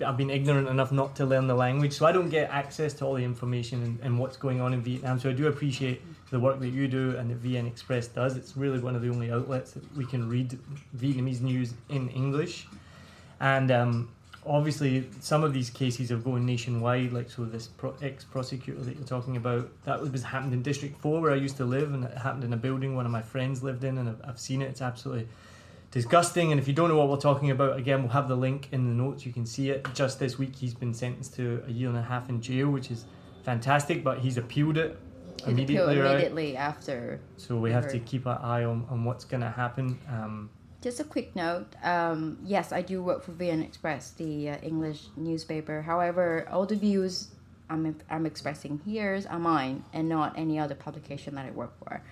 I've 0.05 0.17
been 0.17 0.31
ignorant 0.31 0.69
enough 0.69 0.91
not 0.91 1.15
to 1.17 1.27
learn 1.27 1.47
the 1.47 1.55
language, 1.55 1.93
so 1.93 2.07
I 2.07 2.13
don't 2.13 2.29
get 2.29 2.51
access 2.51 2.95
to 2.95 3.05
all 3.05 3.15
the 3.15 3.25
information 3.25 3.83
and, 3.83 4.01
and 4.03 4.19
what's 4.19 4.37
going 4.37 4.61
on 4.61 4.75
in 4.75 4.83
Vietnam. 4.83 5.21
So 5.21 5.31
I 5.31 5.33
do 5.33 5.47
appreciate 5.47 6.03
the 6.31 6.41
work 6.41 6.59
that 6.61 6.69
you 6.69 6.89
do 6.89 7.17
and 7.17 7.31
that 7.31 7.43
VN 7.43 7.67
Express 7.67 8.09
does. 8.09 8.37
It's 8.37 8.57
really 8.57 8.81
one 8.81 8.97
of 8.97 9.03
the 9.03 9.09
only 9.09 9.31
outlets 9.31 9.73
that 9.73 9.97
we 9.97 10.05
can 10.05 10.29
read 10.29 10.59
Vietnamese 10.97 11.41
news 11.41 11.75
in 11.91 12.09
English. 12.09 12.67
And 13.41 13.71
um, 13.71 14.11
obviously, 14.45 15.09
some 15.21 15.45
of 15.45 15.53
these 15.53 15.71
cases 15.71 16.11
are 16.11 16.17
going 16.17 16.45
nationwide, 16.45 17.13
like 17.13 17.31
so 17.31 17.45
this 17.45 17.69
pro- 17.69 17.95
ex-prosecutor 18.03 18.81
that 18.83 18.97
you're 18.97 19.07
talking 19.07 19.37
about, 19.37 19.69
that 19.85 20.01
was 20.01 20.25
happened 20.25 20.55
in 20.55 20.63
District 20.63 20.99
4 21.01 21.21
where 21.21 21.33
I 21.33 21.37
used 21.37 21.57
to 21.59 21.65
live, 21.65 21.95
and 21.95 22.05
it 22.05 22.19
happened 22.19 22.43
in 22.43 22.53
a 22.53 22.57
building 22.57 22.97
one 22.97 23.07
of 23.07 23.13
my 23.13 23.23
friends 23.23 23.63
lived 23.63 23.85
in, 23.85 23.99
and 23.99 24.09
I've, 24.09 24.21
I've 24.25 24.41
seen 24.41 24.61
it. 24.61 24.67
It's 24.67 24.83
absolutely 24.83 25.29
disgusting. 25.95 26.51
And 26.51 26.61
if 26.61 26.67
you 26.67 26.75
don't 26.75 26.89
know 26.89 26.97
what 26.97 27.09
we're 27.09 27.17
talking 27.17 27.53
about, 27.53 27.79
again, 27.79 28.03
we'll 28.03 28.13
have 28.13 28.27
the 28.27 28.37
link 28.37 28.69
in 28.73 28.85
the 28.85 29.03
notes. 29.03 29.25
You 29.25 29.33
can 29.33 29.47
see 29.47 29.71
it. 29.71 29.87
Just 29.95 30.19
this 30.19 30.37
week, 30.37 30.55
he's 30.57 30.75
been 30.75 30.93
sentenced 30.93 31.35
to 31.37 31.63
a 31.69 31.71
year 31.71 31.89
and 31.89 31.97
a 31.97 32.03
half 32.03 32.29
in 32.29 32.43
jail, 32.43 32.69
which 32.69 32.91
is 32.91 33.05
fantastic. 33.45 34.03
But 34.03 34.19
he's 34.19 34.37
appealed 34.37 34.77
it 34.77 34.99
It's 35.39 35.47
immediately, 35.47 35.95
appealed 35.95 36.05
right? 36.05 36.15
immediately 36.15 36.57
after 36.57 37.21
So 37.37 37.57
we 37.57 37.71
have 37.71 37.89
to 37.93 38.01
keep 38.01 38.27
an 38.27 38.39
eye 38.39 38.65
on, 38.65 38.87
on 38.91 39.05
what's 39.05 39.25
going 39.25 39.43
to 39.43 39.51
happen. 39.51 39.97
Um, 40.11 40.51
Just 40.83 40.99
a 40.99 41.05
quick 41.05 41.37
note. 41.37 41.69
Um, 41.85 42.39
yes, 42.45 42.73
I 42.73 42.83
do 42.83 43.01
work 43.01 43.23
for 43.23 43.31
VN 43.31 43.65
Express, 43.65 44.11
the 44.11 44.51
uh, 44.51 44.57
English 44.63 45.07
newspaper. 45.17 45.81
However, 45.83 46.47
all 46.51 46.67
the 46.67 46.77
views 46.77 47.29
I'm, 47.71 47.97
I'm 48.11 48.27
expressing 48.27 48.81
here 48.85 49.23
are 49.31 49.39
mine 49.39 49.85
and 49.93 50.09
not 50.09 50.37
any 50.37 50.59
other 50.59 50.75
publication 50.75 51.37
that 51.37 51.47
I 51.47 51.53
work 51.53 51.79
for. 51.79 52.03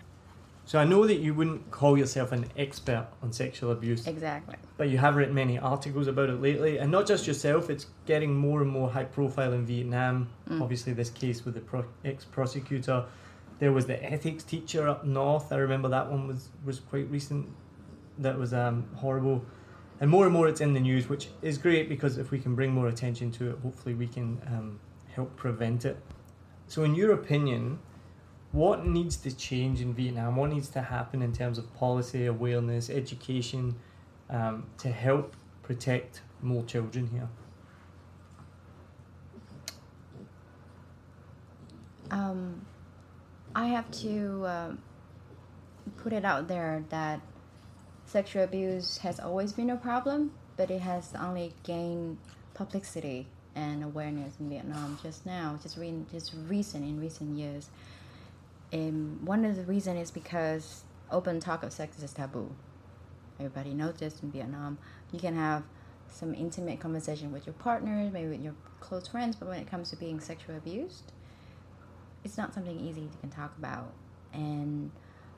So 0.64 0.78
I 0.78 0.84
know 0.84 1.06
that 1.06 1.16
you 1.16 1.34
wouldn't 1.34 1.70
call 1.70 1.98
yourself 1.98 2.30
an 2.32 2.46
expert 2.56 3.08
on 3.22 3.32
sexual 3.32 3.72
abuse, 3.72 4.06
Exactly. 4.06 4.56
but 4.76 4.88
you 4.88 4.98
have 4.98 5.16
written 5.16 5.34
many 5.34 5.58
articles 5.58 6.06
about 6.06 6.30
it 6.30 6.40
lately, 6.40 6.78
and 6.78 6.90
not 6.90 7.06
just 7.06 7.26
yourself. 7.26 7.68
It's 7.68 7.86
getting 8.06 8.34
more 8.36 8.62
and 8.62 8.70
more 8.70 8.88
high 8.90 9.04
profile 9.04 9.52
in 9.52 9.66
Vietnam. 9.66 10.28
Obviously, 10.60 10.92
this 10.92 11.10
case 11.10 11.44
with 11.44 11.54
the 11.54 11.60
pro- 11.60 11.84
ex-prosecutor. 12.04 13.04
There 13.58 13.72
was 13.72 13.86
the 13.86 14.02
ethics 14.02 14.42
teacher 14.44 14.88
up 14.88 15.04
north. 15.04 15.52
I 15.52 15.56
remember 15.56 15.88
that 15.88 16.10
one 16.10 16.26
was 16.26 16.48
was 16.64 16.80
quite 16.80 17.08
recent. 17.10 17.48
That 18.18 18.38
was 18.38 18.52
um, 18.52 18.88
horrible. 18.96 19.44
And 20.00 20.10
more 20.10 20.24
and 20.24 20.32
more, 20.32 20.48
it's 20.48 20.60
in 20.60 20.74
the 20.74 20.80
news, 20.80 21.08
which 21.08 21.28
is 21.42 21.58
great 21.58 21.88
because 21.88 22.18
if 22.18 22.30
we 22.32 22.38
can 22.40 22.54
bring 22.56 22.72
more 22.72 22.88
attention 22.88 23.30
to 23.32 23.50
it, 23.50 23.58
hopefully 23.62 23.94
we 23.94 24.08
can 24.08 24.40
um, 24.48 24.80
help 25.14 25.36
prevent 25.36 25.84
it. 25.84 25.96
So, 26.66 26.82
in 26.82 26.94
your 26.94 27.12
opinion, 27.12 27.78
what 28.52 28.86
needs 28.86 29.16
to 29.16 29.34
change 29.34 29.80
in 29.80 29.94
Vietnam? 29.94 30.36
What 30.36 30.50
needs 30.50 30.68
to 30.70 30.82
happen 30.82 31.22
in 31.22 31.32
terms 31.32 31.58
of 31.58 31.74
policy, 31.74 32.26
awareness, 32.26 32.90
education 32.90 33.74
um, 34.28 34.66
to 34.78 34.90
help 34.90 35.34
protect 35.62 36.20
more 36.42 36.62
children 36.64 37.08
here? 37.08 37.28
Um, 42.10 42.66
I 43.54 43.66
have 43.68 43.90
to 44.02 44.46
um 44.46 44.78
put 45.96 46.12
it 46.12 46.24
out 46.24 46.48
there 46.48 46.84
that 46.90 47.20
sexual 48.04 48.44
abuse 48.44 48.98
has 48.98 49.18
always 49.18 49.52
been 49.52 49.70
a 49.70 49.76
problem, 49.76 50.32
but 50.56 50.70
it 50.70 50.80
has 50.80 51.14
only 51.18 51.54
gained 51.62 52.18
publicity 52.54 53.26
and 53.54 53.82
awareness 53.82 54.34
in 54.40 54.48
Vietnam 54.48 54.98
just 55.02 55.26
now, 55.26 55.58
just 55.62 55.76
re- 55.76 56.04
just 56.10 56.34
recent 56.48 56.84
in 56.84 57.00
recent 57.00 57.38
years. 57.38 57.70
Um, 58.72 59.20
one 59.24 59.44
of 59.44 59.56
the 59.56 59.64
reasons 59.64 60.00
is 60.00 60.10
because 60.10 60.84
open 61.10 61.40
talk 61.40 61.62
of 61.62 61.72
sex 61.72 62.02
is 62.02 62.12
taboo. 62.12 62.54
Everybody 63.38 63.74
knows 63.74 63.94
this 63.96 64.22
in 64.22 64.30
Vietnam. 64.30 64.78
You 65.12 65.20
can 65.20 65.36
have 65.36 65.64
some 66.08 66.34
intimate 66.34 66.80
conversation 66.80 67.32
with 67.32 67.46
your 67.46 67.54
partner, 67.54 68.08
maybe 68.12 68.28
with 68.28 68.42
your 68.42 68.54
close 68.80 69.08
friends, 69.08 69.36
but 69.36 69.48
when 69.48 69.58
it 69.58 69.66
comes 69.70 69.90
to 69.90 69.96
being 69.96 70.20
sexually 70.20 70.56
abused, 70.56 71.12
it's 72.24 72.36
not 72.36 72.54
something 72.54 72.78
easy 72.78 73.00
you 73.02 73.10
can 73.20 73.30
talk 73.30 73.56
about. 73.58 73.92
And 74.32 74.90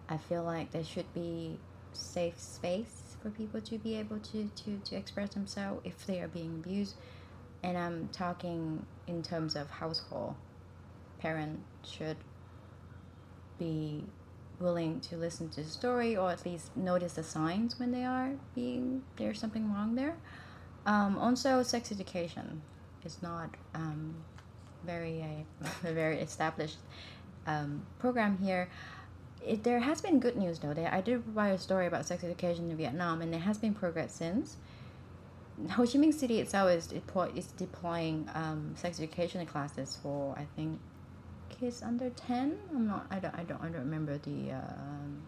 I 0.09 0.17
feel 0.17 0.45
like 0.45 0.71
there 0.71 0.85
should 0.85 1.13
be 1.15 1.59
safe 1.93 2.39
space 2.39 3.17
for 3.23 3.31
people 3.31 3.61
to 3.61 3.79
be 3.79 3.97
able 3.97 4.19
to, 4.19 4.51
to, 4.65 4.79
to 4.85 4.97
express 4.97 5.31
themselves 5.35 5.81
if 5.85 6.07
they 6.07 6.21
are 6.21 6.29
being 6.29 6.63
abused. 6.63 6.95
And 7.63 7.79
I'm 7.79 8.09
talking 8.13 8.85
in 9.07 9.23
terms 9.23 9.57
of 9.57 9.71
household. 9.71 10.35
Parent 11.19 11.61
should 11.83 12.17
be 13.59 14.05
willing 14.61 15.01
to 15.01 15.17
listen 15.17 15.49
to 15.51 15.63
the 15.63 15.69
story 15.69 16.17
or 16.17 16.31
at 16.31 16.45
least 16.47 16.77
notice 16.77 17.15
the 17.15 17.23
signs 17.23 17.79
when 17.79 17.91
they 17.91 18.05
are 18.05 18.31
being 18.55 19.03
there's 19.17 19.39
something 19.39 19.73
wrong 19.73 19.95
there. 19.95 20.17
Um, 20.87 21.19
also, 21.19 21.63
sex 21.63 21.91
education 21.91 22.63
is 23.05 23.23
not 23.23 23.51
um, 23.75 24.15
very 24.85 25.23
uh, 25.23 25.69
a 25.89 25.93
very 25.93 26.19
established 26.19 26.79
um, 27.47 27.87
program 27.99 28.39
here. 28.39 28.69
It, 29.45 29.65
there 29.65 29.81
has 29.81 30.01
been 30.01 30.21
good 30.21 30.37
news 30.37 30.59
though. 30.59 30.75
I 30.91 31.01
did 31.01 31.23
write 31.35 31.51
a 31.51 31.59
story 31.59 31.87
about 31.87 32.07
sex 32.07 32.25
education 32.25 32.71
in 32.71 32.77
Vietnam, 32.77 33.23
and 33.23 33.33
there 33.33 33.41
has 33.41 33.59
been 33.59 33.75
progress 33.75 34.15
since. 34.15 34.57
Ho 35.71 35.87
Chi 35.87 35.99
Minh 35.99 36.13
City 36.13 36.41
itself 36.41 36.71
is 36.71 36.93
is 37.35 37.47
deploying 37.47 38.29
um, 38.35 38.75
sex 38.77 38.99
education 38.99 39.45
classes 39.47 39.99
for 40.03 40.35
I 40.37 40.47
think 40.57 40.81
kids 41.59 41.83
under 41.83 42.11
ten. 42.11 42.59
I'm 42.75 42.87
not. 42.87 43.07
I 43.11 43.19
don't. 43.19 43.35
I 43.35 43.45
don't. 43.45 43.61
I 43.63 43.69
don't 43.69 43.81
remember 43.81 44.19
the 44.19 44.53
uh, 44.53 44.61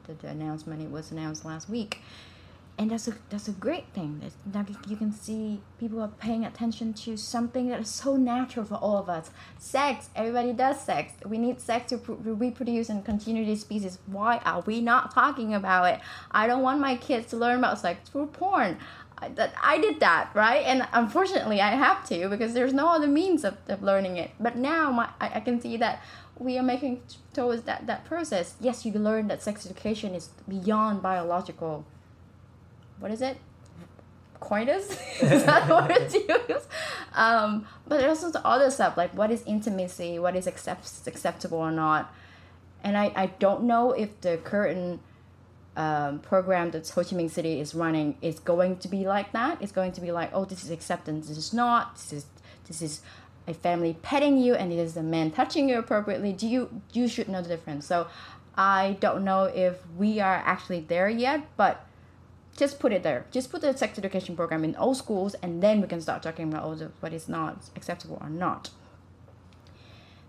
the, 0.07 0.15
the 0.15 0.29
announcement. 0.29 0.83
It 0.83 0.91
was 0.91 1.11
announced 1.11 1.45
last 1.45 1.69
week, 1.69 2.01
and 2.79 2.91
that's 2.91 3.09
a 3.09 3.15
that's 3.31 3.49
a 3.49 3.53
great 3.53 3.87
thing. 3.95 4.23
That 4.47 4.69
you 4.89 4.97
can 4.97 5.13
see 5.13 5.61
people 5.81 6.01
are 6.01 6.09
paying 6.09 6.45
attention 6.45 6.93
to 6.95 7.17
something 7.17 7.69
that 7.69 7.81
is 7.81 7.89
so 7.89 8.17
natural 8.17 8.65
for 8.67 8.75
all 8.75 8.99
of 8.99 9.09
us. 9.09 9.31
Sex. 9.59 10.11
Everybody 10.15 10.53
does 10.53 10.81
sex. 10.81 11.13
We 11.25 11.39
need 11.39 11.61
sex 11.61 11.91
to 11.91 11.99
reproduce 11.99 12.89
and 12.89 13.05
continue 13.05 13.45
this 13.45 13.63
species. 13.63 13.99
Why 14.07 14.39
are 14.39 14.61
we 14.61 14.81
not 14.81 15.15
talking 15.15 15.55
about 15.55 15.85
it? 15.85 16.01
I 16.31 16.47
don't 16.47 16.63
want 16.63 16.81
my 16.81 16.97
kids 16.97 17.29
to 17.31 17.37
learn 17.37 17.59
about 17.59 17.79
sex 17.79 18.09
through 18.11 18.27
porn. 18.29 18.79
I, 19.19 19.29
that 19.31 19.55
I 19.63 19.79
did 19.79 20.01
that 20.01 20.31
right, 20.35 20.63
and 20.65 20.87
unfortunately 20.93 21.61
I 21.61 21.71
have 21.71 22.07
to 22.09 22.29
because 22.29 22.53
there's 22.55 22.75
no 22.75 22.89
other 22.89 23.07
means 23.07 23.45
of, 23.45 23.57
of 23.69 23.83
learning 23.83 24.19
it. 24.19 24.31
But 24.39 24.57
now 24.57 24.91
my 24.93 25.09
I, 25.21 25.37
I 25.37 25.41
can 25.41 25.61
see 25.61 25.77
that 25.79 26.03
we 26.39 26.59
are 26.59 26.63
making 26.63 27.03
towards 27.33 27.63
that 27.63 27.87
that 27.87 28.05
process. 28.05 28.57
Yes, 28.61 28.85
you 28.85 28.93
learn 28.93 29.29
that 29.29 29.43
sex 29.43 29.65
education 29.65 30.15
is 30.15 30.29
beyond 30.47 31.03
biological 31.03 31.87
what 32.99 33.11
is 33.11 33.23
it? 33.23 33.37
Coitus? 34.41 34.91
is 35.23 35.45
that 35.45 35.69
the 35.69 35.75
word 35.75 36.11
to 36.11 36.53
use? 36.53 36.63
Um, 37.15 37.67
but 37.87 38.01
there's 38.01 38.23
also 38.23 38.31
the 38.31 38.47
other 38.47 38.71
stuff 38.71 38.97
like 38.97 39.13
what 39.15 39.31
is 39.31 39.43
intimacy, 39.47 40.19
what 40.19 40.37
is 40.37 40.47
accept- 40.47 41.07
acceptable 41.07 41.59
or 41.59 41.73
not. 41.73 42.15
And 42.83 42.97
I, 42.97 43.13
I 43.17 43.27
don't 43.39 43.65
know 43.65 43.93
if 43.93 44.21
the 44.21 44.37
current 44.39 45.01
um, 45.77 46.19
program 46.21 46.71
that 46.71 46.89
Ho 46.89 47.05
Chi 47.05 47.15
Minh 47.15 47.31
City 47.31 47.61
is 47.61 47.75
running 47.75 48.17
is 48.23 48.39
going 48.39 48.79
to 48.79 48.89
be 48.89 49.07
like 49.07 49.33
that. 49.33 49.61
It's 49.61 49.73
going 49.73 49.93
to 49.93 50.01
be 50.01 50.11
like, 50.11 50.31
oh, 50.33 50.45
this 50.45 50.65
is 50.65 50.71
acceptance, 50.71 51.29
this 51.29 51.37
is 51.37 51.53
not, 51.53 51.95
this 51.97 52.13
is 52.13 52.27
this 52.67 52.83
is 52.83 53.03
a 53.47 53.55
family 53.55 53.97
petting 54.03 54.39
you, 54.39 54.55
and 54.55 54.73
it 54.73 54.79
is 54.79 54.97
a 54.97 55.03
man 55.03 55.31
touching 55.31 55.69
you 55.69 55.79
appropriately. 55.79 56.33
Do 56.33 56.49
you 56.49 56.83
you 56.93 57.09
should 57.09 57.29
know 57.29 57.43
the 57.43 57.49
difference. 57.49 57.87
So 57.87 58.09
I 58.57 58.97
don't 59.01 59.23
know 59.25 59.45
if 59.45 59.77
we 59.97 60.19
are 60.21 60.43
actually 60.45 60.81
there 60.81 61.09
yet, 61.09 61.47
but 61.57 61.85
just 62.57 62.81
put 62.81 62.93
it 62.93 63.03
there. 63.03 63.27
Just 63.31 63.51
put 63.51 63.61
the 63.61 63.77
sex 63.77 63.99
education 63.99 64.35
program 64.35 64.65
in 64.65 64.75
all 64.77 64.95
schools, 64.95 65.35
and 65.35 65.63
then 65.63 65.81
we 65.81 65.87
can 65.87 66.01
start 66.01 66.23
talking 66.23 66.49
about 66.49 66.79
the, 66.79 66.91
what 67.01 67.13
is 67.13 67.29
not 67.29 67.69
acceptable 67.77 68.19
or 68.21 68.31
not. 68.31 68.71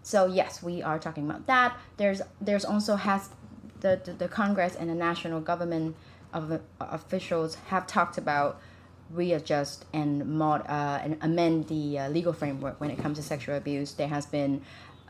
So 0.03 0.25
yes, 0.25 0.63
we 0.63 0.81
are 0.81 0.99
talking 0.99 1.29
about 1.29 1.47
that. 1.47 1.77
There's 1.97 2.21
there's 2.39 2.65
also 2.65 2.95
has 2.95 3.29
the, 3.81 3.99
the, 4.03 4.13
the 4.13 4.27
Congress 4.27 4.75
and 4.75 4.89
the 4.89 4.95
national 4.95 5.41
government 5.41 5.95
of 6.33 6.51
uh, 6.51 6.59
officials 6.79 7.55
have 7.67 7.87
talked 7.87 8.17
about 8.17 8.59
readjust 9.11 9.85
and 9.93 10.25
mod 10.25 10.61
uh, 10.67 10.99
and 11.01 11.17
amend 11.21 11.67
the 11.67 11.97
uh, 11.97 12.09
legal 12.09 12.33
framework 12.33 12.79
when 12.79 12.89
it 12.89 12.97
comes 12.97 13.17
to 13.17 13.23
sexual 13.23 13.55
abuse. 13.55 13.93
There 13.93 14.07
has 14.07 14.25
been 14.25 14.61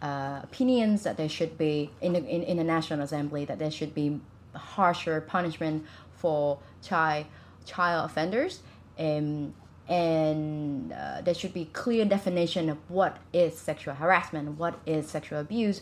uh, 0.02 0.42
opinions 0.44 1.04
that 1.04 1.18
there 1.18 1.30
should 1.30 1.58
be 1.58 1.90
in 2.02 2.14
the, 2.14 2.20
in, 2.20 2.44
in 2.44 2.58
the 2.58 2.64
National 2.64 3.02
Assembly 3.02 3.46
that 3.46 3.58
there 3.58 3.72
should 3.72 3.96
be 3.96 4.20
harsher 4.54 5.22
punishment 5.22 5.86
for 6.16 6.60
child 6.82 7.26
child 7.66 8.10
offenders 8.10 8.62
um, 8.98 9.54
and 9.90 10.92
uh, 10.94 11.22
there 11.22 11.34
should 11.34 11.54
be 11.54 11.66
clear 11.66 12.06
definition 12.06 12.70
of 12.70 12.78
what 12.88 13.18
is 13.34 13.58
sexual 13.58 13.94
harassment 13.94 14.58
what 14.58 14.80
is 14.86 15.08
sexual 15.08 15.40
abuse 15.40 15.82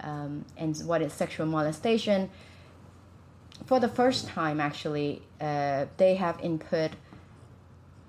um, 0.00 0.44
and 0.56 0.76
what 0.78 1.02
is 1.02 1.12
sexual 1.12 1.46
molestation 1.46 2.30
for 3.64 3.80
the 3.80 3.88
first 3.88 4.28
time 4.28 4.60
actually 4.60 5.22
uh, 5.40 5.86
they 5.96 6.14
have 6.16 6.38
input 6.40 6.92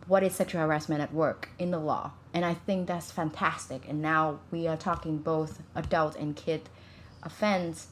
what 0.07 0.23
is 0.23 0.33
sexual 0.33 0.61
harassment 0.61 1.01
at 1.01 1.13
work 1.13 1.49
in 1.59 1.71
the 1.71 1.79
law 1.79 2.11
and 2.33 2.45
i 2.45 2.53
think 2.53 2.87
that's 2.87 3.11
fantastic 3.11 3.87
and 3.87 4.01
now 4.01 4.39
we 4.51 4.67
are 4.67 4.77
talking 4.77 5.17
both 5.17 5.61
adult 5.75 6.15
and 6.15 6.35
kid 6.35 6.61
offense 7.23 7.87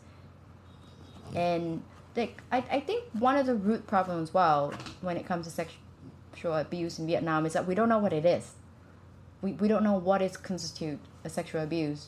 and 1.34 1.82
like 2.16 2.42
I, 2.52 2.64
I 2.72 2.80
think 2.80 3.04
one 3.14 3.38
of 3.38 3.46
the 3.46 3.56
root 3.56 3.88
problems 3.88 4.34
well 4.34 4.74
when 5.02 5.18
it 5.18 5.26
comes 5.26 5.48
to 5.48 5.52
sexual 5.52 6.56
abuse 6.56 7.00
in 7.00 7.08
Vietnam 7.08 7.46
is 7.46 7.54
that 7.54 7.68
we 7.68 7.76
don't 7.76 7.90
know 7.90 8.00
what 8.00 8.14
it 8.14 8.26
is. 8.26 8.54
We, 9.42 9.54
we 9.54 9.68
don't 9.68 9.84
know 9.84 9.98
what 9.98 10.22
is 10.22 10.38
constitute 10.38 11.00
a 11.24 11.30
sexual 11.30 11.62
abuse. 11.62 12.08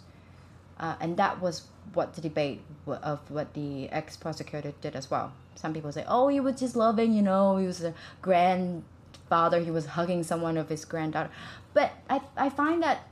Uh, 0.79 0.95
and 0.99 1.17
that 1.17 1.41
was 1.41 1.63
what 1.93 2.13
the 2.13 2.21
debate 2.21 2.61
of 2.87 3.19
what 3.29 3.53
the 3.53 3.89
ex-prosecutor 3.89 4.73
did 4.81 4.95
as 4.95 5.09
well. 5.09 5.33
Some 5.55 5.73
people 5.73 5.91
say, 5.91 6.05
oh, 6.07 6.27
he 6.27 6.39
was 6.39 6.59
just 6.59 6.75
loving, 6.75 7.13
you 7.13 7.21
know, 7.21 7.57
he 7.57 7.65
was 7.65 7.83
a 7.83 7.93
grandfather, 8.21 9.59
he 9.59 9.71
was 9.71 9.85
hugging 9.85 10.23
someone 10.23 10.57
of 10.57 10.69
his 10.69 10.85
granddaughter. 10.85 11.29
But 11.73 11.91
I, 12.09 12.21
I 12.35 12.49
find 12.49 12.83
that 12.83 13.07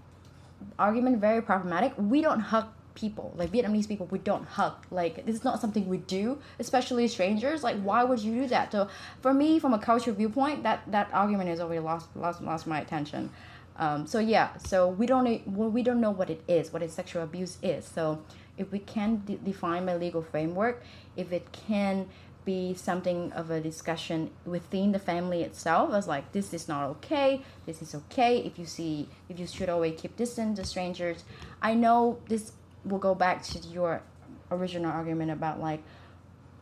argument 0.77 1.19
very 1.19 1.41
problematic. 1.41 1.93
We 1.97 2.21
don't 2.21 2.39
hug 2.39 2.67
people 2.95 3.33
like 3.35 3.51
vietnamese 3.51 3.87
people 3.87 4.07
we 4.09 4.17
don't 4.17 4.45
hug 4.45 4.73
like 4.89 5.25
this 5.25 5.35
is 5.35 5.43
not 5.43 5.59
something 5.59 5.87
we 5.87 5.97
do 5.97 6.39
especially 6.59 7.07
strangers 7.07 7.61
like 7.61 7.77
why 7.81 8.03
would 8.03 8.19
you 8.19 8.33
do 8.43 8.47
that 8.47 8.71
so 8.71 8.87
for 9.21 9.33
me 9.33 9.59
from 9.59 9.73
a 9.73 9.79
cultural 9.79 10.15
viewpoint 10.15 10.63
that 10.63 10.81
that 10.87 11.09
argument 11.11 11.49
has 11.49 11.59
already 11.59 11.79
lost 11.79 12.07
lost 12.15 12.41
lost 12.41 12.65
my 12.65 12.79
attention 12.79 13.29
um, 13.77 14.07
so 14.07 14.19
yeah 14.19 14.55
so 14.57 14.87
we 14.87 15.05
don't 15.05 15.45
we 15.45 15.83
don't 15.83 15.99
know 15.99 16.11
what 16.11 16.29
it 16.29 16.41
is 16.47 16.71
what 16.71 16.81
is 16.81 16.93
sexual 16.93 17.21
abuse 17.21 17.57
is 17.61 17.85
so 17.85 18.21
if 18.57 18.71
we 18.71 18.79
can 18.79 19.21
de- 19.25 19.37
define 19.37 19.87
a 19.89 19.97
legal 19.97 20.21
framework 20.21 20.83
if 21.15 21.31
it 21.31 21.51
can 21.51 22.07
be 22.45 22.75
something 22.75 23.31
of 23.33 23.49
a 23.49 23.59
discussion 23.59 24.29
within 24.45 24.91
the 24.91 24.99
family 24.99 25.41
itself 25.41 25.91
as 25.93 26.07
like 26.07 26.31
this 26.31 26.53
is 26.53 26.67
not 26.67 26.87
okay 26.87 27.41
this 27.65 27.81
is 27.81 27.95
okay 27.95 28.37
if 28.37 28.59
you 28.59 28.65
see 28.65 29.09
if 29.27 29.39
you 29.39 29.47
should 29.47 29.67
always 29.67 29.99
keep 29.99 30.15
distance 30.15 30.59
to 30.59 30.65
strangers. 30.65 31.23
I 31.61 31.73
know 31.73 32.19
this 32.29 32.53
will 32.85 32.99
go 32.99 33.15
back 33.15 33.43
to 33.45 33.59
your 33.67 34.03
original 34.51 34.91
argument 34.91 35.31
about 35.31 35.59
like 35.59 35.81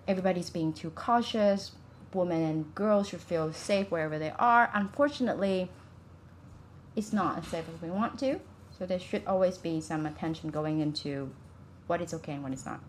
everybody's 0.08 0.50
being 0.50 0.74
too 0.74 0.90
cautious 0.92 1.74
women 2.14 2.44
and 2.44 2.76
girls 2.76 3.10
should 3.10 3.22
feel 3.22 3.52
safe 3.52 3.90
wherever 3.90 4.18
they 4.18 4.32
are. 4.40 4.72
Unfortunately 4.74 5.70
it's 6.96 7.12
not 7.12 7.40
as 7.40 7.48
safe 7.48 7.66
as 7.74 7.82
we 7.82 7.90
want 7.90 8.18
to 8.20 8.40
so 8.78 8.86
there 8.86 9.00
should 9.00 9.24
always 9.28 9.58
be 9.58 9.82
some 9.82 10.06
attention 10.06 10.50
going 10.50 10.80
into 10.80 11.30
what 11.88 12.02
is 12.02 12.14
okay 12.14 12.34
and 12.34 12.44
what 12.44 12.54
is 12.54 12.66
not 12.66 12.80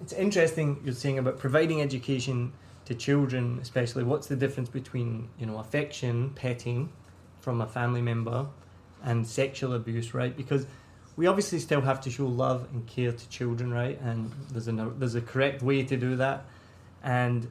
It's 0.00 0.12
interesting 0.12 0.80
you're 0.84 0.94
saying 0.94 1.18
about 1.18 1.38
providing 1.38 1.80
education 1.82 2.52
to 2.88 2.94
children, 2.94 3.58
especially. 3.60 4.02
What's 4.02 4.28
the 4.28 4.36
difference 4.36 4.70
between 4.70 5.28
you 5.38 5.46
know 5.46 5.58
affection, 5.58 6.30
petting, 6.30 6.90
from 7.40 7.60
a 7.60 7.66
family 7.66 8.00
member, 8.00 8.46
and 9.04 9.26
sexual 9.26 9.74
abuse, 9.74 10.14
right? 10.14 10.34
Because 10.34 10.66
we 11.16 11.26
obviously 11.26 11.58
still 11.58 11.82
have 11.82 12.00
to 12.02 12.10
show 12.10 12.26
love 12.26 12.66
and 12.72 12.86
care 12.86 13.12
to 13.12 13.28
children, 13.28 13.72
right? 13.72 14.00
And 14.00 14.32
there's 14.50 14.68
a 14.68 14.72
there's 14.72 15.14
a 15.14 15.20
correct 15.20 15.62
way 15.62 15.82
to 15.82 15.96
do 15.96 16.16
that, 16.16 16.44
and 17.02 17.50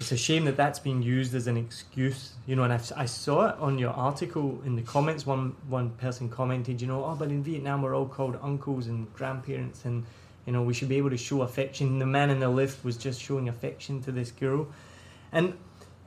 it's 0.00 0.12
a 0.12 0.16
shame 0.16 0.44
that 0.44 0.56
that's 0.56 0.78
being 0.78 1.02
used 1.02 1.34
as 1.34 1.46
an 1.46 1.56
excuse, 1.56 2.34
you 2.46 2.54
know. 2.54 2.62
And 2.62 2.72
I've, 2.72 2.92
I 2.96 3.06
saw 3.06 3.48
it 3.48 3.56
on 3.58 3.78
your 3.78 3.90
article 3.90 4.60
in 4.64 4.76
the 4.76 4.82
comments. 4.82 5.26
One 5.26 5.56
one 5.68 5.90
person 5.90 6.28
commented, 6.28 6.80
you 6.80 6.86
know, 6.86 7.04
oh, 7.04 7.16
but 7.18 7.28
in 7.28 7.42
Vietnam 7.42 7.82
we're 7.82 7.96
all 7.96 8.06
called 8.06 8.38
uncles 8.42 8.86
and 8.86 9.12
grandparents, 9.14 9.84
and 9.84 10.04
you 10.46 10.52
know 10.52 10.62
we 10.62 10.74
should 10.74 10.88
be 10.88 10.96
able 10.96 11.10
to 11.10 11.16
show 11.16 11.42
affection. 11.42 11.98
The 11.98 12.06
man 12.06 12.30
in 12.30 12.38
the 12.38 12.48
lift 12.48 12.84
was 12.84 12.96
just 12.96 13.20
showing 13.20 13.48
affection 13.48 14.00
to 14.02 14.12
this 14.12 14.30
girl, 14.30 14.68
and 15.32 15.54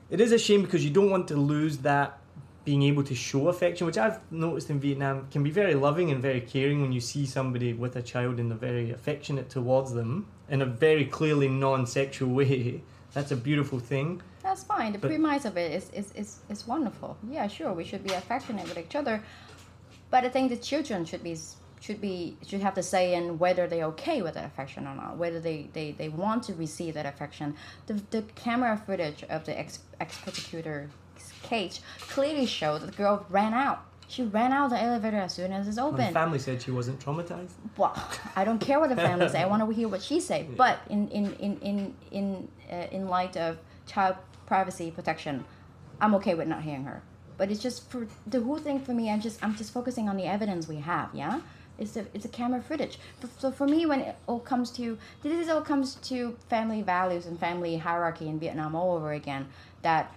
it 0.10 0.22
is 0.22 0.32
a 0.32 0.40
shame 0.40 0.62
because 0.62 0.86
you 0.86 0.92
don't 0.92 1.10
want 1.10 1.28
to 1.30 1.36
lose 1.36 1.80
that 1.80 2.18
being 2.64 2.84
able 2.84 3.04
to 3.04 3.16
show 3.16 3.48
affection, 3.48 3.88
which 3.88 3.98
I've 3.98 4.20
noticed 4.32 4.70
in 4.70 4.80
Vietnam 4.80 5.28
can 5.32 5.42
be 5.44 5.50
very 5.50 5.74
loving 5.74 6.12
and 6.12 6.22
very 6.22 6.42
caring 6.42 6.82
when 6.82 6.92
you 6.92 7.02
see 7.02 7.26
somebody 7.26 7.74
with 7.74 7.96
a 7.96 8.02
child 8.02 8.40
and 8.40 8.52
they're 8.52 8.58
very 8.58 8.92
affectionate 8.92 9.50
towards 9.50 9.94
them 9.94 10.28
in 10.48 10.62
a 10.62 10.66
very 10.66 11.06
clearly 11.06 11.48
non-sexual 11.48 12.30
way. 12.36 12.82
That's 13.14 13.32
a 13.32 13.36
beautiful 13.36 13.80
thing. 13.80 14.22
That's 14.44 14.64
fine. 14.64 14.94
The 14.94 15.00
But- 15.00 15.10
premise 15.10 15.46
of 15.46 15.58
it 15.58 15.72
is, 15.72 15.90
is, 15.92 16.12
is, 16.14 16.40
is 16.50 16.68
wonderful. 16.68 17.18
Yeah, 17.30 17.48
sure, 17.48 17.74
we 17.74 17.84
should 17.84 18.04
be 18.04 18.14
affectionate 18.14 18.68
with 18.68 18.78
each 18.78 18.96
other, 18.96 19.24
but 20.10 20.24
I 20.26 20.30
think 20.30 20.50
the 20.50 20.58
children 20.58 21.06
should 21.06 21.24
be 21.24 21.38
should 21.82 22.00
be 22.00 22.38
should 22.46 22.62
have 22.62 22.76
to 22.76 22.84
say 22.84 23.16
in 23.16 23.40
whether 23.40 23.68
they're 23.68 23.86
okay 23.86 24.22
with 24.22 24.36
that 24.36 24.46
affection 24.46 24.88
or 24.88 24.94
not, 24.94 25.18
whether 25.18 25.40
they, 25.40 25.68
they, 25.74 25.92
they 25.94 26.10
want 26.10 26.44
to 26.44 26.54
receive 26.54 26.94
that 26.94 27.08
affection. 27.08 27.56
The, 27.88 27.94
the 28.12 28.22
camera 28.36 28.82
footage 28.86 29.24
of 29.24 29.46
the 29.46 29.58
ex, 29.58 29.80
ex 30.00 30.20
cage 31.42 31.82
clearly 32.02 32.46
showed 32.46 32.82
that 32.82 32.92
the 32.92 32.98
girl 32.98 33.26
ran 33.30 33.54
out. 33.54 33.84
She 34.12 34.24
ran 34.24 34.52
out 34.52 34.66
of 34.66 34.72
the 34.72 34.82
elevator 34.82 35.18
as 35.18 35.34
soon 35.34 35.54
as 35.54 35.70
it's 35.70 35.78
open. 35.78 36.14
family 36.14 36.38
said 36.38 36.62
she 36.62 36.72
wasn't 36.72 37.00
traumatized. 37.00 37.54
well, 37.78 37.96
I 38.36 38.44
don't 38.44 38.60
care 38.60 38.78
what 38.78 38.90
the 38.90 38.98
family 38.98 39.30
say. 39.30 39.42
I 39.42 39.46
want 39.46 39.62
to 39.64 39.70
hear 39.80 39.88
what 39.88 40.02
she 40.02 40.20
say. 40.20 40.48
But 40.58 40.80
in 40.90 41.08
in 41.10 41.34
in 41.36 41.58
in 41.62 41.96
in 42.12 42.48
uh, 42.70 42.88
in 42.92 43.08
light 43.08 43.38
of 43.38 43.58
child 43.88 44.18
privacy 44.46 44.92
protection, 44.92 45.46
I'm 46.02 46.14
okay 46.16 46.34
with 46.36 46.50
not 46.50 46.62
hearing 46.62 46.84
her. 46.84 47.02
But 47.38 47.52
it's 47.52 47.62
just 47.62 47.90
for 47.90 48.06
the 48.28 48.42
whole 48.42 48.58
thing 48.58 48.82
for 48.82 48.94
me. 48.94 49.10
I'm 49.10 49.22
just 49.22 49.42
I'm 49.44 49.56
just 49.56 49.72
focusing 49.72 50.10
on 50.10 50.18
the 50.18 50.26
evidence 50.26 50.68
we 50.68 50.78
have. 50.78 51.10
Yeah, 51.14 51.40
it's 51.80 51.96
a 51.96 52.06
it's 52.14 52.26
a 52.26 52.34
camera 52.40 52.62
footage. 52.62 53.00
So 53.40 53.50
for 53.50 53.66
me, 53.66 53.86
when 53.86 54.02
it 54.02 54.16
all 54.28 54.42
comes 54.42 54.72
to 54.72 54.98
this, 55.24 55.50
all 55.50 55.62
comes 55.62 55.96
to 56.10 56.38
family 56.50 56.82
values 56.82 57.26
and 57.28 57.40
family 57.40 57.78
hierarchy 57.78 58.28
in 58.28 58.40
Vietnam 58.40 58.76
all 58.76 58.94
over 58.98 59.14
again. 59.14 59.48
That 59.84 60.14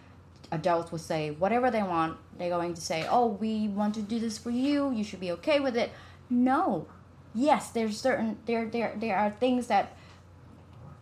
adults 0.55 0.91
will 0.93 0.99
say 0.99 1.31
whatever 1.31 1.71
they 1.71 1.83
want. 1.83 2.17
They're 2.39 2.51
going 2.59 2.75
to 2.75 2.81
say, 2.81 3.07
"Oh, 3.09 3.27
we 3.27 3.69
want 3.69 3.95
to 3.95 4.03
do 4.03 4.19
this 4.19 4.39
for 4.39 4.51
you. 4.51 4.93
You 4.93 5.05
should 5.05 5.21
be 5.21 5.33
okay 5.33 5.61
with 5.61 5.77
it." 5.77 5.91
No, 6.31 6.87
yes, 7.35 7.71
there's 7.71 8.01
certain 8.01 8.39
there 8.47 8.67
there 8.67 8.95
there 8.97 9.17
are 9.17 9.31
things 9.31 9.67
that 9.67 9.97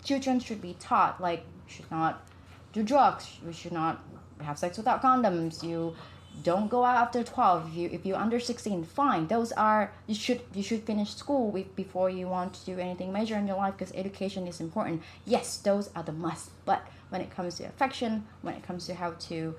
children 0.05 0.41
should 0.41 0.61
be 0.61 0.75
taught, 0.79 1.21
like 1.21 1.45
should 1.67 1.91
not 1.91 2.27
do 2.73 2.83
drugs. 2.83 3.25
You 3.45 3.53
should 3.53 3.73
not 3.73 4.03
have 4.41 4.59
sex 4.59 4.77
without 4.77 5.03
condoms. 5.03 5.63
You 5.63 5.95
don't 6.43 6.69
go 6.69 6.85
out 6.85 6.97
after 6.97 7.23
twelve. 7.23 7.69
If 7.69 7.77
you 7.77 7.89
if 7.93 8.07
you're 8.07 8.23
under 8.27 8.41
sixteen, 8.41 8.85
fine. 8.85 9.27
Those 9.29 9.53
are 9.53 9.93
you 10.07 10.15
should 10.15 10.41
you 10.55 10.63
should 10.63 10.83
finish 10.85 11.15
school 11.15 11.51
with, 11.51 11.77
before 11.77 12.11
you 12.11 12.27
want 12.27 12.55
to 12.55 12.65
do 12.65 12.79
anything 12.79 13.13
major 13.13 13.37
in 13.37 13.47
your 13.47 13.57
life 13.57 13.75
because 13.77 13.93
education 13.95 14.47
is 14.47 14.61
important. 14.61 15.03
Yes, 15.25 15.59
those 15.59 15.91
are 15.95 16.03
the 16.03 16.13
must. 16.13 16.51
But 16.65 16.81
when 17.13 17.21
it 17.21 17.31
comes 17.31 17.57
to 17.57 17.65
affection, 17.65 18.27
when 18.41 18.55
it 18.55 18.63
comes 18.63 18.87
to 18.87 18.95
how 18.95 19.11
to 19.29 19.55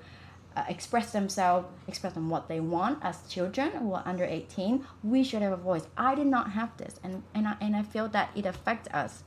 uh, 0.56 0.64
express 0.68 1.12
themselves, 1.12 1.66
express 1.86 2.14
them 2.14 2.28
what 2.28 2.48
they 2.48 2.58
want 2.58 2.98
as 3.02 3.26
children 3.28 3.70
who 3.70 3.94
are 3.94 4.02
under 4.04 4.24
18, 4.24 4.84
we 5.04 5.22
should 5.22 5.40
have 5.40 5.52
a 5.52 5.56
voice. 5.56 5.86
I 5.96 6.16
did 6.16 6.26
not 6.26 6.50
have 6.50 6.76
this, 6.76 6.98
and 7.04 7.22
and 7.32 7.46
I, 7.46 7.54
and 7.60 7.76
I 7.76 7.82
feel 7.82 8.08
that 8.08 8.30
it 8.34 8.44
affects 8.44 8.88
us, 8.92 9.22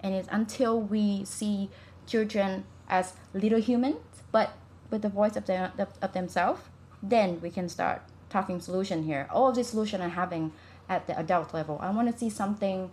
and 0.00 0.12
it's 0.12 0.28
until 0.30 0.80
we 0.80 1.24
see 1.24 1.70
children 2.06 2.64
as 2.88 3.14
little 3.32 3.60
humans, 3.60 3.96
but 4.32 4.56
with 4.90 5.02
the 5.02 5.08
voice 5.08 5.36
of 5.36 5.46
them 5.46 5.70
of 6.02 6.12
themselves, 6.12 6.62
then 7.00 7.40
we 7.40 7.50
can 7.50 7.68
start 7.68 8.02
talking 8.28 8.60
solution 8.60 9.04
here. 9.04 9.28
All 9.30 9.48
of 9.48 9.54
the 9.54 9.64
solution 9.64 10.02
I'm 10.02 10.10
having 10.10 10.52
at 10.88 11.06
the 11.06 11.18
adult 11.18 11.54
level. 11.54 11.78
I 11.80 11.90
want 11.90 12.10
to 12.10 12.18
see 12.18 12.30
something 12.30 12.90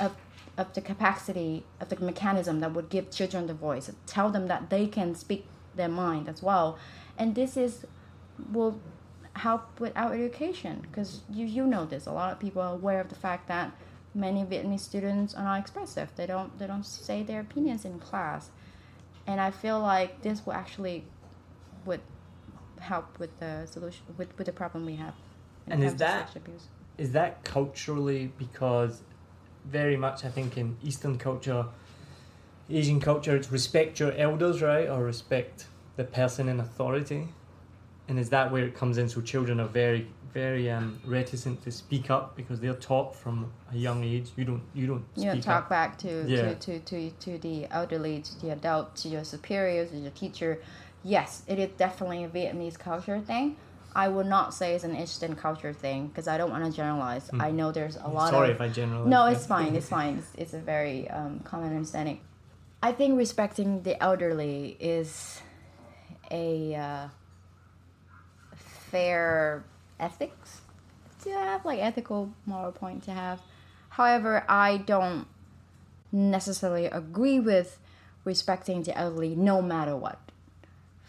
of 0.00 0.16
of 0.56 0.72
the 0.74 0.80
capacity 0.80 1.64
of 1.80 1.88
the 1.88 1.96
mechanism 1.96 2.60
that 2.60 2.72
would 2.72 2.88
give 2.88 3.10
children 3.10 3.46
the 3.46 3.54
voice, 3.54 3.90
tell 4.06 4.30
them 4.30 4.46
that 4.46 4.70
they 4.70 4.86
can 4.86 5.14
speak 5.14 5.46
their 5.74 5.88
mind 5.88 6.28
as 6.28 6.42
well, 6.42 6.78
and 7.18 7.34
this 7.34 7.56
is 7.56 7.84
will 8.52 8.80
help 9.34 9.80
with 9.80 9.92
our 9.96 10.14
education 10.14 10.80
because 10.82 11.22
you 11.30 11.46
you 11.46 11.66
know 11.66 11.84
this. 11.84 12.06
A 12.06 12.12
lot 12.12 12.32
of 12.32 12.38
people 12.38 12.62
are 12.62 12.74
aware 12.74 13.00
of 13.00 13.08
the 13.08 13.14
fact 13.16 13.48
that 13.48 13.72
many 14.14 14.44
Vietnamese 14.44 14.80
students 14.80 15.34
are 15.34 15.42
not 15.44 15.58
expressive. 15.58 16.10
They 16.16 16.26
don't 16.26 16.56
they 16.58 16.66
don't 16.66 16.84
say 16.86 17.22
their 17.22 17.40
opinions 17.40 17.84
in 17.84 17.98
class, 17.98 18.50
and 19.26 19.40
I 19.40 19.50
feel 19.50 19.80
like 19.80 20.22
this 20.22 20.46
will 20.46 20.52
actually 20.52 21.04
would 21.84 22.00
help 22.80 23.18
with 23.18 23.38
the 23.40 23.66
solution 23.66 24.04
with, 24.16 24.36
with 24.38 24.46
the 24.46 24.52
problem 24.52 24.86
we 24.86 24.96
have. 24.96 25.14
And 25.66 25.82
is 25.82 25.96
that- 25.96 26.26
sexual 26.28 26.42
abuse. 26.42 26.68
Is 26.96 27.10
that 27.10 27.42
culturally 27.42 28.30
because 28.38 29.02
very 29.64 29.96
much 29.96 30.24
I 30.24 30.28
think 30.28 30.56
in 30.56 30.76
Eastern 30.82 31.18
culture, 31.18 31.66
Asian 32.70 33.00
culture, 33.00 33.36
it's 33.36 33.50
respect 33.50 34.00
your 34.00 34.12
elders, 34.12 34.62
right, 34.62 34.88
or 34.88 35.02
respect 35.04 35.66
the 35.96 36.04
person 36.04 36.48
in 36.48 36.60
authority, 36.60 37.28
and 38.08 38.18
is 38.18 38.30
that 38.30 38.50
where 38.50 38.64
it 38.64 38.74
comes 38.74 38.98
in? 38.98 39.08
So 39.08 39.20
children 39.20 39.60
are 39.60 39.68
very, 39.68 40.06
very 40.32 40.70
um, 40.70 41.00
reticent 41.06 41.62
to 41.64 41.70
speak 41.70 42.10
up 42.10 42.36
because 42.36 42.60
they're 42.60 42.74
taught 42.74 43.14
from 43.14 43.50
a 43.72 43.76
young 43.76 44.04
age. 44.04 44.30
You 44.36 44.44
don't, 44.44 44.62
you 44.74 44.86
don't 44.86 45.04
you 45.16 45.30
speak 45.30 45.44
talk 45.44 45.64
up. 45.64 45.68
back 45.70 45.98
to, 45.98 46.28
Yeah. 46.28 46.54
to, 46.54 46.54
to, 46.54 46.78
to, 46.80 47.10
to 47.10 47.38
the 47.38 47.66
elderly, 47.70 48.20
to 48.20 48.40
the 48.40 48.50
adult, 48.50 48.94
to 48.96 49.08
your 49.08 49.24
superiors, 49.24 49.90
to 49.90 49.96
your 49.98 50.10
teacher. 50.10 50.60
Yes, 51.02 51.42
it 51.46 51.58
is 51.58 51.70
definitely 51.76 52.24
a 52.24 52.28
Vietnamese 52.28 52.78
culture 52.78 53.20
thing. 53.20 53.56
I 53.94 54.08
would 54.08 54.26
not 54.26 54.52
say 54.52 54.74
it's 54.74 54.84
an 54.84 54.96
Eastern 54.96 55.36
culture 55.36 55.72
thing 55.72 56.08
because 56.08 56.26
I 56.26 56.36
don't 56.36 56.50
want 56.50 56.64
to 56.64 56.72
generalize. 56.72 57.30
I 57.38 57.50
know 57.52 57.70
there's 57.70 57.96
a 57.96 58.08
lot. 58.08 58.30
Sorry 58.30 58.50
of 58.50 58.56
if 58.56 58.60
I 58.60 58.68
generalize. 58.68 59.08
no, 59.08 59.26
it's 59.26 59.46
fine. 59.46 59.76
It's 59.76 59.88
fine. 59.88 60.18
It's, 60.18 60.32
it's 60.36 60.52
a 60.54 60.58
very 60.58 61.08
um, 61.10 61.40
common 61.40 61.70
understanding. 61.70 62.20
I 62.82 62.92
think 62.92 63.16
respecting 63.16 63.82
the 63.82 64.02
elderly 64.02 64.76
is 64.80 65.40
a 66.30 66.74
uh, 66.74 67.08
fair 68.90 69.64
ethics 70.00 70.60
to 71.22 71.30
have, 71.30 71.64
like 71.64 71.78
ethical 71.78 72.32
moral 72.46 72.72
point 72.72 73.04
to 73.04 73.12
have. 73.12 73.40
However, 73.90 74.44
I 74.48 74.78
don't 74.78 75.26
necessarily 76.10 76.86
agree 76.86 77.40
with 77.40 77.78
respecting 78.24 78.82
the 78.82 78.96
elderly 78.98 79.34
no 79.34 79.62
matter 79.62 79.96
what. 79.96 80.18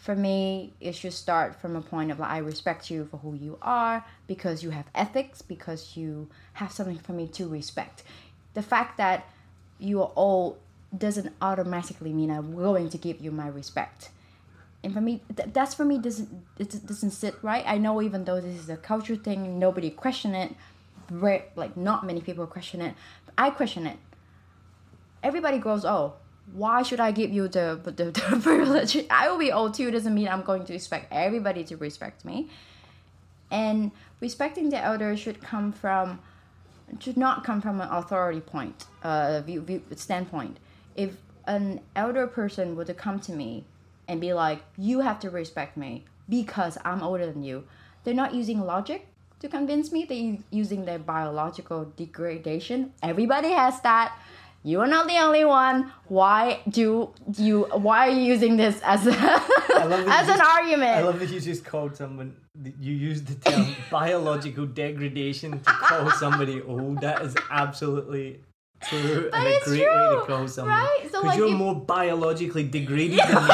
For 0.05 0.15
me, 0.15 0.71
it 0.79 0.93
should 0.93 1.13
start 1.13 1.59
from 1.59 1.75
a 1.75 1.81
point 1.81 2.11
of 2.11 2.19
like, 2.19 2.29
I 2.29 2.37
respect 2.37 2.91
you 2.91 3.07
for 3.09 3.17
who 3.17 3.33
you 3.33 3.57
are 3.59 4.05
because 4.27 4.61
you 4.61 4.69
have 4.69 4.85
ethics, 4.93 5.41
because 5.41 5.97
you 5.97 6.29
have 6.53 6.71
something 6.71 6.99
for 6.99 7.13
me 7.13 7.27
to 7.29 7.47
respect. 7.47 8.03
The 8.53 8.61
fact 8.61 8.99
that 8.99 9.27
you 9.79 10.03
are 10.03 10.11
old 10.15 10.59
doesn't 10.95 11.33
automatically 11.41 12.13
mean 12.13 12.29
I'm 12.29 12.55
going 12.55 12.89
to 12.89 12.99
give 12.99 13.19
you 13.19 13.31
my 13.31 13.47
respect. 13.47 14.11
And 14.83 14.93
for 14.93 15.01
me, 15.01 15.21
th- 15.35 15.49
that's 15.51 15.73
for 15.73 15.85
me 15.85 15.97
doesn't 15.97 16.29
it 16.59 16.85
doesn't 16.85 17.09
sit 17.09 17.33
right. 17.41 17.63
I 17.65 17.79
know 17.79 17.99
even 17.99 18.25
though 18.25 18.39
this 18.39 18.59
is 18.59 18.69
a 18.69 18.77
culture 18.77 19.15
thing, 19.15 19.57
nobody 19.57 19.89
question 19.89 20.35
it. 20.35 20.53
Rare, 21.09 21.45
like 21.55 21.75
not 21.75 22.05
many 22.05 22.21
people 22.21 22.45
question 22.45 22.79
it. 22.79 22.93
I 23.39 23.49
question 23.49 23.87
it. 23.87 23.97
Everybody 25.23 25.57
grows 25.57 25.83
old. 25.83 26.13
Why 26.53 26.83
should 26.83 26.99
I 26.99 27.11
give 27.11 27.31
you 27.31 27.47
the 27.47 27.79
the, 27.83 27.91
the 28.11 28.39
privilege? 28.41 28.97
I 29.09 29.29
will 29.29 29.37
be 29.37 29.51
old 29.51 29.73
too. 29.73 29.91
Doesn't 29.91 30.13
mean 30.13 30.27
I'm 30.27 30.43
going 30.43 30.65
to 30.65 30.73
expect 30.73 31.11
everybody 31.11 31.63
to 31.65 31.77
respect 31.77 32.25
me. 32.25 32.49
And 33.51 33.91
respecting 34.19 34.69
the 34.69 34.77
elder 34.77 35.15
should 35.15 35.41
come 35.41 35.71
from 35.71 36.19
should 36.99 37.17
not 37.17 37.43
come 37.43 37.61
from 37.61 37.81
an 37.81 37.89
authority 37.89 38.41
point, 38.41 38.85
uh, 39.03 39.41
view, 39.41 39.61
view 39.61 39.81
standpoint. 39.95 40.57
If 40.95 41.17
an 41.47 41.81
elder 41.95 42.27
person 42.27 42.75
were 42.75 42.85
to 42.85 42.93
come 42.93 43.19
to 43.21 43.31
me 43.31 43.65
and 44.07 44.21
be 44.21 44.33
like, 44.33 44.61
"You 44.77 45.01
have 45.01 45.19
to 45.21 45.29
respect 45.29 45.77
me 45.77 46.05
because 46.29 46.77
I'm 46.85 47.01
older 47.01 47.25
than 47.25 47.43
you," 47.43 47.65
they're 48.03 48.13
not 48.13 48.33
using 48.33 48.61
logic 48.61 49.07
to 49.39 49.49
convince 49.49 49.91
me. 49.91 50.05
They're 50.05 50.37
using 50.51 50.85
their 50.85 50.99
biological 50.99 51.85
degradation. 51.85 52.93
Everybody 53.01 53.51
has 53.51 53.81
that. 53.81 54.17
You 54.65 54.81
are 54.81 54.87
not 54.87 55.05
the 55.07 55.17
only 55.19 55.45
one. 55.45 55.91
Why 56.07 56.59
do 56.67 57.13
you? 57.37 57.67
Why 57.71 58.07
are 58.07 58.09
you 58.09 58.23
using 58.33 58.57
this 58.57 58.81
as 58.83 59.05
a, 59.05 59.11
as 59.15 60.27
an 60.27 60.37
just- 60.39 60.41
argument? 60.41 60.91
I 60.97 61.01
love 61.03 61.19
that 61.19 61.29
you 61.29 61.39
just 61.39 61.63
called 61.63 61.95
someone. 61.95 62.35
You 62.79 62.93
used 62.93 63.27
the 63.27 63.35
term 63.51 63.75
biological 63.91 64.65
degradation 64.65 65.51
to 65.59 65.71
call 65.71 66.09
somebody 66.11 66.63
old. 66.63 67.01
That 67.01 67.21
is 67.21 67.35
absolutely 67.51 68.39
true 68.81 69.29
But 69.31 69.39
and 69.39 69.47
a 69.47 69.59
great 69.65 69.81
way 69.81 70.07
to 70.15 70.23
call 70.25 70.47
someone. 70.47 70.73
right? 70.79 70.99
So, 71.11 71.21
Because 71.21 71.23
like, 71.25 71.37
you're 71.37 71.47
if- 71.49 71.63
more 71.65 71.75
biologically 71.75 72.63
degraded 72.63 73.19
than 73.27 73.35
me. 73.47 73.53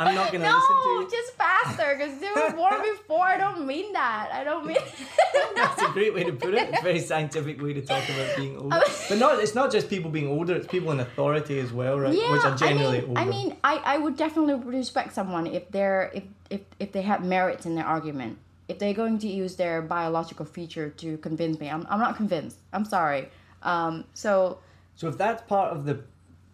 I'm 0.00 0.14
not 0.14 0.32
gonna 0.32 0.44
no, 0.44 0.54
listen 0.56 0.76
to 0.82 0.88
you. 0.88 1.08
just 1.10 1.32
faster 1.36 1.94
because 1.96 2.18
they 2.20 2.30
were 2.34 2.52
born 2.52 2.80
before. 2.82 3.24
I 3.24 3.36
don't 3.36 3.66
mean 3.66 3.92
that. 3.92 4.30
I 4.32 4.44
don't 4.44 4.64
mean. 4.66 4.78
That's 5.56 5.82
a 5.82 5.88
great 5.88 6.14
way 6.14 6.24
to 6.24 6.32
put 6.32 6.54
it. 6.54 6.68
It's 6.70 6.80
a 6.80 6.82
very 6.82 7.00
scientific 7.12 7.60
way 7.60 7.72
to 7.74 7.82
talk 7.82 8.08
about 8.08 8.36
being 8.36 8.56
older. 8.56 8.80
But 9.08 9.18
not 9.18 9.40
it's 9.40 9.54
not 9.54 9.70
just 9.70 9.88
people 9.90 10.10
being 10.10 10.28
older, 10.28 10.54
it's 10.54 10.66
people 10.66 10.90
in 10.92 11.00
authority 11.00 11.58
as 11.60 11.72
well, 11.72 11.98
right? 12.00 12.14
yeah, 12.14 12.32
Which 12.32 12.44
are 12.44 12.56
generally 12.56 12.98
I 12.98 13.00
mean, 13.00 13.08
older. 13.10 13.20
I 13.20 13.24
mean, 13.26 13.56
I, 13.62 13.76
I 13.94 13.98
would 13.98 14.16
definitely 14.16 14.54
respect 14.54 15.12
someone 15.14 15.46
if 15.46 15.70
they're 15.70 16.10
if, 16.14 16.24
if 16.48 16.60
if 16.78 16.92
they 16.92 17.02
have 17.02 17.24
merits 17.24 17.66
in 17.66 17.74
their 17.74 17.86
argument. 17.86 18.38
If 18.68 18.78
they're 18.78 18.94
going 18.94 19.18
to 19.18 19.28
use 19.28 19.56
their 19.56 19.82
biological 19.82 20.46
feature 20.46 20.90
to 20.90 21.18
convince 21.18 21.58
me, 21.58 21.68
I'm, 21.68 21.84
I'm 21.90 21.98
not 21.98 22.14
convinced. 22.16 22.56
I'm 22.72 22.84
sorry. 22.84 23.28
Um, 23.64 24.04
so 24.14 24.58
So 24.94 25.08
if 25.08 25.18
that's 25.18 25.42
part 25.42 25.72
of 25.76 25.84
the 25.84 26.04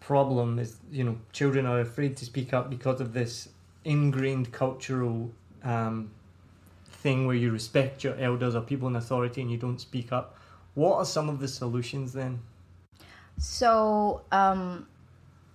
problem 0.07 0.57
is, 0.57 0.77
you 0.89 1.03
know, 1.03 1.17
children 1.33 1.65
are 1.65 1.81
afraid 1.81 2.15
to 2.15 2.23
speak 2.23 2.53
up 2.53 2.69
because 2.69 3.01
of 3.01 3.11
this 3.11 3.49
ingrained 3.83 4.53
cultural 4.53 5.29
um, 5.63 6.09
thing 6.85 7.27
where 7.27 7.35
you 7.35 7.51
respect 7.51 8.05
your 8.05 8.15
elders 8.17 8.55
or 8.55 8.61
people 8.61 8.87
in 8.87 8.95
authority 8.95 9.41
and 9.41 9.51
you 9.51 9.57
don't 9.57 9.81
speak 9.81 10.13
up. 10.13 10.37
What 10.75 10.95
are 10.95 11.05
some 11.05 11.27
of 11.27 11.39
the 11.39 11.47
solutions 11.49 12.13
then? 12.13 12.39
So, 13.37 14.21
um, 14.31 14.87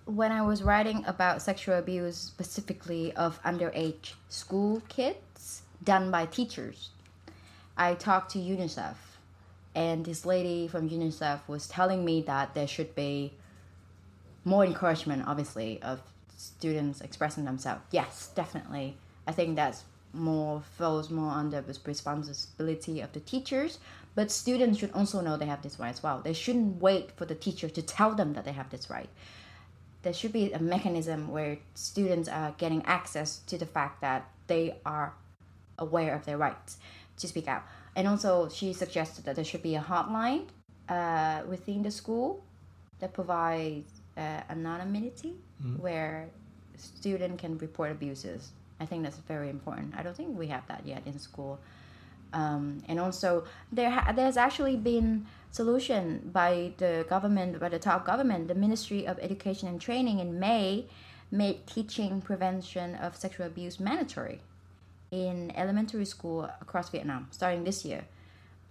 when 0.05 0.31
I 0.31 0.43
was 0.43 0.61
writing 0.61 1.03
about 1.07 1.41
sexual 1.41 1.79
abuse, 1.79 2.17
specifically 2.17 3.11
of 3.13 3.41
underage 3.41 4.13
school 4.29 4.83
kids 4.87 5.63
done 5.83 6.11
by 6.11 6.27
teachers, 6.27 6.91
I 7.75 7.95
talked 7.95 8.33
to 8.33 8.37
UNICEF, 8.37 8.97
and 9.73 10.05
this 10.05 10.27
lady 10.27 10.67
from 10.67 10.87
UNICEF 10.87 11.39
was 11.47 11.67
telling 11.67 12.05
me 12.05 12.21
that 12.21 12.53
there 12.53 12.67
should 12.67 12.93
be 12.93 13.33
more 14.45 14.65
encouragement, 14.65 15.23
obviously, 15.27 15.81
of 15.81 16.01
students 16.37 17.01
expressing 17.01 17.45
themselves. 17.45 17.81
Yes, 17.91 18.29
definitely. 18.35 18.97
I 19.27 19.31
think 19.31 19.55
that's 19.55 19.83
more 20.13 20.61
falls 20.77 21.09
more 21.09 21.31
under 21.31 21.61
the 21.61 21.75
responsibility 21.85 23.01
of 23.01 23.11
the 23.13 23.19
teachers, 23.19 23.79
but 24.15 24.29
students 24.29 24.79
should 24.79 24.91
also 24.93 25.21
know 25.21 25.37
they 25.37 25.47
have 25.47 25.63
this 25.63 25.79
right 25.79 25.89
as 25.89 26.03
well. 26.03 26.21
They 26.21 26.33
shouldn't 26.33 26.81
wait 26.81 27.11
for 27.11 27.25
the 27.25 27.35
teacher 27.35 27.67
to 27.69 27.81
tell 27.81 28.13
them 28.13 28.33
that 28.33 28.45
they 28.45 28.51
have 28.51 28.69
this 28.69 28.89
right. 28.89 29.09
There 30.03 30.13
should 30.13 30.33
be 30.33 30.51
a 30.51 30.59
mechanism 30.59 31.31
where 31.31 31.57
students 31.73 32.29
are 32.29 32.53
getting 32.57 32.85
access 32.85 33.39
to 33.47 33.57
the 33.57 33.65
fact 33.65 34.01
that 34.01 34.29
they 34.47 34.75
are 34.85 35.13
aware 35.79 36.13
of 36.13 36.25
their 36.25 36.37
rights 36.37 36.77
to 37.17 37.27
speak 37.27 37.47
out. 37.47 37.63
And 37.95 38.07
also, 38.07 38.49
she 38.49 38.73
suggested 38.73 39.25
that 39.25 39.35
there 39.35 39.45
should 39.45 39.63
be 39.63 39.75
a 39.75 39.81
hotline 39.81 40.47
uh, 40.89 41.41
within 41.47 41.83
the 41.83 41.91
school 41.91 42.43
that 42.99 43.13
provides 43.13 43.92
uh, 44.17 44.41
anonymity 44.49 45.33
where 45.77 46.29
student 46.77 47.37
can 47.39 47.57
report 47.57 47.91
abuses. 47.91 48.51
I 48.79 48.85
think 48.85 49.03
that's 49.03 49.17
very 49.17 49.49
important. 49.49 49.93
I 49.97 50.03
don't 50.03 50.15
think 50.15 50.37
we 50.37 50.47
have 50.47 50.67
that 50.67 50.85
yet 50.85 51.03
in 51.05 51.17
school. 51.19 51.59
Um, 52.33 52.83
and 52.87 52.99
also, 52.99 53.45
there 53.71 53.91
ha- 53.91 54.11
there's 54.11 54.37
actually 54.37 54.75
been 54.75 55.27
solution 55.51 56.31
by 56.33 56.73
the 56.77 57.05
government, 57.07 57.59
by 57.59 57.69
the 57.69 57.79
top 57.79 58.05
government, 58.05 58.47
the 58.47 58.55
Ministry 58.55 59.05
of 59.05 59.19
Education 59.19 59.67
and 59.67 59.79
Training 59.79 60.19
in 60.19 60.39
May 60.39 60.85
made 61.31 61.65
teaching 61.67 62.21
prevention 62.21 62.95
of 62.95 63.15
sexual 63.15 63.45
abuse 63.45 63.79
mandatory 63.79 64.41
in 65.11 65.51
elementary 65.55 66.05
school 66.05 66.49
across 66.59 66.89
Vietnam 66.89 67.27
starting 67.31 67.63
this 67.63 67.85
year. 67.85 68.03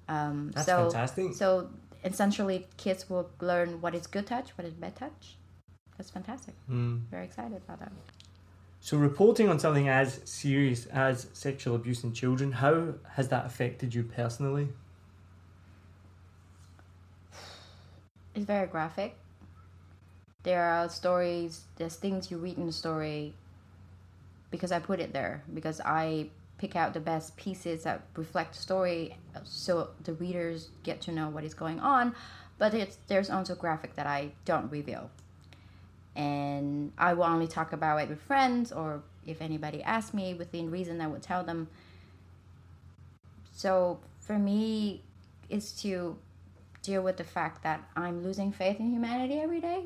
Um, 0.09 0.51
That's 0.55 0.67
so, 0.67 0.91
fantastic. 0.91 1.35
So 1.35 1.71
essentially, 2.05 2.67
kids 2.77 3.09
will 3.09 3.31
learn 3.41 3.81
what 3.81 3.95
is 3.95 4.07
good 4.07 4.27
touch, 4.27 4.51
what 4.57 4.67
is 4.67 4.75
bad 4.75 4.97
touch. 4.97 5.37
That's 5.97 6.11
fantastic. 6.11 6.55
Mm. 6.71 7.03
Very 7.11 7.25
excited 7.25 7.61
about 7.65 7.81
that. 7.81 7.93
So 8.81 8.97
reporting 8.97 9.49
on 9.49 9.61
something 9.61 9.89
as 9.89 10.21
serious 10.25 10.87
as 10.87 11.29
sexual 11.33 11.77
abuse 11.77 12.03
in 12.03 12.13
children, 12.13 12.51
how 12.53 12.95
has 13.13 13.29
that 13.29 13.47
affected 13.47 13.95
you 13.95 14.03
personally? 14.03 14.69
It's 18.35 18.45
very 18.45 18.67
graphic. 18.67 19.17
There 20.43 20.65
are 20.65 20.89
stories, 20.89 21.63
there's 21.77 21.95
things 21.95 22.31
you 22.31 22.39
read 22.39 22.59
in 22.59 22.67
the 22.67 22.73
story 22.73 23.35
because 24.51 24.73
I 24.73 24.81
put 24.81 24.99
it 24.99 25.13
there, 25.13 25.45
because 25.55 25.81
I 25.81 26.31
pick 26.63 26.77
out 26.77 26.95
the 26.95 27.01
best 27.01 27.37
pieces 27.37 27.83
that 27.83 28.03
reflect 28.15 28.55
the 28.55 28.63
story 28.63 29.17
so 29.43 29.89
the 30.05 30.13
readers 30.13 30.69
get 30.85 31.01
to 31.01 31.11
know 31.11 31.29
what 31.29 31.43
is 31.43 31.55
going 31.55 31.81
on. 31.81 32.15
But 32.57 32.73
it's, 32.73 32.99
there's 33.09 33.31
also 33.31 33.57
graphic 33.57 33.97
that 33.97 34.07
I 34.07 34.31
don't 34.45 34.71
reveal. 34.71 35.11
And 36.15 36.93
I 36.97 37.15
will 37.15 37.25
only 37.25 37.49
talk 37.49 37.73
about 37.73 38.01
it 38.01 38.09
with 38.09 38.21
friends 38.23 38.71
or 38.71 39.03
if 39.27 39.43
anybody 39.43 39.83
asks 39.83 40.15
me 40.15 40.35
within 40.35 40.71
reason, 40.71 41.01
I 41.01 41.09
would 41.09 41.21
tell 41.23 41.43
them. 41.43 41.67
So 43.57 43.99
for 44.21 44.39
me, 44.39 45.03
is 45.49 45.73
to 45.83 46.17
deal 46.83 47.03
with 47.03 47.17
the 47.17 47.25
fact 47.25 47.65
that 47.65 47.83
I'm 47.97 48.23
losing 48.23 48.53
faith 48.53 48.79
in 48.79 48.93
humanity 48.93 49.41
every 49.41 49.61
day, 49.61 49.83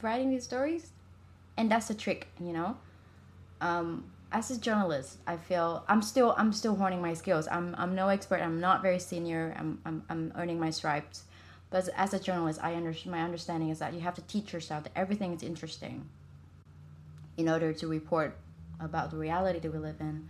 writing 0.00 0.30
these 0.30 0.44
stories, 0.44 0.92
and 1.56 1.68
that's 1.68 1.88
the 1.88 1.94
trick, 1.94 2.28
you 2.40 2.52
know. 2.52 2.76
Um, 3.60 4.04
as 4.32 4.50
a 4.50 4.58
journalist, 4.58 5.18
I 5.26 5.36
feel 5.36 5.84
I'm 5.88 6.02
still 6.02 6.34
I'm 6.38 6.52
still 6.52 6.76
honing 6.76 7.02
my 7.02 7.14
skills. 7.14 7.48
I'm 7.50 7.74
I'm 7.76 7.94
no 7.94 8.08
expert. 8.08 8.40
I'm 8.40 8.60
not 8.60 8.82
very 8.82 8.98
senior. 8.98 9.54
I'm 9.58 9.80
I'm, 9.84 10.02
I'm 10.08 10.32
earning 10.36 10.60
my 10.60 10.70
stripes, 10.70 11.24
but 11.70 11.88
as 11.96 12.14
a 12.14 12.20
journalist, 12.20 12.60
I 12.62 12.74
under, 12.74 12.94
my 13.06 13.22
understanding 13.22 13.70
is 13.70 13.80
that 13.80 13.92
you 13.92 14.00
have 14.00 14.14
to 14.14 14.22
teach 14.22 14.52
yourself 14.52 14.84
that 14.84 14.92
everything 14.94 15.32
is 15.32 15.42
interesting. 15.42 16.08
In 17.36 17.48
order 17.48 17.72
to 17.72 17.86
report 17.86 18.36
about 18.80 19.10
the 19.10 19.16
reality 19.16 19.58
that 19.60 19.72
we 19.72 19.78
live 19.78 20.00
in, 20.00 20.28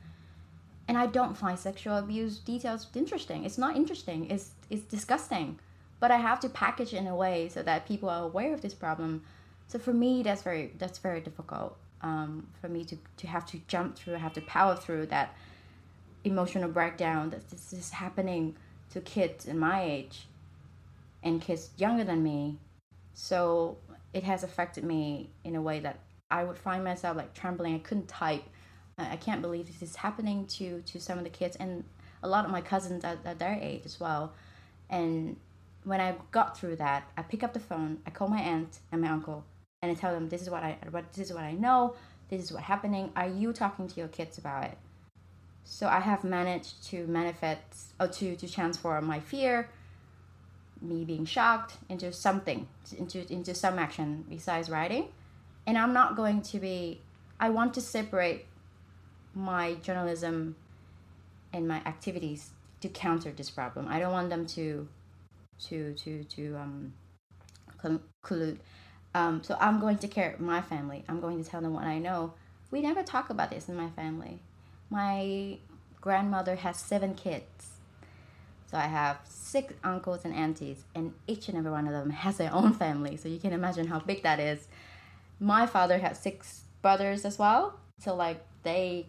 and 0.88 0.96
I 0.96 1.07
don't 1.07 1.36
find 1.36 1.59
sexual 1.59 1.96
abuse 1.96 2.38
details 2.38 2.86
interesting. 2.94 3.44
It's 3.44 3.59
not 3.59 3.76
interesting. 3.76 4.30
It's 4.30 4.51
it's 4.70 4.84
disgusting. 4.84 5.59
But 5.98 6.11
I 6.11 6.16
have 6.16 6.40
to 6.40 6.48
package 6.48 6.94
it 6.94 6.96
in 6.96 7.07
a 7.07 7.14
way 7.14 7.51
so 7.51 7.62
that 7.62 7.86
people 7.86 8.09
are 8.09 8.24
aware 8.24 8.55
of 8.55 8.62
this 8.62 8.72
problem. 8.72 9.22
So 9.68 9.78
for 9.78 9.92
me, 9.92 10.22
that's 10.22 10.42
very 10.42 10.72
that's 10.78 10.98
very 10.98 11.20
difficult. 11.20 11.76
Um, 12.03 12.46
for 12.61 12.68
me 12.68 12.84
to, 12.86 12.96
to 13.18 13.26
have 13.26 13.44
to 13.46 13.61
jump 13.68 13.94
through, 13.94 14.14
have 14.14 14.32
to 14.32 14.40
power 14.40 14.74
through 14.74 15.07
that 15.07 15.34
emotional 16.24 16.70
breakdown 16.70 17.28
that 17.30 17.51
this 17.51 17.74
is 17.74 17.90
happening 17.90 18.57
to 18.90 19.01
kids 19.01 19.46
in 19.46 19.59
my 19.59 19.82
age 19.82 20.26
and 21.22 21.42
kids 21.42 21.70
younger 21.76 22.05
than 22.05 22.22
me. 22.22 22.59
So 23.12 23.76
it 24.12 24.24
has 24.24 24.42
affected 24.42 24.84
me 24.84 25.30
in 25.44 25.57
a 25.57 25.62
way 25.62 25.80
that 25.80 25.98
I 26.30 26.44
would 26.44 26.57
find 26.57 26.84
myself 26.84 27.16
like 27.16 27.34
trembling. 27.34 27.74
I 27.74 27.78
couldn't 27.78 28.09
type. 28.09 28.44
I 28.98 29.16
can't 29.16 29.42
believe 29.42 29.66
this 29.66 29.82
is 29.82 29.96
happening 29.96 30.46
to 30.46 30.82
to 30.82 31.01
some 31.01 31.16
of 31.18 31.24
the 31.24 31.30
kids 31.30 31.57
and 31.57 31.84
a 32.22 32.28
lot 32.28 32.44
of 32.44 32.51
my 32.51 32.61
cousins 32.61 33.05
at, 33.05 33.18
at 33.24 33.38
their 33.38 33.59
age 33.61 33.82
as 33.84 33.98
well. 33.98 34.32
And 34.88 35.36
when 35.84 36.01
I 36.01 36.14
got 36.30 36.59
through 36.59 36.76
that, 36.76 37.11
I 37.16 37.22
pick 37.22 37.42
up 37.42 37.55
the 37.55 37.61
phone, 37.61 37.98
I 38.07 38.11
call 38.11 38.28
my 38.28 38.40
aunt 38.40 38.80
and 38.92 39.01
my 39.01 39.09
uncle, 39.09 39.44
and 39.83 39.91
I 39.91 39.95
tell 39.95 40.12
them 40.12 40.28
this 40.28 40.43
is 40.43 40.51
what 40.51 40.62
I 40.62 40.76
what 40.91 41.12
this 41.12 41.31
is 41.31 41.35
what 41.35 41.45
I 41.45 41.53
know, 41.53 41.95
this 42.28 42.43
is 42.43 42.53
what's 42.53 42.66
happening. 42.66 43.11
Are 43.16 43.28
you 43.28 43.53
talking 43.53 43.89
to 43.89 43.97
your 43.97 44.09
kids 44.09 44.39
about 44.39 44.64
it? 44.64 44.78
So 45.64 45.87
I 45.89 46.01
have 46.01 46.24
managed 46.24 46.85
to 46.89 47.07
manifest 47.07 47.95
or 47.99 48.09
to 48.09 48.37
to 48.37 48.49
transform 48.49 49.07
my 49.07 49.20
fear, 49.20 49.70
me 50.83 51.05
being 51.05 51.24
shocked 51.24 51.74
into 51.89 52.12
something, 52.12 52.68
into 52.99 53.31
into 53.33 53.55
some 53.55 53.78
action 53.78 54.24
besides 54.28 54.68
writing. 54.68 55.09
And 55.66 55.78
I'm 55.78 55.93
not 55.93 56.16
going 56.16 56.43
to 56.43 56.59
be 56.59 57.01
I 57.39 57.49
want 57.51 57.72
to 57.74 57.81
separate 57.81 58.47
my 59.35 59.74
journalism 59.74 60.57
and 61.53 61.66
my 61.66 61.78
activities 61.87 62.51
to 62.83 62.89
counter 62.89 63.31
this 63.31 63.51
problem. 63.51 63.89
I 63.89 63.99
don't 63.99 64.12
want 64.12 64.28
them 64.28 64.47
to 64.49 64.89
to 65.68 65.95
to 65.95 66.24
to 66.24 66.57
um 66.57 66.93
collude. 68.22 68.59
Um, 69.15 69.43
so 69.43 69.57
I'm 69.61 69.81
going 69.81 69.99
to 69.99 70.09
care 70.09 70.37
my 70.39 70.61
family. 70.61 71.05
I'm 71.09 71.21
going 71.21 71.43
to 71.43 71.49
tell 71.49 71.61
them 71.61 71.75
what 71.75 71.85
I 71.85 71.99
know. 71.99 72.35
We 72.71 72.81
never 72.81 73.03
talk 73.03 73.31
about 73.31 73.51
this 73.51 73.69
in 73.69 73.77
my 73.77 73.91
family. 73.91 74.39
My 74.89 75.59
grandmother 76.01 76.57
has 76.57 76.77
seven 76.77 77.15
kids. 77.15 77.71
So 78.71 78.77
I 78.77 78.87
have 78.87 79.19
six 79.25 79.75
uncles 79.83 80.25
and 80.25 80.33
aunties, 80.33 80.85
and 80.95 81.13
each 81.27 81.49
and 81.49 81.59
every 81.59 81.73
one 81.73 81.89
of 81.89 81.93
them 81.93 82.11
has 82.11 82.37
their 82.37 82.55
own 82.55 82.73
family. 82.73 83.17
So 83.17 83.29
you 83.29 83.41
can 83.41 83.53
imagine 83.53 83.89
how 83.89 83.99
big 83.99 84.23
that 84.23 84.39
is. 84.39 84.69
My 85.41 85.67
father 85.67 85.99
had 85.99 86.17
six 86.17 86.63
brothers 86.83 87.25
as 87.25 87.39
well. 87.39 87.79
So 87.99 88.15
like 88.15 88.41
they 88.63 89.07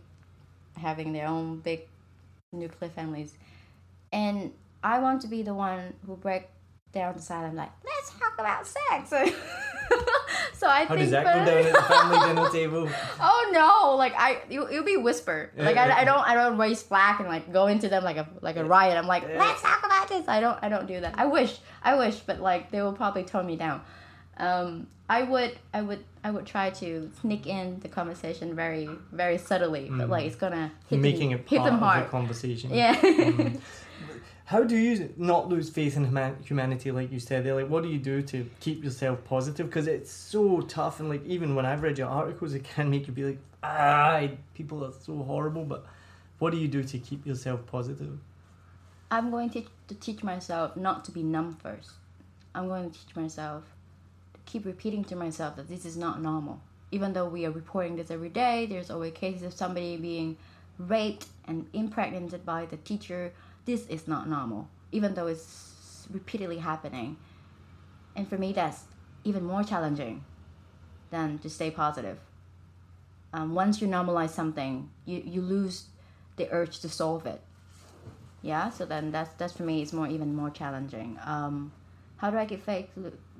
having 0.77 1.13
their 1.13 1.27
own 1.27 1.59
big 1.59 1.81
nuclear 2.51 2.89
families. 2.89 3.33
And 4.11 4.53
I 4.83 4.99
want 4.99 5.21
to 5.21 5.27
be 5.27 5.43
the 5.43 5.53
one 5.53 5.93
who 6.05 6.15
break 6.15 6.47
down 6.91 7.13
the 7.15 7.21
silence 7.21 7.55
like, 7.55 7.71
let's 7.85 8.11
talk 8.17 8.33
about 8.37 8.65
sex. 8.67 9.13
so 10.61 10.67
I 10.67 10.85
How 10.85 10.93
think 10.93 11.09
does 11.09 11.11
that 11.11 11.25
go 11.25 11.31
down 11.31 11.65
at 11.65 11.73
the 11.73 11.81
family 11.81 12.19
dinner 12.27 12.49
table? 12.51 12.89
Oh 13.19 13.49
no! 13.51 13.95
Like 13.97 14.13
I, 14.15 14.41
it, 14.47 14.59
it'll 14.59 14.83
be 14.83 14.95
whisper. 14.95 15.49
Like. 15.57 15.75
I, 15.75 16.01
I 16.01 16.03
don't, 16.03 16.19
I 16.31 16.35
don't 16.35 16.55
raise 16.59 16.83
flag 16.83 17.19
and 17.19 17.27
like 17.27 17.51
go 17.51 17.65
into 17.65 17.89
them 17.89 18.03
like 18.03 18.17
a 18.17 18.27
like 18.41 18.57
a 18.57 18.63
riot. 18.63 18.95
I'm 18.95 19.07
like, 19.07 19.23
let's 19.23 19.63
talk 19.63 19.83
about 19.83 20.07
this. 20.07 20.27
I 20.27 20.39
don't, 20.39 20.59
I 20.61 20.69
don't 20.69 20.85
do 20.87 20.99
that. 21.01 21.15
I 21.17 21.25
wish, 21.25 21.57
I 21.83 21.95
wish, 21.95 22.17
but 22.19 22.39
like 22.39 22.69
they 22.69 22.79
will 22.83 22.93
probably 22.93 23.23
tone 23.23 23.47
me 23.47 23.55
down. 23.55 23.81
um, 24.37 24.85
I 25.09 25.23
would, 25.23 25.57
I 25.73 25.81
would, 25.81 26.03
I 26.23 26.31
would 26.31 26.45
try 26.45 26.69
to 26.69 27.11
sneak 27.19 27.45
in 27.47 27.79
the 27.81 27.89
conversation 27.89 28.55
very, 28.55 28.87
very 29.11 29.37
subtly, 29.37 29.89
but 29.91 30.07
like 30.09 30.25
it's 30.27 30.37
gonna 30.37 30.71
hit 30.89 30.99
Making 30.99 31.31
them, 31.31 31.39
it 31.39 31.49
hit 31.49 31.57
part 31.59 31.67
them 31.67 31.75
of 31.75 31.79
hard. 31.81 32.05
the 32.05 32.09
conversation. 32.09 32.69
Yeah. 32.73 32.95
How 34.45 34.63
do 34.63 34.75
you 34.75 35.13
not 35.17 35.47
lose 35.49 35.69
faith 35.69 35.95
in 35.95 36.05
humanity, 36.43 36.91
like 36.91 37.11
you 37.11 37.19
said 37.19 37.45
there? 37.45 37.55
Like, 37.55 37.69
what 37.69 37.83
do 37.83 37.89
you 37.89 37.99
do 37.99 38.21
to 38.23 38.49
keep 38.59 38.83
yourself 38.83 39.23
positive? 39.23 39.67
Because 39.67 39.87
it's 39.87 40.11
so 40.11 40.61
tough, 40.61 40.99
and 40.99 41.09
like 41.09 41.25
even 41.25 41.55
when 41.55 41.65
I've 41.65 41.81
read 41.83 41.97
your 41.97 42.09
articles, 42.09 42.53
it 42.53 42.63
can 42.63 42.89
make 42.89 43.07
you 43.07 43.13
be 43.13 43.23
like, 43.23 43.39
ah, 43.63 44.27
people 44.53 44.83
are 44.83 44.91
so 44.91 45.23
horrible. 45.23 45.63
But 45.63 45.85
what 46.39 46.51
do 46.51 46.57
you 46.57 46.67
do 46.67 46.83
to 46.83 46.97
keep 46.97 47.25
yourself 47.25 47.65
positive? 47.67 48.17
I'm 49.09 49.29
going 49.29 49.49
to, 49.51 49.63
to 49.89 49.95
teach 49.95 50.23
myself 50.23 50.75
not 50.75 51.05
to 51.05 51.11
be 51.11 51.21
numb 51.21 51.57
first. 51.61 51.91
I'm 52.55 52.67
going 52.67 52.89
to 52.89 52.99
teach 52.99 53.15
myself 53.15 53.63
to 54.33 54.39
keep 54.45 54.65
repeating 54.65 55.03
to 55.05 55.15
myself 55.15 55.55
that 55.57 55.67
this 55.69 55.85
is 55.85 55.97
not 55.97 56.21
normal. 56.21 56.61
Even 56.91 57.13
though 57.13 57.27
we 57.27 57.45
are 57.45 57.51
reporting 57.51 57.95
this 57.95 58.11
every 58.11 58.29
day, 58.29 58.65
there's 58.65 58.89
always 58.89 59.13
cases 59.13 59.43
of 59.43 59.53
somebody 59.53 59.97
being 59.97 60.35
raped 60.77 61.27
and 61.45 61.67
impregnated 61.73 62.45
by 62.45 62.65
the 62.65 62.77
teacher. 62.77 63.31
This 63.65 63.87
is 63.87 64.07
not 64.07 64.27
normal, 64.27 64.69
even 64.91 65.13
though 65.13 65.27
it's 65.27 66.07
repeatedly 66.11 66.57
happening. 66.57 67.17
And 68.15 68.27
for 68.27 68.37
me, 68.37 68.53
that's 68.53 68.83
even 69.23 69.43
more 69.43 69.63
challenging 69.63 70.23
than 71.09 71.39
to 71.39 71.49
stay 71.49 71.71
positive. 71.71 72.19
Um, 73.33 73.53
once 73.53 73.81
you 73.81 73.87
normalize 73.87 74.31
something, 74.31 74.89
you, 75.05 75.21
you 75.25 75.41
lose 75.41 75.85
the 76.35 76.51
urge 76.51 76.79
to 76.79 76.89
solve 76.89 77.25
it. 77.25 77.41
Yeah 78.41 78.69
so 78.71 78.85
then 78.85 79.11
that's 79.11 79.33
that's 79.35 79.53
for 79.53 79.63
me 79.63 79.81
it's 79.81 79.93
more 79.93 80.07
even 80.07 80.35
more 80.35 80.49
challenging. 80.49 81.19
Um 81.23 81.71
how 82.17 82.29
do 82.29 82.37
i 82.37 82.45
keep 82.45 82.65
faith 82.65 82.89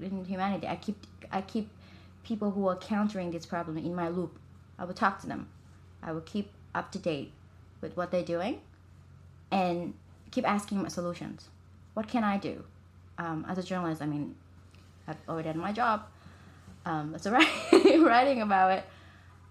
in 0.02 0.26
humanity? 0.26 0.68
I 0.68 0.76
keep 0.76 0.98
i 1.32 1.42
keep 1.42 1.70
people 2.24 2.52
who 2.52 2.68
are 2.68 2.76
countering 2.76 3.32
this 3.32 3.46
problem 3.46 3.78
in 3.78 3.96
my 3.96 4.10
loop. 4.10 4.38
I 4.78 4.86
will 4.86 4.94
talk 4.94 5.20
to 5.22 5.28
them. 5.28 5.48
I 6.04 6.12
will 6.12 6.22
keep 6.22 6.52
up 6.76 6.92
to 6.92 7.00
date 7.00 7.32
with 7.82 7.98
what 7.98 8.12
they're 8.12 8.24
doing. 8.24 8.62
And 9.52 9.96
keep 10.32 10.48
asking 10.48 10.88
solutions 10.90 11.50
what 11.94 12.08
can 12.08 12.24
i 12.24 12.38
do 12.38 12.64
um, 13.18 13.46
as 13.48 13.58
a 13.58 13.64
journalist 13.64 14.02
i 14.02 14.06
mean 14.06 14.36
i've 15.08 15.18
already 15.28 15.50
done 15.50 15.58
my 15.58 15.72
job 15.72 16.04
um, 16.86 17.12
that's 17.12 17.28
all 17.28 17.34
right 17.34 17.48
writing 18.00 18.42
about 18.42 18.72
it 18.72 18.84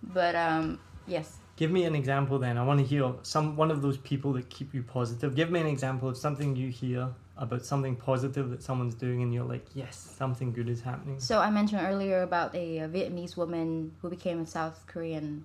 but 0.02 0.34
um, 0.34 0.78
yes 1.06 1.38
Give 1.60 1.70
me 1.70 1.84
an 1.84 1.94
example 1.94 2.38
then. 2.38 2.56
I 2.56 2.64
want 2.64 2.80
to 2.80 2.86
hear 2.86 3.12
some 3.20 3.54
one 3.54 3.70
of 3.70 3.82
those 3.82 3.98
people 3.98 4.32
that 4.32 4.48
keep 4.48 4.72
you 4.72 4.82
positive. 4.82 5.34
Give 5.34 5.50
me 5.50 5.60
an 5.60 5.66
example 5.66 6.08
of 6.08 6.16
something 6.16 6.56
you 6.56 6.70
hear 6.70 7.10
about 7.36 7.66
something 7.66 7.96
positive 7.96 8.48
that 8.48 8.62
someone's 8.62 8.94
doing, 8.94 9.20
and 9.20 9.34
you're 9.34 9.44
like, 9.44 9.66
yes, 9.74 9.94
something 10.16 10.52
good 10.54 10.70
is 10.70 10.80
happening. 10.80 11.20
So 11.20 11.38
I 11.38 11.50
mentioned 11.50 11.82
earlier 11.84 12.22
about 12.22 12.54
a, 12.54 12.78
Vietnamese 12.88 13.36
woman 13.36 13.92
who 14.00 14.08
became 14.08 14.40
a 14.40 14.46
South 14.46 14.82
Korean 14.86 15.44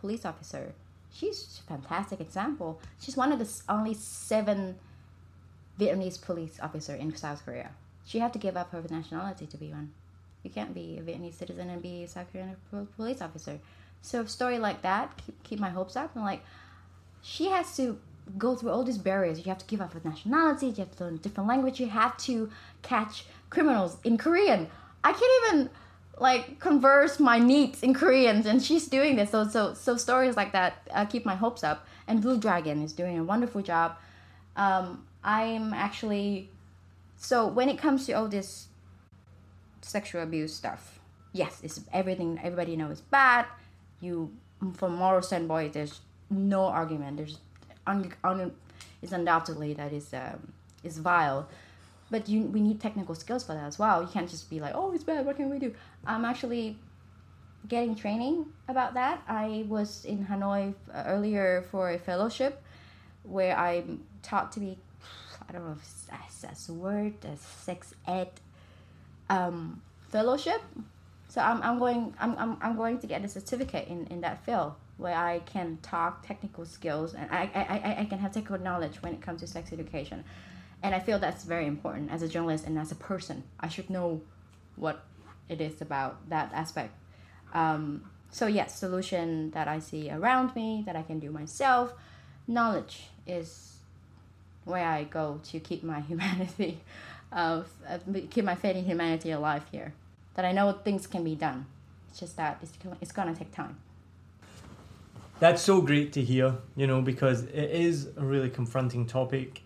police 0.00 0.24
officer. 0.24 0.74
She's 1.12 1.60
a 1.64 1.68
fantastic 1.68 2.20
example. 2.20 2.80
She's 3.00 3.16
one 3.16 3.32
of 3.32 3.38
the 3.38 3.62
only 3.68 3.94
seven 3.94 4.76
Vietnamese 5.78 6.20
police 6.20 6.58
officer 6.62 6.94
in 6.94 7.14
South 7.16 7.44
Korea. 7.44 7.70
She 8.04 8.18
had 8.18 8.32
to 8.32 8.38
give 8.38 8.56
up 8.56 8.72
her 8.72 8.82
nationality 8.90 9.46
to 9.46 9.56
be 9.56 9.70
one. 9.70 9.92
You 10.42 10.50
can't 10.50 10.74
be 10.74 10.98
a 10.98 11.02
Vietnamese 11.02 11.34
citizen 11.34 11.68
and 11.70 11.82
be 11.82 12.04
a 12.04 12.08
South 12.08 12.26
Korean 12.32 12.56
police 12.96 13.20
officer. 13.20 13.58
So 14.02 14.22
a 14.22 14.28
story 14.28 14.58
like 14.58 14.82
that 14.82 15.16
keep, 15.16 15.42
keep 15.42 15.58
my 15.58 15.70
hopes 15.70 15.96
up. 15.96 16.14
And 16.14 16.24
like, 16.24 16.42
she 17.22 17.46
has 17.46 17.76
to 17.76 17.98
go 18.36 18.54
through 18.54 18.70
all 18.70 18.84
these 18.84 18.98
barriers. 18.98 19.38
You 19.38 19.44
have 19.46 19.58
to 19.58 19.66
give 19.66 19.80
up 19.80 19.94
your 19.94 20.02
nationality. 20.04 20.66
You 20.66 20.74
have 20.76 20.96
to 20.96 21.04
learn 21.04 21.14
a 21.14 21.18
different 21.18 21.48
language. 21.48 21.80
You 21.80 21.88
have 21.88 22.16
to 22.18 22.50
catch 22.82 23.24
criminals 23.50 23.96
in 24.04 24.18
Korean. 24.18 24.68
I 25.02 25.12
can't 25.12 25.52
even 25.52 25.70
like 26.20 26.58
converse 26.58 27.20
my 27.20 27.38
needs 27.38 27.82
in 27.82 27.94
Korean, 27.94 28.46
and 28.46 28.62
she's 28.62 28.88
doing 28.88 29.16
this. 29.16 29.30
So 29.30 29.46
so 29.46 29.74
so 29.74 29.96
stories 29.96 30.36
like 30.36 30.52
that 30.52 30.88
uh, 30.90 31.04
keep 31.04 31.24
my 31.24 31.34
hopes 31.34 31.62
up. 31.64 31.86
And 32.06 32.22
Blue 32.22 32.38
Dragon 32.38 32.82
is 32.82 32.92
doing 32.92 33.18
a 33.18 33.24
wonderful 33.24 33.62
job. 33.62 33.96
Um, 34.56 35.04
I'm 35.22 35.74
actually 35.74 36.50
so 37.16 37.46
when 37.46 37.68
it 37.68 37.78
comes 37.78 38.06
to 38.06 38.12
all 38.12 38.28
this 38.28 38.68
sexual 39.82 40.22
abuse 40.22 40.54
stuff, 40.54 41.00
yes, 41.32 41.60
it's 41.62 41.80
everything. 41.92 42.38
Everybody 42.42 42.76
knows 42.76 42.92
it's 42.92 43.00
bad. 43.00 43.46
You 44.00 44.32
from 44.74 44.96
moral 44.96 45.22
standpoint, 45.22 45.72
there's 45.72 46.00
no 46.30 46.64
argument. 46.64 47.16
There's 47.18 47.38
un, 47.86 48.12
un, 48.24 48.52
it's 49.02 49.12
undoubtedly 49.12 49.74
that 49.74 49.92
is 49.92 50.12
um, 50.14 50.52
is 50.82 50.98
vile 50.98 51.48
but 52.10 52.28
you 52.28 52.42
we 52.42 52.60
need 52.60 52.80
technical 52.80 53.14
skills 53.14 53.44
for 53.44 53.54
that 53.54 53.64
as 53.64 53.78
well. 53.78 54.02
You 54.02 54.08
can't 54.08 54.28
just 54.28 54.48
be 54.48 54.60
like, 54.60 54.74
oh, 54.74 54.92
it's 54.92 55.04
bad. 55.04 55.26
What 55.26 55.36
can 55.36 55.50
we 55.50 55.58
do? 55.58 55.74
I'm 56.06 56.24
actually 56.24 56.78
getting 57.66 57.94
training 57.94 58.46
about 58.68 58.94
that. 58.94 59.22
I 59.28 59.64
was 59.68 60.04
in 60.04 60.26
Hanoi 60.26 60.74
uh, 60.94 61.04
earlier 61.06 61.64
for 61.70 61.90
a 61.90 61.98
fellowship 61.98 62.62
where 63.24 63.56
I'm 63.56 64.04
taught 64.22 64.52
to 64.52 64.60
be, 64.60 64.78
I 65.48 65.52
don't 65.52 65.64
know 65.64 65.72
if 65.72 66.40
that's, 66.40 66.68
a 66.68 66.72
word, 66.72 67.14
a 67.24 67.36
sex 67.36 67.94
ed 68.06 68.30
um, 69.28 69.82
fellowship. 70.08 70.62
So 71.28 71.42
I'm, 71.42 71.62
I'm 71.62 71.78
going 71.78 72.14
I'm, 72.18 72.38
I'm, 72.38 72.56
I'm 72.62 72.76
going 72.76 72.98
to 73.00 73.06
get 73.06 73.22
a 73.24 73.28
certificate 73.28 73.88
in, 73.88 74.06
in 74.06 74.22
that 74.22 74.44
field 74.46 74.74
where 74.96 75.14
I 75.14 75.40
can 75.40 75.78
talk 75.82 76.26
technical 76.26 76.64
skills 76.64 77.14
and 77.14 77.30
I, 77.30 77.50
I, 77.54 77.60
I, 77.60 78.00
I 78.00 78.04
can 78.06 78.18
have 78.18 78.32
technical 78.32 78.58
knowledge 78.58 79.02
when 79.02 79.12
it 79.12 79.20
comes 79.20 79.40
to 79.40 79.46
sex 79.46 79.72
education. 79.72 80.24
And 80.82 80.94
I 80.94 81.00
feel 81.00 81.18
that's 81.18 81.44
very 81.44 81.66
important 81.66 82.10
as 82.10 82.22
a 82.22 82.28
journalist 82.28 82.66
and 82.66 82.78
as 82.78 82.92
a 82.92 82.94
person. 82.94 83.44
I 83.58 83.68
should 83.68 83.90
know 83.90 84.20
what 84.76 85.04
it 85.48 85.60
is 85.60 85.80
about 85.80 86.28
that 86.28 86.52
aspect. 86.54 86.94
Um, 87.52 88.04
so 88.30 88.46
yes, 88.46 88.78
solution 88.78 89.50
that 89.52 89.68
I 89.68 89.78
see 89.78 90.10
around 90.10 90.54
me 90.54 90.82
that 90.86 90.96
I 90.96 91.02
can 91.02 91.18
do 91.18 91.30
myself. 91.30 91.94
Knowledge 92.46 93.08
is 93.26 93.78
where 94.64 94.86
I 94.86 95.04
go 95.04 95.40
to 95.44 95.58
keep 95.58 95.82
my 95.82 96.00
humanity, 96.10 96.80
uh, 97.32 97.62
keep 98.30 98.44
my 98.44 98.54
faith 98.54 98.76
in 98.76 98.84
humanity 98.84 99.30
alive 99.30 99.64
here. 99.72 99.94
That 100.34 100.44
I 100.44 100.52
know 100.52 100.72
things 100.72 101.06
can 101.06 101.24
be 101.24 101.34
done. 101.34 101.66
It's 102.10 102.20
just 102.20 102.36
that 102.36 102.58
it's, 102.62 102.72
it's 103.00 103.12
gonna 103.12 103.34
take 103.34 103.52
time. 103.52 103.78
That's 105.40 105.62
so 105.62 105.80
great 105.80 106.12
to 106.14 106.22
hear, 106.22 106.56
you 106.76 106.86
know, 106.86 107.00
because 107.00 107.42
it 107.44 107.70
is 107.70 108.08
a 108.16 108.24
really 108.24 108.50
confronting 108.50 109.06
topic. 109.06 109.62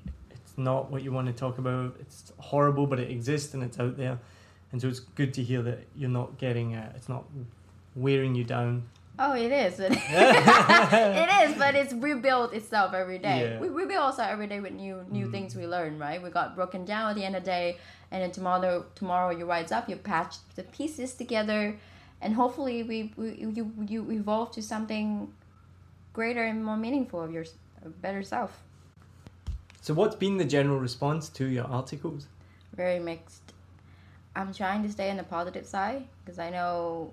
It's 0.53 0.59
not 0.59 0.91
what 0.91 1.03
you 1.03 1.13
want 1.13 1.29
to 1.29 1.33
talk 1.33 1.57
about. 1.57 1.97
It's 1.99 2.31
horrible, 2.37 2.87
but 2.87 3.01
it 3.01 3.11
exists 3.11 3.55
and 3.55 3.63
it's 3.63 3.81
out 3.81 3.97
there. 3.97 4.19
And 4.71 4.83
so 4.83 4.87
it's 4.87 5.01
good 5.01 5.33
to 5.35 5.43
hear 5.43 5.63
that 5.63 5.79
you're 5.97 6.11
not 6.11 6.37
getting 6.37 6.75
uh, 6.75 6.93
it's 6.95 7.09
not 7.09 7.25
wearing 7.97 8.35
you 8.35 8.45
down. 8.45 8.83
Oh, 9.19 9.35
it 9.35 9.51
is. 9.51 9.81
it 9.81 9.93
is, 9.93 11.59
but 11.59 11.75
it's 11.75 11.95
rebuilt 11.95 12.53
itself 12.53 12.93
every 12.93 13.17
day. 13.17 13.53
Yeah. 13.53 13.61
We 13.61 13.71
rebuild 13.71 14.03
ourselves 14.05 14.31
every 14.31 14.47
day 14.47 14.61
with 14.61 14.73
new 14.73 15.07
new 15.11 15.31
things 15.31 15.57
we 15.57 15.67
learn, 15.67 15.99
right? 15.99 16.23
We 16.23 16.29
got 16.29 16.55
broken 16.55 16.85
down 16.85 17.09
at 17.09 17.17
the 17.17 17.25
end 17.25 17.35
of 17.35 17.45
the 17.45 17.51
day, 17.51 17.79
and 18.11 18.23
then 18.23 18.31
tomorrow 18.31 18.85
tomorrow 18.95 19.31
you 19.31 19.47
rise 19.47 19.73
up, 19.73 19.89
you 19.89 19.97
patch 19.97 20.37
the 20.55 20.65
pieces 20.65 21.15
together, 21.15 21.79
and 22.21 22.35
hopefully 22.35 22.83
we, 22.83 23.15
we 23.17 23.37
you 23.39 23.73
you 23.89 24.11
evolve 24.11 24.53
to 24.53 24.63
something 24.63 25.33
greater 26.13 26.45
and 26.45 26.63
more 26.63 26.77
meaningful 26.77 27.23
of 27.23 27.33
your 27.33 27.47
a 27.87 27.89
better 27.89 28.23
self. 28.23 28.63
So 29.83 29.95
what's 29.95 30.15
been 30.15 30.37
the 30.37 30.45
general 30.45 30.79
response 30.79 31.29
to 31.31 31.45
your 31.45 31.65
articles? 31.65 32.29
Very 32.73 33.01
mixed. 33.01 33.53
I'm 34.37 34.55
trying 34.55 34.85
to 34.85 34.89
stay 34.89 35.11
on 35.11 35.17
the 35.17 35.25
positive 35.25 35.67
side 35.67 36.07
because 36.25 36.39
I 36.39 36.51
know 36.51 37.13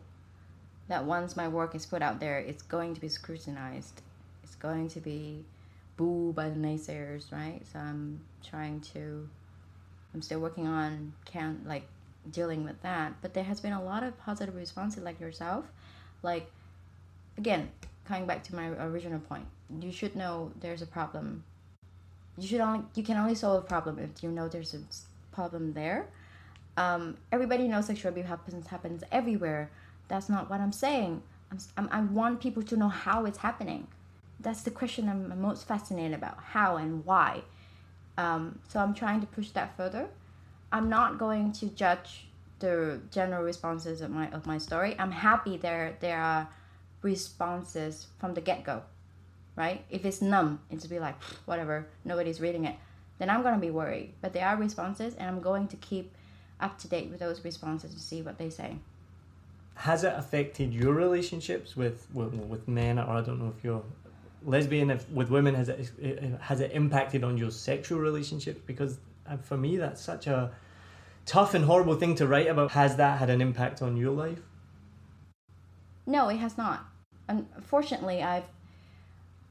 that 0.88 1.04
once 1.04 1.36
my 1.36 1.48
work 1.48 1.74
is 1.74 1.88
put 1.88 2.04
out 2.04 2.20
there, 2.20 2.38
it's 2.38 2.62
going 2.62 2.94
to 2.94 3.02
be 3.02 3.10
scrutinized. 3.10 4.04
It's 4.44 4.54
going 4.54 4.88
to 4.90 5.00
be 5.00 5.44
booed 5.98 6.36
by 6.36 6.52
the 6.52 6.58
naysayers, 6.58 7.32
right? 7.32 7.60
So 7.74 7.80
I'm 7.80 8.22
trying 8.48 8.82
to. 8.94 9.28
I'm 10.14 10.22
still 10.22 10.40
working 10.40 10.68
on 10.68 11.14
count 11.26 11.68
like 11.68 11.88
dealing 12.30 12.64
with 12.64 12.80
that, 12.84 13.14
but 13.24 13.34
there 13.34 13.46
has 13.46 13.60
been 13.60 13.74
a 13.74 13.84
lot 13.84 14.04
of 14.04 14.16
positive 14.20 14.56
responses, 14.56 15.02
like 15.02 15.20
yourself. 15.20 15.66
Like, 16.22 16.52
again, 17.36 17.72
coming 18.06 18.28
back 18.28 18.44
to 18.44 18.56
my 18.56 18.68
original 18.68 19.20
point, 19.20 19.46
you 19.82 19.92
should 19.92 20.16
know 20.16 20.52
there's 20.62 20.84
a 20.84 20.88
problem. 20.88 21.44
You 22.40 22.48
should 22.48 22.62
only 22.62 22.82
you 22.96 23.04
can 23.04 23.18
only 23.18 23.36
solve 23.36 23.64
a 23.64 23.68
problem 23.68 24.00
if 24.00 24.24
you 24.24 24.32
know 24.32 24.48
there's 24.48 24.74
a 24.74 24.82
problem 25.36 25.74
there. 25.74 26.08
Um, 26.78 27.18
everybody 27.32 27.68
knows 27.68 27.88
sexual 27.88 28.10
abuse 28.12 28.28
happens 28.28 28.68
happens 28.68 29.04
everywhere. 29.12 29.70
That's 30.08 30.30
not 30.30 30.50
what 30.50 30.62
I'm 30.62 30.72
saying. 30.72 31.22
I'm, 31.78 31.90
I 31.92 32.02
want 32.02 32.40
people 32.40 32.64
to 32.64 32.78
know 32.78 32.90
how 32.90 33.26
it's 33.26 33.40
happening. 33.40 33.88
That's 34.40 34.62
the 34.64 34.72
question 34.72 35.10
I'm 35.10 35.32
I'm 35.32 35.42
most 35.42 35.68
fascinated 35.68 36.14
about 36.14 36.38
how 36.40 36.78
and 36.78 37.06
why. 37.06 37.44
Um, 38.18 38.60
so 38.68 38.80
I'm 38.80 38.94
trying 38.94 39.22
to 39.22 39.28
push 39.28 39.50
that 39.52 39.76
further. 39.78 40.08
I'm 40.72 40.90
not 40.90 41.18
going 41.18 41.52
to 41.54 41.68
judge 41.68 42.28
the 42.60 43.00
general 43.12 43.44
responses 43.44 44.02
of 44.02 44.12
my 44.12 44.30
of 44.32 44.46
my 44.46 44.58
story. 44.58 44.96
I'm 45.00 45.12
happy 45.12 45.58
there 45.58 45.98
there 46.00 46.22
are 46.22 46.48
responses 47.02 48.08
from 48.20 48.34
the 48.34 48.42
get 48.42 48.64
go, 48.64 48.84
right? 49.60 49.84
If 49.90 50.06
it's 50.06 50.22
numb, 50.22 50.62
it's 50.72 50.88
be 50.88 51.00
like 51.00 51.22
whatever, 51.46 51.86
nobody's 52.06 52.40
reading 52.40 52.64
it, 52.64 52.76
then 53.20 53.30
I'm 53.30 53.44
gonna 53.44 53.60
be 53.60 53.70
worried. 53.70 54.14
But 54.22 54.32
there 54.32 54.48
are 54.48 54.56
responses, 54.56 55.14
and 55.16 55.28
I'm 55.28 55.42
going 55.42 55.68
to 55.68 55.76
keep 55.76 56.16
up 56.62 56.80
to 56.80 56.88
date 56.88 57.10
with 57.10 57.20
those 57.20 57.44
responses 57.44 57.94
to 57.94 58.00
see 58.00 58.22
what 58.22 58.38
they 58.38 58.50
say. 58.50 58.78
Has 59.76 60.04
it 60.04 60.14
affected 60.16 60.74
your 60.74 60.94
relationships 60.94 61.76
with 61.76 62.08
with, 62.14 62.34
with 62.34 62.68
men, 62.70 62.98
or 62.98 63.18
I 63.18 63.22
don't 63.22 63.38
know 63.38 63.54
if 63.56 63.64
you're 63.64 63.84
lesbian, 64.46 64.90
if 64.90 65.10
with 65.10 65.30
women, 65.30 65.56
has 65.56 65.68
it 65.68 65.92
has 66.40 66.62
it 66.62 66.72
impacted 66.72 67.26
on 67.26 67.38
your 67.38 67.52
sexual 67.52 68.00
relationships? 68.00 68.62
Because 68.66 68.98
uh, 69.30 69.36
for 69.38 69.58
me, 69.58 69.76
that's 69.76 70.02
such 70.02 70.26
a 70.28 70.52
tough 71.26 71.54
and 71.54 71.66
horrible 71.66 71.96
thing 71.96 72.16
to 72.16 72.28
write 72.28 72.48
about. 72.48 72.72
Has 72.72 72.96
that 72.96 73.20
had 73.20 73.30
an 73.30 73.42
impact 73.42 73.82
on 73.82 73.98
your 73.98 74.12
life? 74.12 74.40
No, 76.06 76.30
it 76.30 76.38
has 76.38 76.58
not. 76.58 76.86
Unfortunately, 77.28 78.24
I've 78.24 78.46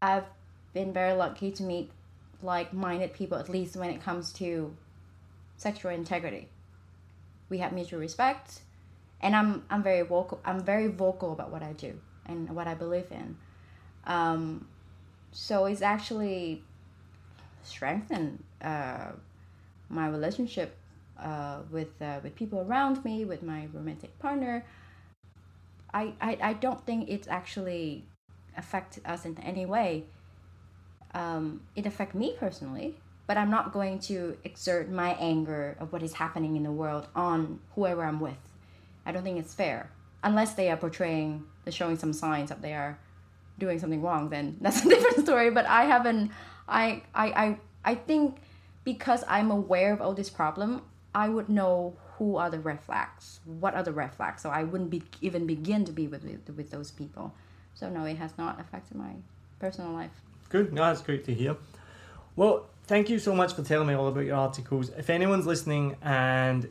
I've 0.01 0.24
been 0.72 0.92
very 0.92 1.12
lucky 1.12 1.51
to 1.53 1.62
meet 1.62 1.90
like-minded 2.42 3.12
people 3.12 3.38
at 3.38 3.49
least 3.49 3.76
when 3.76 3.90
it 3.90 4.03
comes 4.03 4.32
to 4.34 4.74
sexual 5.57 5.90
integrity. 5.90 6.49
We 7.49 7.59
have 7.59 7.72
mutual 7.72 7.99
respect, 8.01 8.61
and 9.20 9.34
I'm 9.34 9.64
I'm 9.70 9.82
very 9.82 10.03
vocal. 10.03 10.40
I'm 10.44 10.61
very 10.61 10.88
vocal 10.88 11.32
about 11.32 11.51
what 11.51 11.62
I 11.62 11.72
do 11.72 11.99
and 12.26 12.51
what 12.51 12.66
I 12.66 12.74
believe 12.74 13.11
in. 13.11 13.36
Um, 14.05 14.68
so 15.32 15.64
it's 15.64 15.82
actually 15.82 16.62
strengthened 17.62 18.44
uh, 18.62 19.12
my 19.88 20.09
relationship 20.09 20.76
uh, 21.18 21.61
with 21.70 22.01
uh, 22.01 22.20
with 22.22 22.34
people 22.34 22.61
around 22.61 23.05
me, 23.05 23.24
with 23.24 23.42
my 23.42 23.68
romantic 23.72 24.18
partner. 24.18 24.64
I, 25.92 26.12
I, 26.20 26.38
I 26.42 26.53
don't 26.53 26.84
think 26.84 27.09
it's 27.09 27.28
actually 27.28 28.05
affected 28.59 29.06
us 29.06 29.24
in 29.24 29.38
any 29.40 29.64
way. 29.64 30.04
Um, 31.14 31.62
it 31.74 31.86
affect 31.86 32.14
me 32.14 32.34
personally, 32.38 32.96
but 33.26 33.38
I'm 33.38 33.50
not 33.50 33.72
going 33.72 33.98
to 34.00 34.36
exert 34.44 34.90
my 34.90 35.11
anger 35.14 35.76
of 35.80 35.92
what 35.92 36.02
is 36.02 36.14
happening 36.14 36.56
in 36.56 36.64
the 36.64 36.72
world 36.72 37.09
on 37.14 37.61
whoever 37.74 38.04
I'm 38.04 38.20
with. 38.20 38.36
I 39.06 39.12
don't 39.12 39.22
think 39.22 39.38
it's 39.38 39.54
fair 39.54 39.90
unless 40.22 40.54
they 40.54 40.70
are 40.70 40.76
portraying, 40.76 41.44
they're 41.64 41.72
showing 41.72 41.96
some 41.96 42.12
signs 42.12 42.48
that 42.48 42.62
they 42.62 42.74
are 42.74 42.98
doing 43.59 43.78
something 43.78 44.02
wrong. 44.02 44.30
Then 44.30 44.56
that's 44.61 44.84
a 44.84 44.88
different 44.88 45.20
story. 45.20 45.50
But 45.50 45.66
I 45.66 45.84
haven't. 45.84 46.30
I 46.68 47.02
I 47.14 47.26
I 47.26 47.56
I 47.84 47.94
think 47.94 48.38
because 48.84 49.24
I'm 49.28 49.50
aware 49.50 49.92
of 49.92 50.00
all 50.00 50.14
this 50.14 50.30
problem, 50.30 50.82
I 51.14 51.28
would 51.28 51.48
know 51.48 51.96
who 52.16 52.36
are 52.36 52.50
the 52.50 52.59
red 52.59 52.80
flags, 52.80 53.40
what 53.44 53.74
are 53.74 53.82
the 53.82 53.92
red 53.92 54.12
flags, 54.12 54.42
so 54.42 54.50
I 54.50 54.64
wouldn't 54.64 54.90
be 54.90 55.02
even 55.20 55.46
begin 55.46 55.84
to 55.84 55.92
be 55.92 56.06
with 56.06 56.24
with, 56.24 56.56
with 56.56 56.70
those 56.70 56.90
people. 56.90 57.34
So 57.79 57.89
no, 57.89 58.05
it 58.05 58.16
has 58.16 58.33
not 58.37 58.61
affected 58.61 58.97
my 58.97 59.12
personal 59.61 59.93
life. 59.93 60.11
Good. 60.49 60.72
No, 60.72 60.83
that's 60.83 61.01
great 61.01 61.24
to 61.26 61.35
hear. 61.35 61.57
Well, 62.35 62.66
thank 62.87 63.09
you 63.09 63.18
so 63.18 63.35
much 63.35 63.55
for 63.55 63.62
telling 63.62 63.87
me 63.87 63.95
all 63.95 64.09
about 64.09 64.24
your 64.24 64.37
articles. 64.37 64.91
If 64.91 65.11
anyone's 65.11 65.47
listening 65.47 65.97
and 66.03 66.68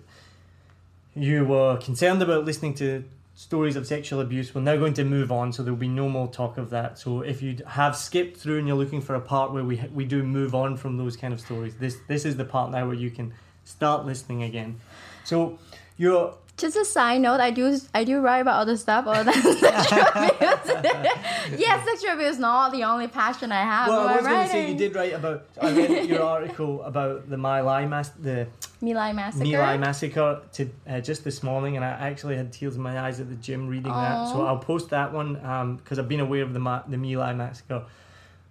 you 1.16 1.46
were 1.46 1.78
concerned 1.78 2.22
about 2.22 2.44
listening 2.44 2.74
to 2.76 3.06
stories 3.36 3.78
of 3.78 3.88
sexual 3.88 4.20
abuse, 4.20 4.54
we're 4.54 4.62
now 4.62 4.76
going 4.76 4.96
to 4.96 5.06
move 5.06 5.32
on, 5.32 5.54
so 5.54 5.64
there'll 5.64 5.78
be 5.78 5.88
no 5.88 6.10
more 6.10 6.28
talk 6.28 6.58
of 6.58 6.72
that. 6.72 7.00
So 7.00 7.22
if 7.22 7.42
you 7.42 7.58
have 7.68 7.96
skipped 7.96 8.38
through 8.38 8.58
and 8.58 8.68
you're 8.68 8.76
looking 8.76 9.02
for 9.02 9.16
a 9.16 9.22
part 9.22 9.54
where 9.54 9.64
we 9.64 9.82
we 9.94 10.04
do 10.04 10.24
move 10.24 10.54
on 10.54 10.76
from 10.76 10.98
those 10.98 11.16
kind 11.16 11.34
of 11.34 11.40
stories, 11.40 11.76
this 11.76 11.98
this 12.08 12.26
is 12.26 12.36
the 12.36 12.46
part 12.46 12.72
now 12.72 12.86
where 12.86 12.96
you 12.96 13.12
can 13.12 13.34
start 13.64 14.06
listening 14.06 14.44
again. 14.44 14.80
So 15.24 15.58
you're 15.98 16.34
just 16.58 16.76
a 16.76 16.84
side 16.84 17.22
note, 17.22 17.40
I 17.40 17.52
do 17.52 17.80
I 17.94 18.04
do 18.04 18.20
write 18.20 18.40
about 18.40 18.62
other 18.62 18.76
stuff 18.78 19.06
other 19.06 19.32
than 19.32 19.42
sexual 19.58 20.00
abuse. 20.16 21.60
yes, 21.60 21.86
sexual 21.86 22.14
abuse 22.14 22.34
is 22.34 22.40
not 22.40 22.72
the 22.72 22.84
only 22.84 23.08
passion 23.08 23.52
I 23.52 23.62
have. 23.62 23.88
Well, 23.88 24.08
I 24.08 24.16
was 24.16 24.26
going 24.26 24.44
to 24.44 24.50
say 24.50 24.72
you 24.72 24.78
did 24.78 24.96
write 24.96 25.14
about. 25.14 25.46
I 25.62 25.72
read 25.72 26.10
your 26.10 26.24
article 26.24 26.82
about 26.82 27.30
the 27.30 27.38
My 27.38 27.62
Lai 27.62 27.86
Mas 27.86 28.10
the 28.10 28.48
My 28.82 28.94
Lai 28.94 29.14
massacre. 29.14 29.46
My 29.46 29.60
Lai 29.60 29.78
massacre 29.78 30.42
to 30.54 30.70
uh, 30.90 31.00
just 31.00 31.24
this 31.24 31.44
morning, 31.44 31.76
and 31.76 31.86
I 31.86 31.90
actually 31.90 32.36
had 32.36 32.52
tears 32.52 32.76
in 32.76 32.82
my 32.82 33.00
eyes 33.00 33.20
at 33.20 33.30
the 33.30 33.36
gym 33.36 33.68
reading 33.68 33.92
Aww. 33.92 34.02
that. 34.02 34.34
So 34.34 34.46
I'll 34.46 34.58
post 34.58 34.90
that 34.90 35.14
one 35.14 35.36
because 35.78 36.00
um, 36.00 36.04
I've 36.04 36.10
been 36.10 36.22
aware 36.22 36.42
of 36.42 36.54
the 36.54 36.60
Ma- 36.60 36.84
the 36.88 36.98
My 36.98 37.16
Lai 37.16 37.34
massacre 37.34 37.84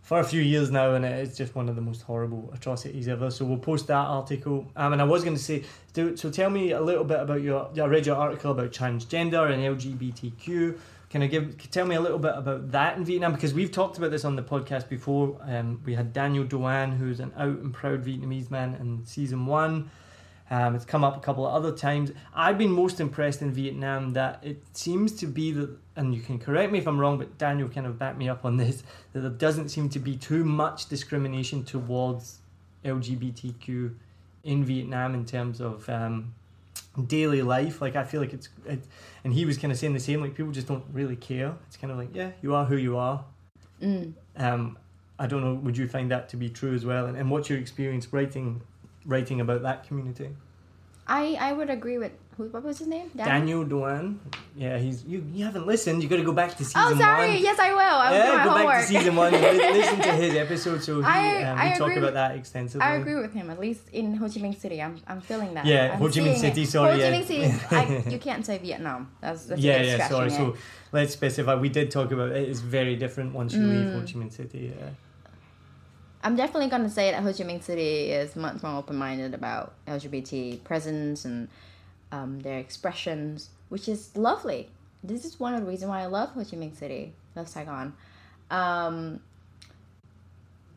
for 0.07 0.21
a 0.21 0.25
few 0.25 0.41
years 0.41 0.71
now, 0.71 0.95
and 0.95 1.05
it's 1.05 1.37
just 1.37 1.57
one 1.57 1.69
of 1.69 1.75
the 1.75 1.83
most 1.83 2.03
horrible 2.03 2.49
atrocities 2.55 3.09
ever. 3.09 3.29
So 3.29 3.45
we'll 3.45 3.59
post 3.59 3.89
that 3.89 4.07
article. 4.07 4.71
Um, 4.77 4.93
and 4.93 5.03
I 5.03 5.05
was 5.05 5.25
going 5.25 5.37
to 5.37 5.43
say, 5.43 5.65
so 5.95 6.31
tell 6.31 6.49
me 6.49 6.71
a 6.71 6.81
little 6.81 7.03
bit 7.03 7.19
about 7.19 7.43
your. 7.43 7.69
I 7.77 7.87
read 7.87 8.07
your 8.07 8.15
article 8.15 8.53
about 8.53 8.71
transgender 8.71 9.51
and 9.51 9.61
LGBTQ. 9.61 10.79
Can 11.11 11.23
I 11.23 11.27
give? 11.27 11.59
Tell 11.73 11.87
me 11.87 11.97
a 11.97 12.01
little 12.01 12.21
bit 12.21 12.35
about 12.37 12.71
that 12.71 12.97
in 12.97 13.05
Vietnam 13.05 13.33
because 13.33 13.53
we've 13.53 13.73
talked 13.73 13.99
about 13.99 14.13
this 14.13 14.25
on 14.25 14.37
the 14.37 14.45
podcast 14.45 14.89
before. 14.89 15.41
Um, 15.43 15.83
we 15.85 15.95
had 15.95 16.13
Daniel 16.13 16.45
Doan, 16.45 16.93
who's 16.93 17.19
an 17.19 17.33
out 17.37 17.59
and 17.59 17.75
proud 17.75 18.05
Vietnamese 18.05 18.49
man, 18.49 18.77
in 18.77 19.05
season 19.07 19.45
one. 19.45 19.91
Um, 20.49 20.77
it's 20.77 20.85
come 20.85 21.03
up 21.03 21.17
a 21.17 21.21
couple 21.21 21.45
of 21.45 21.53
other 21.53 21.77
times. 21.77 22.13
I've 22.33 22.59
been 22.59 22.71
most 22.71 23.01
impressed 23.01 23.43
in 23.43 23.51
Vietnam 23.51 24.13
that 24.13 24.39
it 24.45 24.63
seems 24.73 25.11
to 25.15 25.27
be 25.27 25.51
that, 25.51 25.77
and 25.97 26.15
you 26.15 26.21
can 26.21 26.39
correct 26.39 26.73
me 26.73 26.79
if 26.79 26.87
I'm 26.87 26.99
wrong, 26.99 27.19
but 27.19 27.39
Daniel 27.39 27.69
kind 27.69 27.87
of 27.87 27.99
backed 27.99 28.19
me 28.19 28.29
up 28.29 28.45
on 28.45 28.57
this, 28.57 28.83
that 29.13 29.21
there 29.21 29.31
doesn't 29.31 29.71
seem 29.71 29.89
to 29.91 29.99
be 29.99 30.17
too 30.17 30.45
much 30.45 30.89
discrimination 30.89 31.65
towards 31.65 32.39
LGBTQ 32.85 33.95
in 34.45 34.65
Vietnam 34.65 35.15
in 35.15 35.25
terms 35.25 35.61
of 35.61 35.89
um, 35.89 36.35
daily 37.07 37.43
life. 37.43 37.81
Like 37.81 37.97
I 37.97 38.05
feel 38.05 38.21
like 38.21 38.33
it's, 38.33 38.49
it, 38.67 38.81
and 39.25 39.33
he 39.33 39.45
was 39.45 39.59
kind 39.59 39.73
of 39.73 39.79
saying 39.79 39.95
the 39.95 40.01
same. 40.01 40.21
Like 40.21 40.35
people 40.35 40.53
just 40.53 40.69
don't 40.69 40.85
really 40.93 41.17
care. 41.17 41.55
It's 41.67 41.77
kind 41.77 41.91
of 41.91 41.99
like 41.99 42.15
yeah, 42.15 42.31
you 42.43 42.55
are 42.55 42.65
who 42.65 42.77
you 42.77 42.97
are. 42.97 43.25
Mm. 43.83 44.13
Um, 44.37 44.79
I 45.19 45.27
don't 45.27 45.43
know. 45.43 45.55
Would 45.55 45.77
you 45.77 45.89
find 45.89 46.11
that 46.11 46.29
to 46.31 46.37
be 46.37 46.49
true 46.49 46.75
as 46.75 46.85
well? 46.85 47.07
And, 47.07 47.17
and 47.17 47.31
what's 47.31 47.49
your 47.49 47.59
experience 47.59 48.13
writing 48.13 48.61
writing 49.07 49.41
about 49.41 49.63
that 49.63 49.87
community. 49.87 50.31
I 51.07 51.37
I 51.41 51.53
would 51.53 51.71
agree 51.71 51.99
with 51.99 52.13
who. 52.37 52.45
What 52.49 52.63
was 52.63 52.79
his 52.79 52.89
name? 52.89 53.11
Daniel, 53.17 53.65
Daniel 53.65 53.65
Doan. 53.65 54.21
Yeah, 54.57 54.79
he's 54.79 55.05
you. 55.05 55.25
You 55.33 55.45
haven't 55.45 55.67
listened. 55.67 56.03
You 56.03 56.09
got 56.09 56.17
to 56.17 56.25
go 56.25 56.33
back 56.33 56.57
to 56.57 56.65
season 56.65 56.83
one. 56.83 56.95
Oh, 56.95 56.99
sorry. 56.99 57.29
One. 57.31 57.43
Yes, 57.43 57.59
I 57.59 57.71
will. 57.73 57.79
I 57.79 58.11
will 58.11 58.17
yeah, 58.17 58.45
go 58.45 58.51
homework. 58.51 58.67
back 58.67 58.81
to 58.81 58.87
season 58.87 59.17
one. 59.17 59.33
listen 59.33 60.01
to 60.01 60.13
his 60.13 60.35
episode. 60.35 60.83
So 60.83 61.01
he, 61.01 61.05
I, 61.07 61.43
um, 61.45 61.59
we 61.59 61.63
I 61.63 61.79
talk 61.79 61.97
about 61.97 62.15
that 62.15 62.37
extensively. 62.37 62.87
I 62.87 62.97
agree 62.97 63.17
with 63.17 63.33
him. 63.33 63.51
At 63.51 63.59
least 63.59 63.89
in 63.93 64.15
Ho 64.17 64.27
Chi 64.27 64.41
Minh 64.41 64.59
City, 64.59 64.83
I'm 64.83 65.01
I'm 65.07 65.21
feeling 65.21 65.55
that. 65.55 65.67
Yeah, 65.67 65.93
I'm 65.93 65.99
Ho 65.99 66.09
Chi 66.09 66.21
Minh 66.21 66.37
City. 66.37 66.63
It. 66.63 66.69
Sorry, 66.69 67.01
Ho 67.01 67.11
Chi 67.11 67.19
Minh 67.19 67.27
City. 67.27 67.55
I, 67.71 68.11
you 68.11 68.19
can't 68.19 68.45
say 68.45 68.59
Vietnam. 68.59 69.11
That's, 69.21 69.47
that's 69.47 69.61
yeah, 69.61 69.83
yeah. 69.83 70.09
Sorry. 70.09 70.29
It. 70.29 70.33
So 70.33 70.57
let's 70.93 71.13
specify. 71.13 71.55
We 71.55 71.69
did 71.69 71.91
talk 71.91 72.13
about 72.13 72.33
it. 72.33 72.49
It's 72.49 72.61
very 72.61 72.97
different 72.97 73.35
once 73.35 73.55
you 73.55 73.63
mm. 73.63 73.71
leave 73.71 73.93
Ho 73.93 74.01
Chi 74.01 74.25
Minh 74.25 74.33
City. 74.33 74.73
Yeah. 74.79 74.89
I'm 76.27 76.35
definitely 76.35 76.69
going 76.69 76.83
to 76.83 76.91
say 76.91 77.13
that 77.13 77.23
Ho 77.23 77.33
Chi 77.33 77.45
Minh 77.45 77.63
City 77.63 78.11
is 78.11 78.35
much 78.35 78.61
more 78.63 78.79
open 78.79 78.97
minded 78.97 79.33
about 79.33 79.75
LGBT 79.87 80.65
presence 80.65 81.25
and 81.25 81.49
um, 82.13 82.41
their 82.41 82.59
expressions, 82.59 83.51
which 83.69 83.89
is 83.89 84.17
lovely. 84.17 84.69
This 85.03 85.25
is 85.25 85.39
one 85.39 85.55
of 85.55 85.61
the 85.61 85.67
reasons 85.67 85.89
why 85.89 86.03
I 86.03 86.07
love 86.07 86.31
Ho 86.31 86.45
Chi 86.45 86.57
Minh 86.57 86.77
City, 86.77 87.13
love 87.35 87.49
Saigon. 87.49 87.95
Um, 88.51 89.21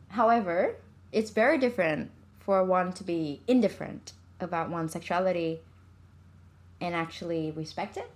however, 0.08 0.76
it's 1.12 1.30
very 1.30 1.58
different 1.58 2.10
for 2.40 2.64
one 2.64 2.92
to 2.94 3.04
be 3.04 3.40
indifferent 3.46 4.12
about 4.40 4.70
one's 4.70 4.92
sexuality 4.92 5.60
and 6.80 6.94
actually 6.94 7.50
respect 7.50 7.96
it. 7.96 8.10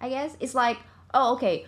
I 0.00 0.08
guess 0.10 0.36
it's 0.40 0.54
like, 0.54 0.78
oh, 1.14 1.34
okay, 1.34 1.66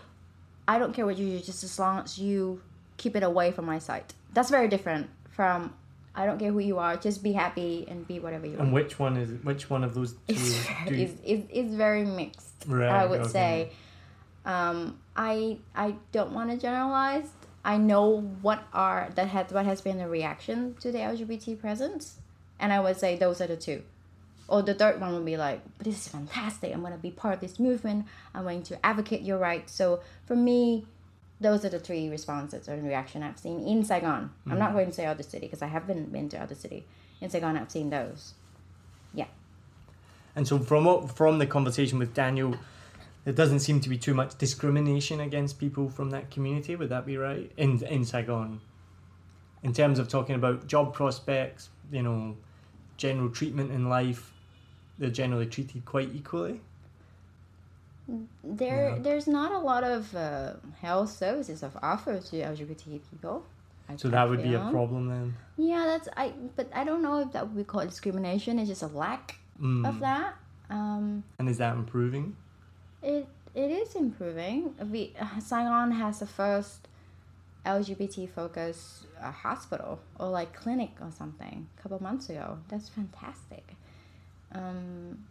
I 0.68 0.78
don't 0.78 0.92
care 0.92 1.06
what 1.06 1.18
you 1.18 1.38
do, 1.38 1.44
just 1.44 1.64
as 1.64 1.78
long 1.78 2.00
as 2.00 2.18
you 2.18 2.60
keep 2.96 3.16
it 3.16 3.22
away 3.22 3.50
from 3.50 3.64
my 3.64 3.78
sight 3.78 4.14
that's 4.32 4.50
very 4.50 4.68
different 4.68 5.08
from 5.30 5.74
I 6.14 6.26
don't 6.26 6.38
care 6.38 6.50
who 6.50 6.58
you 6.58 6.78
are, 6.78 6.96
just 6.96 7.22
be 7.22 7.32
happy 7.32 7.86
and 7.88 8.06
be 8.06 8.18
whatever 8.18 8.46
you 8.46 8.52
and 8.52 8.62
And 8.62 8.72
which 8.72 8.98
one 8.98 9.16
is 9.16 9.30
which 9.44 9.70
one 9.70 9.84
of 9.84 9.94
those 9.94 10.12
two? 10.12 10.18
It's, 10.28 10.66
very, 10.66 11.02
it's, 11.02 11.20
it's, 11.24 11.46
it's, 11.50 11.74
very 11.74 12.04
mixed. 12.04 12.64
Right, 12.66 12.90
I 12.90 13.06
would 13.06 13.20
okay. 13.20 13.30
say. 13.30 13.72
Um, 14.44 14.98
I 15.14 15.58
I 15.74 15.94
don't 16.12 16.32
want 16.32 16.50
to 16.50 16.56
generalize. 16.56 17.28
I 17.64 17.76
know 17.76 18.22
what 18.40 18.62
are 18.72 19.10
that 19.14 19.28
has 19.28 19.52
what 19.52 19.66
has 19.66 19.80
been 19.80 19.98
the 19.98 20.08
reaction 20.08 20.74
to 20.80 20.90
the 20.90 20.98
LGBT 20.98 21.60
presence, 21.60 22.16
and 22.58 22.72
I 22.72 22.80
would 22.80 22.96
say 22.96 23.16
those 23.16 23.40
are 23.40 23.46
the 23.46 23.56
two. 23.56 23.82
Or 24.48 24.62
the 24.62 24.74
third 24.74 25.00
one 25.00 25.14
would 25.14 25.24
be 25.24 25.36
like, 25.36 25.60
"This 25.78 25.94
is 25.94 26.08
fantastic! 26.08 26.72
I'm 26.72 26.80
going 26.80 26.92
to 26.92 26.98
be 26.98 27.10
part 27.10 27.34
of 27.34 27.40
this 27.40 27.60
movement. 27.60 28.06
I'm 28.34 28.42
going 28.42 28.62
to 28.64 28.84
advocate 28.84 29.22
your 29.22 29.38
rights." 29.38 29.72
So 29.74 30.00
for 30.26 30.34
me, 30.34 30.86
those 31.40 31.64
are 31.64 31.70
the 31.70 31.78
three 31.78 32.08
responses 32.08 32.68
or 32.68 32.76
reaction 32.76 33.22
I've 33.22 33.38
seen 33.38 33.66
in 33.66 33.84
Saigon. 33.84 34.24
Mm-hmm. 34.24 34.52
I'm 34.52 34.58
not 34.58 34.70
mm. 34.70 34.74
going 34.74 34.86
to 34.86 34.92
say 34.92 35.06
other 35.06 35.22
city 35.22 35.46
because 35.46 35.62
I 35.62 35.66
haven't 35.66 36.12
been 36.12 36.28
to 36.30 36.38
other 36.38 36.54
city. 36.54 36.84
In 37.20 37.30
Saigon, 37.30 37.56
I've 37.56 37.70
seen 37.70 37.90
those. 37.90 38.34
Yeah. 39.14 39.26
And 40.36 40.46
so 40.46 40.58
from 40.58 41.08
from 41.08 41.38
the 41.38 41.46
conversation 41.46 41.98
with 41.98 42.14
Daniel, 42.14 42.56
there 43.24 43.34
doesn't 43.34 43.60
seem 43.60 43.80
to 43.80 43.88
be 43.88 43.96
too 43.96 44.14
much 44.14 44.36
discrimination 44.38 45.20
against 45.20 45.58
people 45.58 45.88
from 45.88 46.10
that 46.10 46.30
community. 46.30 46.76
Would 46.76 46.90
that 46.90 47.06
be 47.06 47.16
right 47.16 47.50
in 47.56 47.82
in 47.84 48.04
Saigon? 48.04 48.60
In 49.62 49.72
terms 49.72 49.98
of 49.98 50.08
talking 50.08 50.34
about 50.34 50.66
job 50.66 50.94
prospects, 50.94 51.68
you 51.90 52.02
know, 52.02 52.36
general 52.96 53.28
treatment 53.30 53.70
in 53.70 53.88
life, 53.88 54.32
they're 54.98 55.10
generally 55.10 55.46
treated 55.46 55.84
quite 55.84 56.10
equally 56.14 56.60
there 58.44 58.90
yeah. 58.90 58.98
there's 59.02 59.26
not 59.26 59.52
a 59.52 59.58
lot 59.58 59.84
of 59.84 60.14
uh, 60.14 60.54
health 60.80 61.10
services 61.10 61.62
of 61.62 61.76
offered 61.82 62.24
to 62.26 62.36
LGBT 62.36 63.00
people. 63.10 63.44
I 63.88 63.96
so 63.96 64.08
that 64.08 64.28
would 64.28 64.42
be 64.42 64.54
a 64.54 64.60
problem 64.70 65.08
then. 65.08 65.34
Yeah, 65.56 65.84
that's 65.86 66.08
I. 66.16 66.32
But 66.56 66.68
I 66.74 66.84
don't 66.84 67.02
know 67.02 67.20
if 67.20 67.32
that 67.32 67.42
would 67.48 67.56
be 67.56 67.64
called 67.64 67.88
discrimination. 67.88 68.58
It's 68.58 68.68
just 68.68 68.82
a 68.82 68.86
lack 68.88 69.36
Mm. 69.60 69.86
of 69.86 70.00
that. 70.00 70.36
Um, 70.70 71.22
And 71.38 71.46
is 71.48 71.58
that 71.58 71.74
improving? 71.76 72.34
it 73.02 73.26
it 73.54 73.70
is 73.82 73.94
improving. 73.94 74.74
We 74.90 75.12
uh, 75.20 75.40
Saigon 75.48 75.90
has 75.92 76.20
the 76.20 76.26
first 76.26 76.88
LGBT 77.66 78.30
focused 78.30 79.06
uh, 79.20 79.30
hospital 79.30 79.98
or 80.18 80.28
like 80.30 80.54
clinic 80.54 80.92
or 81.00 81.10
something 81.12 81.66
a 81.76 81.82
couple 81.82 82.02
months 82.02 82.30
ago. 82.30 82.58
That's 82.68 82.88
fantastic. 82.88 83.74
Um, 84.52 85.24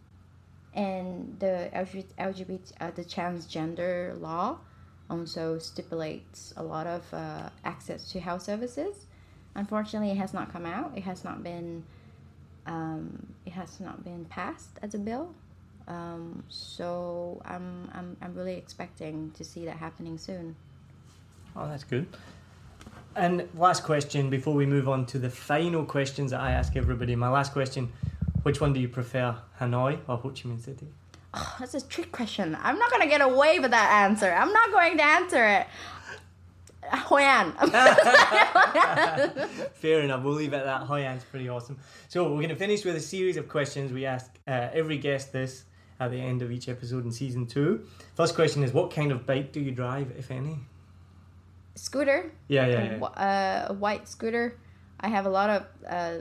and 0.74 1.36
the 1.40 1.70
LGBT, 1.72 2.72
uh, 2.80 2.90
the 2.92 3.04
transgender 3.04 4.20
law 4.20 4.58
also 5.08 5.58
stipulates 5.58 6.54
a 6.56 6.62
lot 6.62 6.86
of 6.86 7.12
uh, 7.12 7.50
access 7.64 8.10
to 8.12 8.20
health 8.20 8.42
services. 8.42 9.06
Unfortunately, 9.56 10.10
it 10.10 10.16
has 10.16 10.32
not 10.32 10.52
come 10.52 10.64
out. 10.64 10.92
It 10.96 11.02
has 11.02 11.24
not 11.24 11.42
been 11.42 11.84
um, 12.66 13.26
it 13.46 13.52
has 13.52 13.80
not 13.80 14.04
been 14.04 14.24
passed 14.26 14.78
as 14.82 14.94
a 14.94 14.98
bill. 14.98 15.34
Um, 15.88 16.44
so 16.48 17.42
I'm, 17.44 17.90
I'm 17.92 18.16
I'm 18.22 18.34
really 18.34 18.54
expecting 18.54 19.32
to 19.32 19.42
see 19.42 19.64
that 19.64 19.76
happening 19.76 20.18
soon. 20.18 20.54
Oh, 21.56 21.66
that's 21.66 21.82
good. 21.84 22.06
And 23.16 23.48
last 23.56 23.82
question 23.82 24.30
before 24.30 24.54
we 24.54 24.66
move 24.66 24.88
on 24.88 25.04
to 25.06 25.18
the 25.18 25.30
final 25.30 25.84
questions 25.84 26.30
that 26.30 26.40
I 26.40 26.52
ask 26.52 26.76
everybody. 26.76 27.16
My 27.16 27.28
last 27.28 27.52
question 27.52 27.90
which 28.42 28.60
one 28.60 28.72
do 28.72 28.80
you 28.80 28.88
prefer, 28.88 29.36
Hanoi 29.60 29.98
or 30.08 30.16
Ho 30.16 30.30
Chi 30.30 30.48
Minh 30.48 30.60
City? 30.60 30.88
Oh, 31.32 31.56
that's 31.60 31.74
a 31.74 31.86
trick 31.86 32.10
question. 32.12 32.56
I'm 32.60 32.76
not 32.78 32.90
gonna 32.90 33.06
get 33.06 33.20
away 33.20 33.60
with 33.60 33.70
that 33.70 34.04
answer. 34.04 34.32
I'm 34.32 34.52
not 34.52 34.72
going 34.72 34.96
to 34.96 35.04
answer 35.04 35.46
it. 35.46 35.66
Hoi 36.92 37.22
An. 37.22 37.52
Fair 39.74 40.00
enough. 40.00 40.24
We'll 40.24 40.34
leave 40.34 40.52
it 40.52 40.56
at 40.56 40.64
that. 40.64 40.82
Hoi 40.82 41.02
An's 41.02 41.22
pretty 41.24 41.48
awesome. 41.48 41.78
So 42.08 42.24
we're 42.24 42.38
going 42.38 42.48
to 42.48 42.56
finish 42.56 42.84
with 42.84 42.96
a 42.96 43.00
series 43.00 43.36
of 43.36 43.48
questions. 43.48 43.92
We 43.92 44.06
ask 44.06 44.28
uh, 44.48 44.70
every 44.72 44.98
guest 44.98 45.32
this 45.32 45.64
at 46.00 46.10
the 46.10 46.20
end 46.20 46.42
of 46.42 46.50
each 46.50 46.68
episode 46.68 47.04
in 47.04 47.12
season 47.12 47.46
two. 47.46 47.86
First 48.16 48.34
question 48.34 48.64
is, 48.64 48.72
what 48.72 48.90
kind 48.90 49.12
of 49.12 49.24
bike 49.24 49.52
do 49.52 49.60
you 49.60 49.70
drive, 49.70 50.10
if 50.18 50.32
any? 50.32 50.58
scooter. 51.74 52.32
Yeah, 52.48 52.66
yeah, 52.66 52.78
a, 52.78 52.98
yeah. 52.98 53.04
uh, 53.04 53.66
a 53.70 53.74
white 53.74 54.08
scooter. 54.08 54.56
I 55.00 55.08
have 55.08 55.26
a 55.26 55.30
lot 55.30 55.50
of 55.50 55.66
uh, 55.88 56.14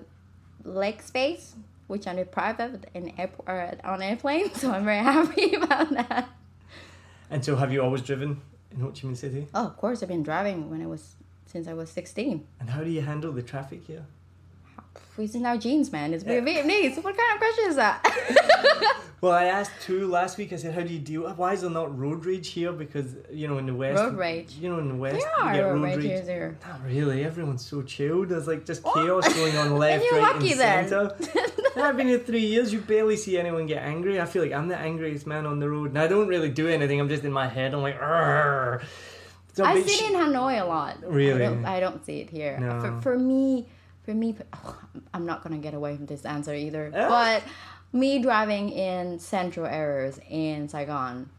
leg 0.63 1.01
space, 1.01 1.55
which 1.89 2.07
I'm 2.07 2.15
deprived 2.17 2.61
of 2.61 2.85
in 2.93 3.11
air- 3.19 3.31
or 3.47 3.73
on 3.83 4.01
airplane. 4.01 4.49
So 4.61 4.71
I'm 4.71 4.85
very 4.85 5.03
happy 5.03 5.55
about 5.61 5.89
that. 5.89 6.29
And 7.31 7.43
so, 7.43 7.55
have 7.55 7.71
you 7.73 7.81
always 7.81 8.01
driven 8.01 8.41
in 8.71 8.79
Ho 8.79 8.87
Chi 8.89 9.07
Minh 9.07 9.17
City? 9.17 9.47
Oh, 9.53 9.65
of 9.67 9.75
course, 9.77 10.01
I've 10.01 10.09
been 10.09 10.23
driving 10.23 10.69
when 10.69 10.81
I 10.81 10.87
was 10.87 11.15
since 11.45 11.67
I 11.67 11.73
was 11.73 11.89
16. 11.89 12.45
And 12.59 12.69
how 12.69 12.83
do 12.83 12.89
you 12.91 13.01
handle 13.01 13.31
the 13.31 13.41
traffic 13.41 13.81
here? 13.85 14.05
It's 15.17 15.35
in 15.35 15.45
our 15.45 15.57
genes, 15.57 15.91
man. 15.91 16.13
It's 16.13 16.23
we're 16.23 16.41
Vietnamese. 16.41 17.03
What 17.03 17.17
kind 17.17 17.33
of 17.33 17.37
question 17.39 17.65
is 17.67 17.75
that? 17.75 18.95
Well, 19.21 19.33
I 19.33 19.47
asked 19.47 19.71
Tu 19.81 20.07
last 20.07 20.37
week. 20.37 20.53
I 20.53 20.55
said, 20.55 20.73
"How 20.73 20.79
do 20.79 20.93
you 20.93 20.97
deal? 20.99 21.29
Why 21.33 21.51
is 21.51 21.59
there 21.59 21.69
not 21.69 21.99
road 21.99 22.23
rage 22.25 22.47
here? 22.51 22.71
Because 22.71 23.17
you 23.29 23.49
know, 23.49 23.57
in 23.57 23.65
the 23.65 23.73
west, 23.73 24.01
Road 24.01 24.15
rage. 24.15 24.53
You 24.53 24.69
know, 24.69 24.79
in 24.79 24.87
the 24.87 24.95
west, 24.95 25.19
there 25.19 25.27
you 25.37 25.43
are 25.43 25.53
get 25.55 25.59
road 25.65 25.73
road 25.73 25.83
rage 25.83 25.97
rage. 25.97 26.05
here, 26.05 26.21
there. 26.21 26.57
Not 26.65 26.85
really. 26.85 27.25
Everyone's 27.25 27.65
so 27.65 27.81
chilled. 27.81 28.29
There's 28.29 28.47
like 28.47 28.65
just 28.65 28.81
Oh. 28.85 28.93
chaos 28.93 29.27
going 29.33 29.57
on 29.57 29.75
left, 29.77 30.05
you're 30.09 30.21
right, 30.21 30.35
lucky 30.35 30.51
and 30.51 30.59
then. 30.61 30.87
centre. 30.87 31.15
I've 31.75 31.97
been 31.97 32.07
here 32.07 32.19
three 32.19 32.45
years. 32.45 32.71
You 32.71 32.79
barely 32.79 33.17
see 33.17 33.37
anyone 33.37 33.65
get 33.65 33.83
angry. 33.83 34.21
I 34.21 34.25
feel 34.25 34.41
like 34.41 34.53
I'm 34.53 34.69
the 34.69 34.77
angriest 34.77 35.27
man 35.27 35.45
on 35.45 35.59
the 35.59 35.69
road, 35.69 35.89
and 35.89 35.99
I 35.99 36.07
don't 36.07 36.29
really 36.29 36.49
do 36.49 36.69
anything. 36.69 36.97
I'm 37.01 37.09
just 37.09 37.25
in 37.25 37.33
my 37.33 37.49
head. 37.49 37.73
I'm 37.73 37.81
like, 37.81 37.99
"Argh." 37.99 38.83
It's 39.49 39.59
a 39.59 39.65
I 39.65 39.73
bit 39.73 39.89
see 39.89 39.97
sh- 39.97 40.01
it 40.03 40.11
in 40.11 40.17
Hanoi 40.17 40.61
a 40.61 40.65
lot. 40.65 40.95
Really? 41.05 41.43
I 41.43 41.49
don't, 41.49 41.65
I 41.65 41.79
don't 41.81 42.05
see 42.05 42.21
it 42.21 42.29
here. 42.29 42.57
No. 42.57 42.79
For, 42.79 43.01
for 43.01 43.19
me, 43.19 43.67
for 44.09 44.15
me, 44.15 44.35
oh, 44.53 44.79
I'm 45.13 45.27
not 45.27 45.43
gonna 45.43 45.59
get 45.59 45.75
away 45.75 45.95
from 45.95 46.07
this 46.07 46.25
answer 46.25 46.53
either. 46.53 46.91
Ah. 46.95 47.09
But 47.09 47.43
me 47.93 48.19
driving 48.19 48.69
in 48.69 49.19
central 49.19 49.67
areas 49.67 50.19
in 50.27 50.67
Saigon 50.67 51.29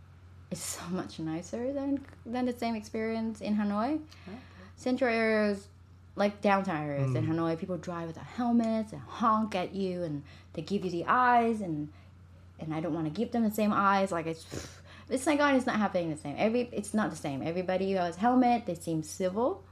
is 0.52 0.60
so 0.60 0.82
much 0.90 1.18
nicer 1.18 1.72
than 1.72 2.04
than 2.24 2.46
the 2.46 2.56
same 2.56 2.76
experience 2.76 3.40
in 3.40 3.56
Hanoi. 3.56 4.00
Central 4.76 5.12
areas, 5.12 5.66
like 6.14 6.40
downtown 6.40 6.86
areas 6.86 7.12
in 7.16 7.26
Hanoi, 7.26 7.58
people 7.58 7.76
drive 7.76 8.06
with 8.06 8.16
without 8.16 8.26
helmets 8.26 8.92
and 8.92 9.02
honk 9.02 9.56
at 9.56 9.74
you, 9.74 10.04
and 10.04 10.22
they 10.52 10.62
give 10.62 10.84
you 10.84 10.92
the 10.92 11.06
eyes, 11.06 11.60
and 11.60 11.88
and 12.60 12.72
I 12.72 12.80
don't 12.80 12.94
want 12.94 13.06
to 13.06 13.10
give 13.12 13.32
them 13.32 13.42
the 13.42 13.50
same 13.50 13.72
eyes. 13.72 14.12
Like 14.12 14.26
it's, 14.26 14.46
it's 15.08 15.24
Saigon 15.24 15.56
is 15.56 15.66
not 15.66 15.76
happening 15.76 16.10
the 16.10 16.16
same. 16.16 16.36
Every 16.38 16.68
it's 16.70 16.94
not 16.94 17.10
the 17.10 17.16
same. 17.16 17.42
Everybody 17.42 17.90
who 17.90 17.98
has 17.98 18.14
helmet, 18.14 18.66
they 18.66 18.76
seem 18.76 19.02
civil. 19.02 19.64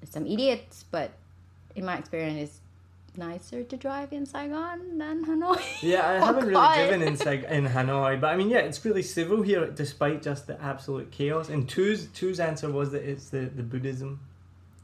There's 0.00 0.10
some 0.10 0.26
idiots, 0.26 0.84
but 0.90 1.12
in 1.76 1.84
my 1.84 1.98
experience, 1.98 2.40
it's 3.08 3.18
nicer 3.18 3.62
to 3.62 3.76
drive 3.76 4.12
in 4.12 4.26
Saigon 4.26 4.98
than 4.98 5.24
Hanoi. 5.24 5.60
Yeah, 5.82 6.06
I 6.08 6.16
Oh, 6.18 6.24
haven't 6.26 6.46
really 6.48 6.74
driven 6.76 7.02
in 7.02 7.16
Sag- 7.16 7.44
in 7.44 7.66
Hanoi, 7.66 8.20
but 8.20 8.28
I 8.28 8.36
mean, 8.36 8.50
yeah, 8.50 8.58
it's 8.58 8.84
really 8.84 9.02
civil 9.02 9.42
here, 9.42 9.66
despite 9.70 10.22
just 10.22 10.46
the 10.46 10.60
absolute 10.60 11.10
chaos. 11.10 11.48
And 11.48 11.68
Tu's 11.68 12.06
two's 12.08 12.40
answer 12.40 12.70
was 12.70 12.90
that 12.92 13.02
it's 13.08 13.30
the, 13.30 13.40
the 13.40 13.62
Buddhism, 13.62 14.20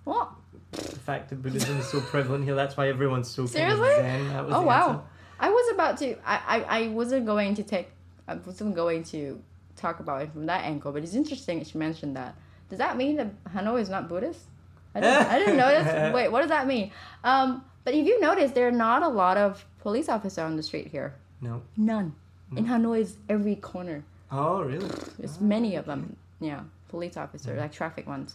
What? 0.05 0.31
the 0.73 0.99
fact 1.01 1.29
that 1.31 1.43
Buddhism 1.43 1.79
is 1.79 1.89
so 1.91 2.01
prevalent 2.01 2.45
here. 2.45 2.55
That's 2.55 2.77
why 2.77 2.89
everyone's 2.89 3.29
so 3.29 3.45
Seriously? 3.47 3.89
zen. 3.97 4.29
That 4.29 4.47
was 4.47 4.55
Oh 4.55 4.63
wow! 4.63 4.89
answer. 4.89 5.03
I 5.41 5.51
was 5.51 5.73
about 5.75 5.99
to. 5.99 6.17
I, 6.25 6.37
I 6.47 6.63
I 6.85 6.89
wasn't 6.89 7.27
going 7.27 7.55
to 7.57 7.63
take. 7.63 7.89
I 8.29 8.35
wasn't 8.37 8.75
going 8.75 9.03
to 9.05 9.43
talk 9.77 10.01
about 10.01 10.23
it 10.23 10.33
from 10.33 10.47
that 10.47 10.65
angle, 10.65 10.93
but 10.93 11.03
it's 11.03 11.15
interesting 11.15 11.59
that 11.59 11.75
you 11.75 11.79
mentioned 11.81 12.17
that. 12.17 12.35
Does 12.71 12.79
that 12.79 12.97
mean 12.97 13.17
that 13.17 13.29
Hanoi 13.55 13.81
is 13.83 13.91
not 13.91 14.09
Buddhist? 14.09 14.47
I 14.95 15.01
didn't, 15.01 15.27
I 15.27 15.39
didn't 15.39 15.57
notice. 15.67 16.15
Wait, 16.15 16.29
what 16.29 16.41
does 16.41 16.51
that 16.51 16.67
mean? 16.67 16.91
Um, 17.25 17.65
but 17.85 17.95
if 17.95 18.07
you 18.07 18.21
notice, 18.21 18.53
there 18.53 18.69
are 18.69 18.73
not 18.73 19.03
a 19.03 19.09
lot 19.09 19.37
of 19.37 19.65
police 19.81 20.09
officers 20.09 20.39
on 20.39 20.57
the 20.57 20.63
street 20.63 20.89
here. 20.89 21.15
No. 21.41 21.63
None. 21.77 22.15
In 22.55 22.67
Hanoi, 22.67 23.01
is 23.01 23.17
every 23.29 23.57
corner. 23.57 24.05
Oh, 24.31 24.63
really? 24.63 24.89
There's 25.19 25.41
many 25.41 25.75
of 25.77 25.87
them. 25.87 26.17
Yeah, 26.41 26.61
police 26.89 27.17
officers, 27.17 27.59
like 27.59 27.73
traffic 27.73 28.07
ones. 28.07 28.35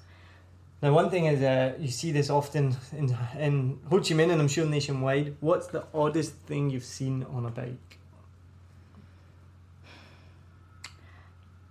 Now, 0.82 0.94
one 0.94 1.10
thing 1.10 1.26
is, 1.26 1.42
uh, 1.42 1.74
you 1.80 1.90
see 1.90 2.12
this 2.12 2.30
often 2.30 2.76
in 2.94 3.16
in 3.40 3.80
Ho 3.90 3.98
Chi 3.98 4.14
Minh, 4.16 4.32
and 4.32 4.42
I'm 4.42 4.48
sure 4.48 4.66
nationwide. 4.66 5.36
What's 5.40 5.68
the 5.68 5.86
oddest 5.94 6.34
thing 6.48 6.70
you've 6.70 6.84
seen 6.84 7.26
on 7.32 7.46
a 7.46 7.50
bike? 7.50 8.00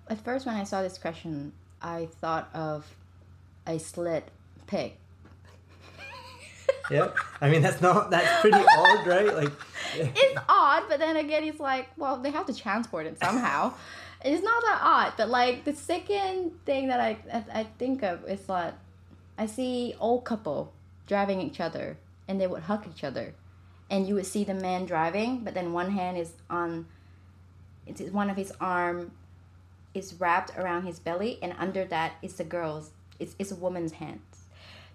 At 0.09 0.21
first, 0.25 0.47
when 0.47 0.55
I 0.57 0.65
saw 0.65 0.83
this 0.83 0.99
question, 0.99 1.53
I 1.83 2.07
thought 2.21 2.49
of 2.55 2.95
a 3.67 3.79
slit 3.79 4.31
pig. 4.67 4.93
Yeah, 6.91 7.11
I 7.41 7.49
mean 7.51 7.63
that's 7.63 7.81
not 7.81 8.11
that's 8.11 8.41
pretty 8.41 8.59
odd, 8.79 9.07
right? 9.07 9.35
Like, 9.35 9.53
it's 9.95 10.41
odd, 10.49 10.85
but 10.89 10.99
then 11.01 11.17
again, 11.17 11.45
it's 11.45 11.59
like, 11.59 11.89
well, 11.97 12.19
they 12.19 12.31
have 12.31 12.47
to 12.47 12.55
transport 12.55 13.07
it 13.07 13.19
somehow. 13.19 13.73
it's 14.25 14.43
not 14.43 14.63
that 14.63 14.79
odd, 14.83 15.13
but 15.17 15.29
like 15.29 15.65
the 15.65 15.75
second 15.75 16.53
thing 16.65 16.89
that 16.89 17.01
I, 17.01 17.17
I 17.33 17.61
I 17.61 17.65
think 17.79 18.03
of 18.03 18.25
is 18.29 18.49
like, 18.49 18.75
I 19.37 19.47
see 19.47 19.95
old 19.99 20.25
couple 20.25 20.73
driving 21.07 21.41
each 21.41 21.61
other, 21.61 21.99
and 22.29 22.41
they 22.41 22.47
would 22.47 22.63
hug 22.63 22.87
each 22.89 23.03
other, 23.03 23.35
and 23.91 24.07
you 24.07 24.15
would 24.15 24.27
see 24.27 24.45
the 24.45 24.55
man 24.55 24.87
driving, 24.87 25.41
but 25.45 25.55
then 25.55 25.73
one 25.73 25.91
hand 25.91 26.19
is 26.19 26.33
on, 26.51 26.87
it's 27.87 28.01
one 28.13 28.31
of 28.31 28.37
his 28.37 28.53
arm, 28.61 29.11
is 29.93 30.15
wrapped 30.21 30.57
around 30.57 30.85
his 30.85 30.99
belly, 31.01 31.39
and 31.43 31.53
under 31.59 31.85
that 31.85 32.13
is 32.23 32.35
the 32.35 32.45
girl's, 32.45 32.91
it's 33.19 33.35
it's 33.41 33.51
a 33.51 33.57
woman's 33.57 33.93
hands. 33.93 34.36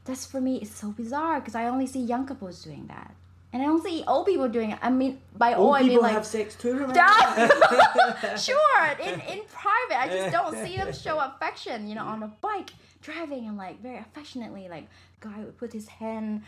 That's 0.05 0.25
for 0.25 0.41
me, 0.41 0.57
it's 0.57 0.71
so 0.71 0.89
bizarre 0.89 1.39
because 1.39 1.55
I 1.55 1.65
only 1.65 1.85
see 1.87 1.99
young 1.99 2.25
couples 2.25 2.63
doing 2.63 2.87
that. 2.87 3.15
And 3.53 3.61
I 3.61 3.65
don't 3.65 3.83
see 3.83 4.03
old 4.07 4.25
people 4.25 4.47
doing 4.47 4.71
it. 4.71 4.79
I 4.81 4.89
mean, 4.89 5.21
by 5.37 5.53
old, 5.53 5.67
old 5.67 5.75
I 5.75 5.79
mean 5.79 5.89
people 5.89 6.03
like 6.03 6.13
have 6.13 6.25
sex 6.25 6.55
too. 6.55 6.73
Remember? 6.73 6.93
sure 8.37 8.85
in, 8.99 9.19
in 9.21 9.41
private 9.49 9.99
i 9.99 10.07
just 10.09 10.31
don't 10.31 10.55
see 10.65 10.77
them 10.77 10.93
show 10.93 11.19
affection 11.19 11.87
you 11.87 11.95
know 11.95 12.05
on 12.05 12.23
a 12.23 12.27
bike 12.41 12.71
driving 13.01 13.47
and 13.47 13.57
like 13.57 13.81
very 13.81 13.97
affectionately 13.97 14.67
like 14.69 14.87
guy 15.19 15.39
would 15.39 15.57
put 15.57 15.73
his 15.73 15.87
hand 15.87 16.43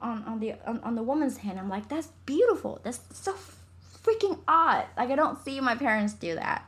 on, 0.00 0.22
on 0.24 0.40
the 0.40 0.54
on, 0.66 0.80
on 0.80 0.94
the 0.94 1.02
woman's 1.02 1.38
hand 1.38 1.58
i'm 1.58 1.68
like 1.68 1.88
that's 1.88 2.08
beautiful 2.26 2.80
that's 2.82 3.00
so 3.12 3.34
freaking 4.02 4.38
odd 4.46 4.84
like 4.96 5.10
i 5.10 5.14
don't 5.16 5.42
see 5.44 5.60
my 5.60 5.74
parents 5.74 6.12
do 6.14 6.34
that 6.34 6.66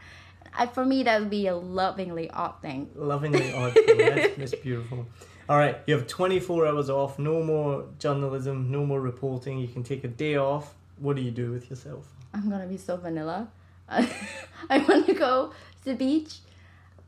I, 0.57 0.67
for 0.67 0.85
me 0.85 1.03
that 1.05 1.21
would 1.21 1.31
be 1.31 1.47
a 1.47 1.55
lovingly 1.55 2.31
odd 2.31 2.61
thing 2.63 2.91
Lovingly 2.95 3.53
odd. 3.53 3.75
thing. 3.75 3.99
That's, 3.99 4.37
that's 4.37 4.55
beautiful. 4.57 5.07
All 5.49 5.57
right, 5.57 5.79
you 5.87 5.95
have 5.97 6.07
24 6.07 6.67
hours 6.67 6.91
off. 6.91 7.19
No 7.19 7.43
more 7.43 7.87
journalism. 7.99 8.71
No 8.71 8.85
more 8.85 9.01
reporting. 9.01 9.59
You 9.59 9.69
can 9.69 9.83
take 9.83 10.05
a 10.05 10.09
day 10.09 10.37
off. 10.37 10.75
What 10.99 11.17
do 11.17 11.23
you 11.23 11.31
do 11.31 11.51
with 11.53 11.71
yourself? 11.71 12.09
i'm 12.35 12.51
gonna 12.51 12.67
be 12.67 12.77
so 12.77 12.95
vanilla 12.95 13.49
i 13.89 14.77
want 14.87 15.07
to 15.07 15.15
go 15.15 15.51
to 15.83 15.85
the 15.87 15.95
beach 15.95 16.41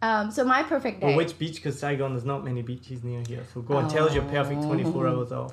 um, 0.00 0.30
so 0.30 0.44
my 0.46 0.62
perfect 0.62 0.98
day 1.02 1.08
Well, 1.08 1.16
which 1.16 1.38
beach? 1.38 1.56
Because 1.56 1.78
Saigon, 1.78 2.14
there's 2.14 2.24
not 2.24 2.42
many 2.42 2.62
beaches 2.62 3.04
near 3.04 3.22
here. 3.28 3.44
So 3.52 3.60
go 3.60 3.76
on, 3.76 3.90
tell 3.90 4.06
us 4.06 4.14
your 4.14 4.24
perfect 4.24 4.62
24 4.62 5.06
Oh. 5.06 5.10
hours 5.10 5.30
off. 5.30 5.52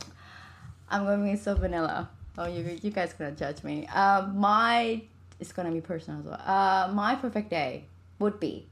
I'm 0.90 1.04
gonna 1.04 1.30
be 1.30 1.36
so 1.36 1.54
vanilla. 1.54 2.10
Oh, 2.38 2.46
you 2.48 2.80
you 2.82 2.92
guys 2.92 3.12
gonna 3.12 3.32
judge 3.34 3.62
me. 3.66 3.88
Um, 3.88 4.38
my 4.38 5.02
it's 5.42 5.52
gonna 5.52 5.72
be 5.72 5.82
personal 5.82 6.22
as 6.22 6.26
well. 6.28 6.42
Uh, 6.46 6.94
my 6.94 7.16
perfect 7.16 7.50
day 7.50 7.88
would 8.20 8.40
be 8.40 8.68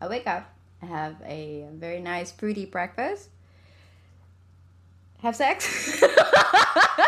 I 0.00 0.08
wake 0.08 0.26
up, 0.26 0.52
I 0.82 0.86
have 0.86 1.14
a 1.24 1.68
very 1.74 2.00
nice 2.00 2.32
fruity 2.32 2.64
breakfast, 2.66 3.28
have 5.22 5.36
sex. 5.36 6.02
oh 6.02 7.06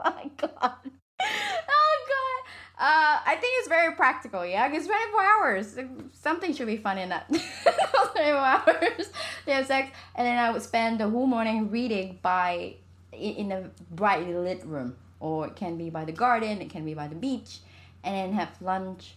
my 0.00 0.30
god. 0.36 0.76
Oh 1.20 1.96
god, 2.08 2.44
Uh, 2.78 3.20
I 3.26 3.36
think 3.40 3.52
it's 3.58 3.68
very 3.68 3.94
practical, 3.94 4.44
yeah. 4.46 4.68
Because 4.68 4.86
24 4.86 5.22
hours, 5.22 5.78
something 6.12 6.54
should 6.54 6.66
be 6.66 6.76
fun 6.76 6.98
in 6.98 7.08
that 7.08 7.28
24 8.12 8.36
hours. 8.36 9.10
They 9.46 9.52
have 9.52 9.66
sex, 9.66 9.90
and 10.14 10.26
then 10.26 10.38
I 10.38 10.50
would 10.50 10.62
spend 10.62 11.00
the 11.00 11.08
whole 11.08 11.26
morning 11.26 11.70
reading 11.70 12.18
by 12.22 12.74
in 13.12 13.50
a 13.50 13.70
brightly 13.90 14.34
lit 14.34 14.64
room, 14.64 14.96
or 15.20 15.46
it 15.46 15.56
can 15.56 15.76
be 15.78 15.88
by 15.90 16.04
the 16.04 16.12
garden, 16.12 16.60
it 16.60 16.70
can 16.70 16.84
be 16.84 16.94
by 16.94 17.08
the 17.08 17.14
beach, 17.14 17.58
and 18.04 18.14
then 18.14 18.32
have 18.34 18.50
lunch, 18.60 19.14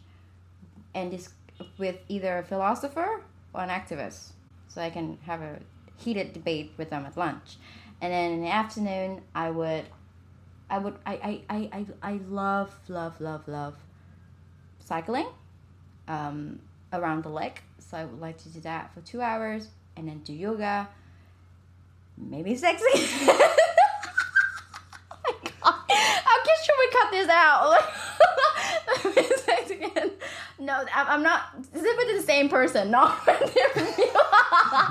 and 0.95 1.12
this 1.12 1.30
with 1.78 1.97
either 2.08 2.39
a 2.39 2.43
philosopher 2.43 3.22
or 3.54 3.62
an 3.62 3.70
activist, 3.70 4.32
so 4.70 4.82
I 4.82 4.89
can 4.89 5.18
have 5.26 5.41
a 5.41 5.60
heated 6.02 6.34
debate 6.34 6.74
with 6.78 6.89
them 6.89 7.06
at 7.06 7.16
lunch, 7.18 7.58
and 8.02 8.12
then 8.12 8.32
in 8.32 8.41
the 8.41 8.52
afternoon 8.52 9.22
I 9.34 9.52
would 9.52 9.86
I 10.70 10.78
would 10.78 10.95
I 11.06 11.14
I, 11.14 11.41
I, 11.49 11.70
I, 11.74 11.86
I 12.14 12.20
love 12.30 12.74
love 12.88 13.20
love 13.22 13.47
love 13.47 13.76
cycling 14.80 15.28
um, 16.08 16.60
around 16.91 17.24
the 17.24 17.30
lake. 17.30 17.64
So 17.80 17.97
I 17.97 18.06
would 18.06 18.20
like 18.20 18.38
to 18.43 18.49
do 18.49 18.60
that 18.62 18.93
for 18.93 19.02
two 19.02 19.22
hours 19.22 19.68
and 19.95 20.08
then 20.08 20.20
do 20.20 20.34
yoga. 20.34 20.88
Maybe 22.18 22.56
sexy. 22.56 22.86
oh 22.93 23.56
my 25.26 25.34
God. 25.43 25.76
How 25.89 26.43
can 26.43 26.56
should 26.64 26.76
we 26.80 26.91
cut 26.91 27.12
this 27.12 27.30
out? 27.30 27.84
Maybe 30.80 30.88
sex 30.88 30.93
again. 30.93 31.07
No, 31.07 31.13
I'm, 31.13 31.24
not. 31.24 31.41
Is 31.74 31.84
it 31.84 31.97
with 31.97 32.17
the 32.17 32.24
same 32.26 32.49
person? 32.49 32.91
Not 32.91 33.26
with 33.28 33.53
different 33.53 33.95
people. 33.95 34.22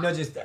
Not 0.01 0.15
just 0.15 0.37
uh, 0.37 0.43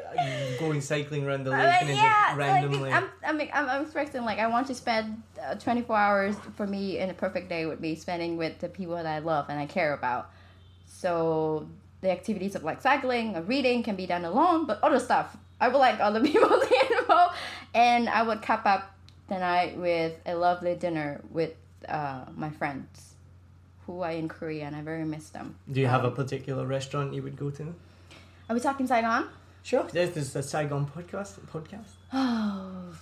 going 0.59 0.81
cycling 0.81 1.25
around 1.25 1.43
the 1.43 1.51
lake 1.51 1.59
Uh, 1.59 1.77
and 1.81 1.89
then 1.89 1.95
yeah, 1.95 2.25
just 2.27 2.37
randomly. 2.37 2.91
like, 2.91 2.93
I'm, 2.93 3.09
I'm, 3.23 3.49
I'm, 3.53 3.69
I'm 3.69 3.81
expecting 3.83 4.23
like 4.23 4.39
I 4.39 4.47
want 4.47 4.67
to 4.67 4.75
spend 4.75 5.21
uh, 5.41 5.55
24 5.55 5.95
hours 5.95 6.35
for 6.55 6.67
me 6.67 6.99
in 6.99 7.09
a 7.09 7.13
perfect 7.13 7.49
day 7.49 7.65
would 7.65 7.81
be 7.81 7.95
spending 7.95 8.37
with 8.37 8.59
the 8.59 8.69
people 8.69 8.95
that 8.95 9.05
I 9.05 9.19
love 9.19 9.45
and 9.49 9.59
I 9.59 9.65
care 9.65 9.93
about. 9.93 10.29
So 10.87 11.67
the 12.01 12.11
activities 12.11 12.55
of 12.55 12.63
like 12.63 12.81
cycling 12.81 13.35
or 13.35 13.41
reading 13.41 13.83
can 13.83 13.95
be 13.95 14.05
done 14.05 14.25
alone, 14.25 14.65
but 14.65 14.81
other 14.83 14.99
stuff 14.99 15.37
I 15.59 15.67
would 15.69 15.77
like 15.77 15.99
other 15.99 16.21
people 16.23 16.49
to 16.49 16.67
get 16.69 16.91
involved, 16.91 17.35
and 17.73 18.09
I 18.09 18.23
would 18.23 18.41
cap 18.41 18.65
up 18.65 18.91
the 19.27 19.39
night 19.39 19.77
with 19.77 20.13
a 20.25 20.35
lovely 20.35 20.75
dinner 20.75 21.21
with 21.31 21.53
uh, 21.87 22.25
my 22.35 22.49
friends, 22.49 23.14
who 23.85 24.01
I 24.01 24.11
in 24.11 24.27
Korea 24.27 24.65
and 24.65 24.75
I 24.75 24.81
very 24.81 25.05
miss 25.05 25.29
them. 25.29 25.55
Do 25.71 25.79
you 25.79 25.87
have 25.87 26.03
a 26.03 26.07
Um, 26.07 26.15
particular 26.15 26.65
restaurant 26.65 27.13
you 27.13 27.21
would 27.23 27.37
go 27.37 27.49
to? 27.51 27.73
Are 28.49 28.53
we 28.55 28.59
talking 28.59 28.87
Saigon? 28.87 29.27
Sure. 29.63 29.83
This 29.91 30.15
is 30.17 30.35
a 30.35 30.43
Saigon 30.43 30.85
podcast. 30.85 31.39
Podcast. 31.51 31.91
Oh, 32.13 32.93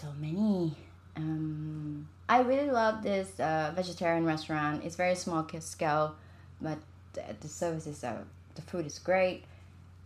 so 0.00 0.06
many. 0.20 0.76
Um, 1.16 2.06
I 2.28 2.40
really 2.42 2.70
love 2.70 3.02
this 3.02 3.38
uh, 3.40 3.72
vegetarian 3.74 4.24
restaurant. 4.24 4.84
It's 4.84 4.96
very 4.96 5.14
small 5.14 5.42
ca- 5.42 5.60
scale, 5.60 6.14
but 6.60 6.78
the, 7.12 7.22
the 7.40 7.48
service 7.48 7.86
is 7.86 8.02
uh, 8.04 8.22
the 8.54 8.62
food 8.62 8.86
is 8.86 8.98
great. 8.98 9.44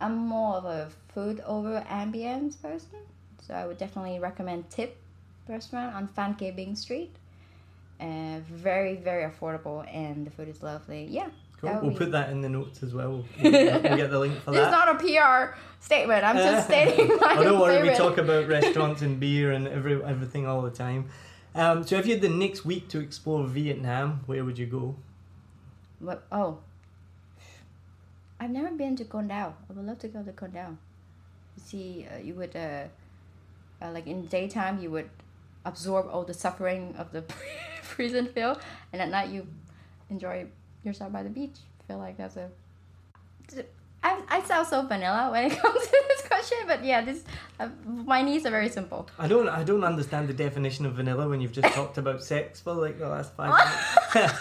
I'm 0.01 0.15
more 0.17 0.55
of 0.55 0.65
a 0.65 0.89
food 1.13 1.41
over 1.45 1.81
ambience 1.89 2.59
person, 2.61 2.99
so 3.41 3.53
I 3.53 3.65
would 3.67 3.77
definitely 3.77 4.19
recommend 4.19 4.69
Tip 4.69 4.95
restaurant 5.47 5.93
on 5.95 6.07
Phan 6.07 6.35
Kế 6.35 6.55
Bính 6.55 6.77
Street. 6.77 7.13
Uh, 7.99 8.39
very 8.49 8.95
very 8.95 9.29
affordable 9.29 9.85
and 9.93 10.25
the 10.25 10.31
food 10.31 10.47
is 10.47 10.63
lovely. 10.63 11.05
Yeah. 11.09 11.29
Cool. 11.59 11.77
We'll 11.81 11.91
be- 11.91 11.97
put 11.97 12.11
that 12.13 12.29
in 12.29 12.41
the 12.41 12.47
notes 12.47 12.81
as 12.83 12.93
well. 12.93 13.25
We'll, 13.43 13.51
we'll 13.51 13.97
get 13.97 14.09
the 14.09 14.19
link 14.19 14.41
for 14.41 14.51
that. 14.51 14.71
not 14.71 14.95
a 14.95 14.97
PR 14.97 15.57
statement. 15.81 16.23
I'm 16.23 16.37
just 16.37 16.67
stating 16.69 17.07
my 17.17 17.35
oh, 17.37 17.43
don't 17.43 17.59
worry. 17.59 17.81
We 17.81 17.89
favorite. 17.89 17.97
talk 17.97 18.17
about 18.17 18.47
restaurants 18.47 19.01
and 19.01 19.19
beer 19.19 19.51
and 19.51 19.67
every 19.67 20.01
everything 20.01 20.47
all 20.47 20.61
the 20.61 20.71
time. 20.71 21.09
Um, 21.55 21.83
so 21.83 21.97
if 21.97 22.05
you 22.05 22.13
had 22.13 22.21
the 22.21 22.29
next 22.29 22.63
week 22.63 22.87
to 22.89 22.99
explore 22.99 23.45
Vietnam, 23.45 24.21
where 24.27 24.45
would 24.45 24.57
you 24.57 24.67
go? 24.67 24.95
What? 25.99 26.23
Oh, 26.31 26.59
I've 28.39 28.51
never 28.51 28.71
been 28.71 28.95
to 28.95 29.03
Con 29.03 29.27
Dao. 29.27 29.53
I 29.69 29.73
would 29.73 29.85
love 29.85 29.99
to 29.99 30.07
go 30.07 30.23
to 30.23 30.31
Con 30.31 30.51
Dao. 30.51 30.69
You 30.69 31.63
see, 31.65 32.07
uh, 32.09 32.19
you 32.19 32.35
would 32.35 32.55
uh, 32.55 32.83
uh, 33.81 33.91
like 33.91 34.07
in 34.07 34.27
daytime 34.27 34.79
you 34.79 34.91
would 34.91 35.09
absorb 35.69 36.07
all 36.11 36.23
the 36.23 36.33
suffering 36.33 36.83
of 36.97 37.11
the 37.11 37.21
prison 37.83 38.27
feel, 38.27 38.59
and 38.91 39.01
at 39.01 39.09
night 39.09 39.29
you 39.29 39.47
enjoy 40.09 40.47
yourself 40.83 41.11
by 41.11 41.23
the 41.23 41.29
beach. 41.29 41.57
feel 41.87 41.97
like 41.97 42.17
that's 42.17 42.37
a. 42.37 42.49
I, 44.01 44.21
I 44.29 44.41
sound 44.43 44.65
so 44.67 44.81
vanilla 44.83 45.29
when 45.31 45.51
it 45.51 45.59
comes 45.61 45.81
to 45.87 46.03
this 46.09 46.21
question, 46.27 46.57
but 46.67 46.83
yeah, 46.85 47.01
this 47.01 47.23
uh, 47.59 47.67
my 47.85 48.21
needs 48.21 48.45
are 48.45 48.51
very 48.59 48.69
simple. 48.69 49.09
I 49.17 49.27
don't. 49.27 49.49
I 49.49 49.63
don't 49.63 49.83
understand 49.83 50.27
the 50.29 50.33
definition 50.33 50.85
of 50.85 50.93
vanilla 50.93 51.27
when 51.27 51.41
you've 51.41 51.57
just 51.61 51.73
talked 51.79 51.97
about 51.97 52.23
sex 52.23 52.61
for 52.61 52.73
like 52.73 52.97
the 52.99 53.09
last 53.09 53.33
five 53.35 53.51
minutes. 54.13 54.39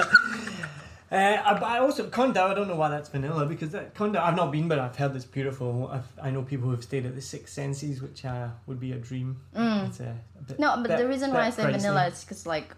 Uh, 1.11 1.15
I, 1.17 1.79
also 1.79 2.09
Con 2.11 2.35
Dao. 2.35 2.51
I 2.51 2.55
don't 2.55 2.69
know 2.69 2.77
why 2.77 2.91
that's 2.91 3.09
vanilla 3.09 3.47
because 3.47 3.71
that, 3.71 3.95
Con 3.95 4.13
Dao. 4.13 4.21
I've 4.21 4.37
not 4.37 4.53
been, 4.53 4.69
but 4.69 4.79
I've 4.79 4.95
heard 4.97 5.17
it's 5.17 5.25
beautiful. 5.25 5.89
I've, 5.91 6.07
I 6.23 6.31
know 6.31 6.43
people 6.43 6.69
who've 6.69 6.83
stayed 6.83 7.07
at 7.07 7.15
the 7.15 7.23
Six 7.23 7.53
Senses, 7.53 8.03
which 8.03 8.25
uh, 8.27 8.49
would 8.67 8.79
be 8.79 8.93
a 8.93 8.97
dream. 8.97 9.41
It's 9.55 10.01
a, 10.01 10.15
a 10.39 10.43
bit, 10.43 10.57
Mm. 10.57 10.61
No, 10.61 10.77
but 10.77 10.89
bit- 10.89 10.99
the 10.99 11.09
reason 11.09 11.33
why 11.33 11.47
I 11.47 11.51
say 11.51 11.63
pricey. 11.65 11.73
vanilla 11.73 12.07
is 12.09 12.23
because 12.25 12.45
like 12.47 12.75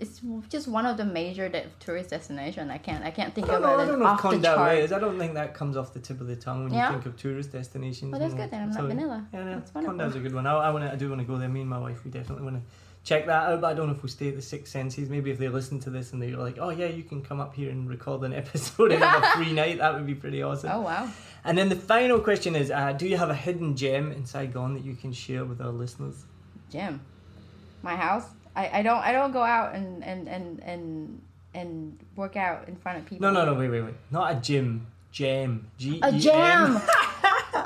it's 0.00 0.20
just 0.48 0.66
one 0.66 0.84
of 0.86 0.96
the 0.96 1.04
major 1.04 1.48
de- 1.48 1.66
tourist 1.78 2.10
destination. 2.10 2.68
I 2.72 2.78
can't 2.78 3.04
I 3.04 3.12
can't 3.12 3.32
think 3.32 3.48
I 3.48 3.54
of 3.54 3.62
know, 3.62 3.78
I 3.78 3.86
don't 3.86 4.00
know 4.00 4.12
if 4.14 4.42
chart. 4.42 4.78
is. 4.78 4.92
I 4.92 4.98
don't 4.98 5.16
think 5.20 5.34
that 5.34 5.54
comes 5.54 5.76
off 5.76 5.94
the 5.94 6.00
tip 6.00 6.20
of 6.20 6.26
the 6.26 6.34
tongue 6.34 6.64
when 6.64 6.74
Yeah? 6.74 6.88
you 6.88 6.94
think 6.94 7.06
of 7.06 7.16
tourist 7.16 7.52
destinations. 7.52 8.10
Well, 8.10 8.20
that's 8.20 8.34
good 8.34 8.50
then. 8.50 8.62
I'm 8.62 8.72
So, 8.72 8.80
not 8.80 8.88
vanilla. 8.88 9.26
Yeah, 9.32 9.44
yeah. 9.44 9.60
Wonderful. 9.72 10.18
A 10.18 10.22
good 10.24 10.34
one. 10.34 10.46
I, 10.48 10.54
I 10.54 10.70
want. 10.70 10.82
I 10.84 10.96
do 10.96 11.08
want 11.08 11.20
to 11.20 11.24
go 11.26 11.38
there. 11.38 11.48
Me 11.48 11.60
and 11.60 11.70
my 11.70 11.78
wife, 11.78 12.04
we 12.04 12.10
definitely 12.10 12.42
want 12.44 12.56
to 12.56 12.62
check 13.04 13.26
that 13.26 13.50
out. 13.50 13.60
But 13.60 13.68
I 13.68 13.74
don't 13.74 13.86
know 13.86 13.94
if 13.94 14.02
we'll 14.02 14.10
stay 14.10 14.28
at 14.28 14.36
the 14.36 14.42
Six 14.42 14.70
Senses. 14.70 15.08
Maybe 15.08 15.30
if 15.30 15.38
they 15.38 15.48
listen 15.48 15.78
to 15.80 15.90
this 15.90 16.12
and 16.12 16.20
they're 16.20 16.36
like, 16.36 16.58
"Oh 16.58 16.70
yeah, 16.70 16.86
you 16.86 17.04
can 17.04 17.22
come 17.22 17.38
up 17.40 17.54
here 17.54 17.70
and 17.70 17.88
record 17.88 18.22
an 18.22 18.32
episode 18.42 18.92
and 18.92 19.02
have 19.02 19.22
a 19.22 19.26
free 19.38 19.52
night," 19.62 19.78
that 19.78 19.94
would 19.94 20.06
be 20.06 20.14
pretty 20.14 20.42
awesome. 20.42 20.70
Oh 20.72 20.80
wow. 20.80 21.08
And 21.44 21.56
then 21.56 21.68
the 21.68 21.76
final 21.76 22.18
question 22.18 22.56
is: 22.56 22.70
uh, 22.70 22.92
Do 22.92 23.06
you 23.06 23.16
have 23.16 23.30
a 23.30 23.34
hidden 23.34 23.76
gem 23.76 24.10
in 24.10 24.26
Saigon 24.26 24.74
that 24.74 24.84
you 24.84 24.94
can 24.94 25.12
share 25.12 25.44
with 25.44 25.60
our 25.60 25.70
listeners? 25.70 26.24
Gym. 26.70 27.00
My 27.82 27.94
house. 27.94 28.24
I, 28.56 28.78
I 28.78 28.82
don't 28.82 28.98
I 28.98 29.12
don't 29.12 29.32
go 29.32 29.42
out 29.42 29.74
and 29.74 30.02
and 30.04 30.28
and 30.28 30.60
and 30.62 31.22
and 31.54 31.98
work 32.16 32.36
out 32.36 32.68
in 32.68 32.76
front 32.76 32.98
of 32.98 33.06
people. 33.06 33.30
No, 33.30 33.32
no, 33.32 33.52
no. 33.52 33.58
Wait, 33.58 33.68
wait, 33.68 33.82
wait. 33.82 33.94
Not 34.10 34.32
a 34.32 34.40
gym. 34.40 34.86
Gem. 35.12 35.68
G. 35.78 36.00
A 36.02 36.06
M. 36.06 36.18
jam. 36.18 36.82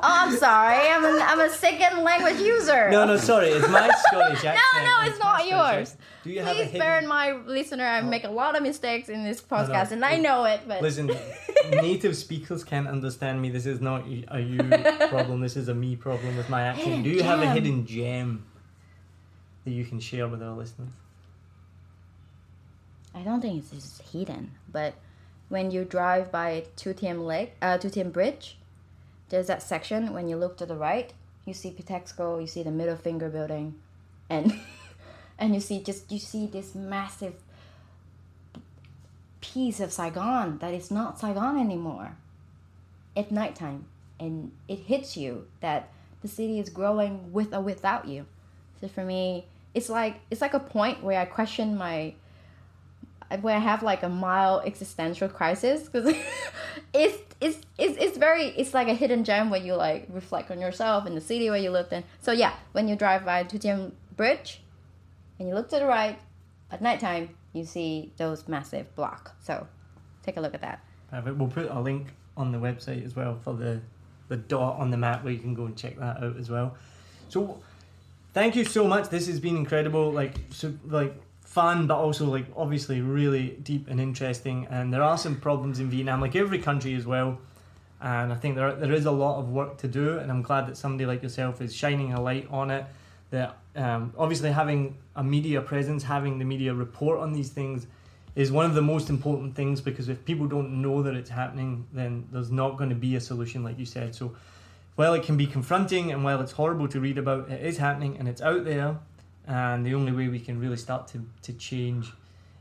oh, 0.02 0.26
I'm 0.26 0.36
sorry. 0.36 0.88
I'm 0.88 1.04
a, 1.04 1.18
I'm 1.20 1.40
a 1.40 1.50
second 1.50 2.02
language 2.02 2.40
user. 2.40 2.90
No, 2.90 3.04
no, 3.04 3.16
sorry. 3.16 3.48
It's 3.48 3.68
my 3.68 3.88
Scottish 4.08 4.44
accent. 4.44 4.58
no, 4.74 4.84
no, 4.84 5.08
it's 5.08 5.18
my 5.18 5.24
not 5.24 5.46
yours. 5.46 5.90
accent. 5.90 6.00
Do 6.24 6.30
you 6.30 6.40
have 6.40 6.48
a 6.48 6.54
Please 6.54 6.64
hidden? 6.66 6.80
bear 6.80 6.98
in 6.98 7.06
mind, 7.06 7.46
listener, 7.46 7.84
I 7.84 8.00
make 8.02 8.24
a 8.24 8.30
lot 8.30 8.56
of 8.56 8.62
mistakes 8.62 9.08
in 9.08 9.24
this 9.24 9.42
no. 9.50 9.56
podcast, 9.56 9.92
and 9.92 10.04
I 10.04 10.16
know 10.16 10.44
it. 10.44 10.60
But 10.66 10.82
Listen, 10.82 11.10
native 11.70 12.16
speakers 12.16 12.64
can't 12.64 12.88
understand 12.88 13.40
me. 13.40 13.50
This 13.50 13.66
is 13.66 13.80
not 13.80 14.04
a 14.28 14.40
you 14.40 14.58
problem. 15.08 15.40
This 15.40 15.56
is 15.56 15.68
a 15.68 15.74
me 15.74 15.96
problem 15.96 16.36
with 16.36 16.48
my 16.48 16.62
accent. 16.62 16.86
Hidden 16.86 17.02
Do 17.04 17.10
you 17.10 17.22
have 17.22 17.40
a 17.40 17.50
hidden 17.50 17.86
gem 17.86 18.44
that 19.64 19.70
you 19.70 19.84
can 19.84 20.00
share 20.00 20.28
with 20.28 20.42
our 20.42 20.54
listeners? 20.54 20.90
I 23.14 23.22
don't 23.22 23.40
think 23.40 23.64
it's 23.72 24.00
hidden, 24.12 24.52
but 24.70 24.94
when 25.48 25.70
you 25.70 25.84
drive 25.84 26.30
by 26.30 26.64
Thu 26.76 26.92
Thiem 26.94 27.24
Lake, 27.24 27.54
uh, 27.62 27.78
Thu 27.78 27.88
Thiem 27.88 28.12
Bridge, 28.12 28.57
there's 29.28 29.46
that 29.48 29.62
section 29.62 30.12
when 30.12 30.28
you 30.28 30.36
look 30.36 30.56
to 30.58 30.66
the 30.66 30.76
right, 30.76 31.12
you 31.44 31.54
see 31.54 31.70
Bitexco, 31.70 32.40
you 32.40 32.46
see 32.46 32.62
the 32.62 32.70
middle 32.70 32.96
finger 32.96 33.28
building, 33.28 33.74
and 34.28 34.58
and 35.38 35.54
you 35.54 35.60
see 35.60 35.82
just 35.82 36.10
you 36.10 36.18
see 36.18 36.46
this 36.46 36.74
massive 36.74 37.34
piece 39.40 39.80
of 39.80 39.92
Saigon 39.92 40.58
that 40.58 40.74
is 40.74 40.90
not 40.90 41.18
Saigon 41.18 41.58
anymore. 41.58 42.16
At 43.16 43.32
nighttime, 43.32 43.86
and 44.20 44.52
it 44.68 44.78
hits 44.80 45.16
you 45.16 45.46
that 45.60 45.90
the 46.22 46.28
city 46.28 46.60
is 46.60 46.68
growing 46.68 47.32
with 47.32 47.52
or 47.52 47.60
without 47.60 48.06
you. 48.06 48.26
So 48.80 48.88
for 48.88 49.04
me, 49.04 49.46
it's 49.74 49.88
like 49.88 50.20
it's 50.30 50.40
like 50.40 50.54
a 50.54 50.60
point 50.60 51.02
where 51.02 51.20
I 51.20 51.24
question 51.24 51.76
my 51.76 52.14
where 53.40 53.56
I 53.56 53.58
have 53.58 53.82
like 53.82 54.02
a 54.02 54.08
mild 54.08 54.64
existential 54.64 55.28
crisis 55.28 55.88
because 55.88 56.14
it's, 56.94 57.18
it's 57.40 57.58
it's 57.78 57.96
it's 57.98 58.18
very 58.18 58.46
it's 58.46 58.74
like 58.74 58.88
a 58.88 58.94
hidden 58.94 59.24
gem 59.24 59.50
where 59.50 59.60
you 59.60 59.74
like 59.74 60.06
reflect 60.10 60.50
on 60.50 60.60
yourself 60.60 61.06
in 61.06 61.14
the 61.14 61.20
city 61.20 61.50
where 61.50 61.58
you 61.58 61.70
lived 61.70 61.92
in. 61.92 62.04
So 62.20 62.32
yeah, 62.32 62.54
when 62.72 62.88
you 62.88 62.96
drive 62.96 63.24
by 63.24 63.44
Thu 63.44 63.58
Thiem 63.58 63.92
Bridge 64.16 64.60
and 65.38 65.48
you 65.48 65.54
look 65.54 65.68
to 65.70 65.78
the 65.78 65.86
right 65.86 66.18
at 66.70 66.82
nighttime, 66.82 67.36
you 67.52 67.64
see 67.64 68.12
those 68.16 68.48
massive 68.48 68.94
block. 68.94 69.36
So 69.40 69.66
take 70.22 70.36
a 70.36 70.40
look 70.40 70.54
at 70.54 70.60
that. 70.62 70.80
Perfect. 71.10 71.36
We'll 71.36 71.48
put 71.48 71.70
a 71.70 71.80
link 71.80 72.08
on 72.36 72.52
the 72.52 72.58
website 72.58 73.04
as 73.04 73.16
well 73.16 73.38
for 73.42 73.54
the 73.54 73.80
the 74.28 74.36
dot 74.36 74.78
on 74.78 74.90
the 74.90 74.96
map 74.96 75.24
where 75.24 75.32
you 75.32 75.38
can 75.38 75.54
go 75.54 75.64
and 75.64 75.76
check 75.76 75.98
that 75.98 76.22
out 76.22 76.36
as 76.36 76.50
well. 76.50 76.76
So, 77.28 77.60
thank 78.34 78.56
you 78.56 78.64
so 78.64 78.86
much. 78.86 79.08
This 79.08 79.26
has 79.26 79.40
been 79.40 79.56
incredible. 79.56 80.12
Like 80.12 80.34
so, 80.50 80.74
like 80.86 81.14
fun, 81.48 81.86
but 81.86 81.96
also 81.96 82.26
like 82.26 82.44
obviously 82.54 83.00
really 83.00 83.56
deep 83.62 83.88
and 83.88 83.98
interesting. 84.00 84.66
And 84.70 84.92
there 84.92 85.02
are 85.02 85.16
some 85.16 85.36
problems 85.36 85.80
in 85.80 85.88
Vietnam, 85.88 86.20
like 86.20 86.36
every 86.36 86.58
country 86.58 86.94
as 86.94 87.06
well. 87.06 87.38
And 88.00 88.32
I 88.32 88.36
think 88.36 88.54
there 88.54 88.74
there 88.74 88.92
is 88.92 89.06
a 89.06 89.10
lot 89.10 89.38
of 89.40 89.48
work 89.48 89.78
to 89.78 89.88
do. 89.88 90.18
And 90.18 90.30
I'm 90.30 90.42
glad 90.42 90.68
that 90.68 90.76
somebody 90.76 91.06
like 91.06 91.22
yourself 91.22 91.60
is 91.60 91.74
shining 91.74 92.12
a 92.12 92.20
light 92.20 92.46
on 92.50 92.70
it. 92.70 92.84
That 93.30 93.56
um, 93.76 94.12
obviously 94.16 94.52
having 94.52 94.96
a 95.16 95.24
media 95.24 95.60
presence, 95.60 96.02
having 96.02 96.38
the 96.38 96.44
media 96.44 96.74
report 96.74 97.18
on 97.18 97.32
these 97.32 97.50
things 97.50 97.86
is 98.34 98.52
one 98.52 98.66
of 98.66 98.74
the 98.74 98.82
most 98.82 99.10
important 99.10 99.54
things 99.54 99.80
because 99.80 100.08
if 100.08 100.24
people 100.24 100.46
don't 100.46 100.80
know 100.80 101.02
that 101.02 101.14
it's 101.14 101.30
happening, 101.30 101.86
then 101.92 102.28
there's 102.30 102.50
not 102.50 102.76
going 102.76 102.90
to 102.90 102.96
be 102.96 103.16
a 103.16 103.20
solution, 103.20 103.64
like 103.64 103.78
you 103.78 103.86
said. 103.86 104.14
So, 104.14 104.36
while 104.96 105.14
it 105.14 105.22
can 105.22 105.36
be 105.36 105.46
confronting 105.46 106.12
and 106.12 106.22
while 106.24 106.40
it's 106.40 106.52
horrible 106.52 106.88
to 106.88 107.00
read 107.00 107.18
about, 107.18 107.48
it 107.50 107.64
is 107.64 107.78
happening 107.78 108.16
and 108.18 108.28
it's 108.28 108.42
out 108.42 108.64
there. 108.64 108.98
And 109.48 109.84
the 109.84 109.94
only 109.94 110.12
way 110.12 110.28
we 110.28 110.38
can 110.38 110.60
really 110.60 110.76
start 110.76 111.08
to, 111.08 111.26
to 111.42 111.52
change 111.54 112.12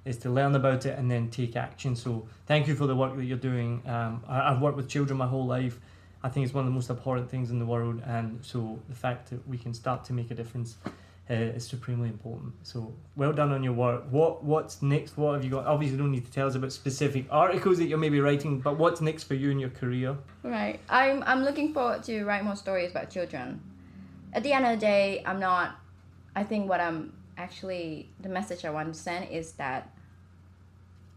is 0.06 0.18
to 0.20 0.30
learn 0.30 0.56
about 0.56 0.86
it 0.86 0.98
and 0.98 1.12
then 1.12 1.30
take 1.30 1.56
action. 1.56 1.96
So, 1.96 2.28
thank 2.46 2.68
you 2.68 2.76
for 2.76 2.88
the 2.88 2.96
work 2.96 3.16
that 3.18 3.26
you're 3.26 3.38
doing. 3.38 3.84
Um, 3.86 4.24
I, 4.28 4.52
I've 4.52 4.62
worked 4.62 4.78
with 4.78 4.88
children 4.88 5.18
my 5.18 5.28
whole 5.28 5.46
life. 5.46 5.80
I 6.24 6.30
think 6.30 6.46
it's 6.46 6.54
one 6.54 6.66
of 6.66 6.72
the 6.72 6.76
most 6.76 6.90
abhorrent 6.90 7.30
things 7.30 7.52
in 7.52 7.60
the 7.60 7.66
world, 7.66 8.02
and 8.06 8.40
so 8.44 8.80
the 8.90 8.96
fact 8.96 9.30
that 9.30 9.48
we 9.48 9.58
can 9.58 9.74
start 9.74 10.04
to 10.06 10.14
make 10.14 10.32
a 10.32 10.34
difference 10.34 10.78
uh, 11.30 11.34
is 11.34 11.68
supremely 11.68 12.10
important. 12.10 12.54
So 12.64 12.94
well 13.16 13.34
done 13.34 13.52
on 13.52 13.64
your 13.64 13.74
work. 13.74 14.06
What 14.10 14.44
what's 14.44 14.82
next? 14.82 15.18
What 15.18 15.34
have 15.34 15.44
you 15.44 15.52
got? 15.52 15.66
Obviously, 15.66 15.98
you 15.98 16.02
don't 16.02 16.12
need 16.12 16.26
to 16.26 16.32
tell 16.32 16.48
us 16.48 16.56
about 16.56 16.72
specific 16.72 17.26
articles 17.30 17.78
that 17.78 17.86
you're 17.86 17.98
maybe 17.98 18.20
writing, 18.20 18.60
but 18.60 18.78
what's 18.78 19.02
next 19.02 19.24
for 19.24 19.36
you 19.36 19.52
in 19.52 19.60
your 19.60 19.70
career? 19.70 20.18
Right. 20.44 20.80
I'm 20.90 21.24
I'm 21.24 21.44
looking 21.44 21.74
forward 21.74 22.04
to 22.04 22.24
write 22.24 22.44
more 22.44 22.56
stories 22.56 22.92
about 22.92 23.10
children. 23.10 23.62
At 24.34 24.44
the 24.44 24.54
end 24.54 24.66
of 24.66 24.72
the 24.72 24.86
day, 24.86 25.24
I'm 25.26 25.40
not. 25.40 25.76
I 26.38 26.44
think 26.44 26.70
what 26.70 26.80
I'm 26.80 27.14
actually 27.36 28.10
the 28.20 28.30
message 28.30 28.64
I 28.64 28.70
want 28.70 28.94
to 28.94 29.00
send 29.00 29.32
is 29.32 29.54
that 29.54 29.90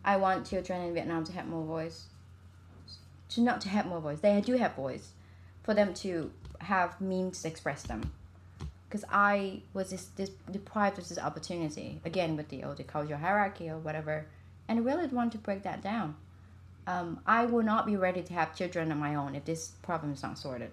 I 0.02 0.16
want 0.16 0.48
children 0.48 0.80
in 0.80 0.94
Vietnam 0.94 1.24
to 1.24 1.32
have 1.32 1.46
more 1.46 1.62
voice. 1.62 2.06
To 3.32 3.42
not 3.42 3.60
to 3.60 3.68
have 3.68 3.84
more 3.84 4.00
voice. 4.00 4.20
They 4.20 4.40
do 4.40 4.54
have 4.54 4.74
voice, 4.74 5.10
for 5.62 5.74
them 5.74 5.92
to 6.04 6.32
have 6.60 7.02
means 7.02 7.42
to 7.42 7.48
express 7.48 7.82
them 7.82 8.12
because 8.88 9.04
I 9.10 9.60
was 9.74 9.90
this, 9.90 10.06
this 10.16 10.30
deprived 10.50 10.98
of 10.98 11.06
this 11.06 11.18
opportunity 11.18 12.00
again 12.02 12.34
with 12.34 12.48
the 12.48 12.64
old 12.64 12.84
cultural 12.86 13.20
hierarchy 13.20 13.68
or 13.68 13.76
whatever, 13.76 14.24
and 14.68 14.78
I 14.78 14.82
really 14.82 15.06
want 15.06 15.32
to 15.32 15.38
break 15.38 15.62
that 15.64 15.82
down. 15.82 16.16
Um, 16.86 17.20
I 17.26 17.44
will 17.44 17.62
not 17.62 17.84
be 17.84 17.96
ready 17.96 18.22
to 18.22 18.32
have 18.32 18.56
children 18.56 18.90
on 18.90 18.98
my 18.98 19.14
own 19.14 19.34
if 19.34 19.44
this 19.44 19.72
problem 19.82 20.12
is 20.12 20.22
not 20.22 20.38
sorted. 20.38 20.70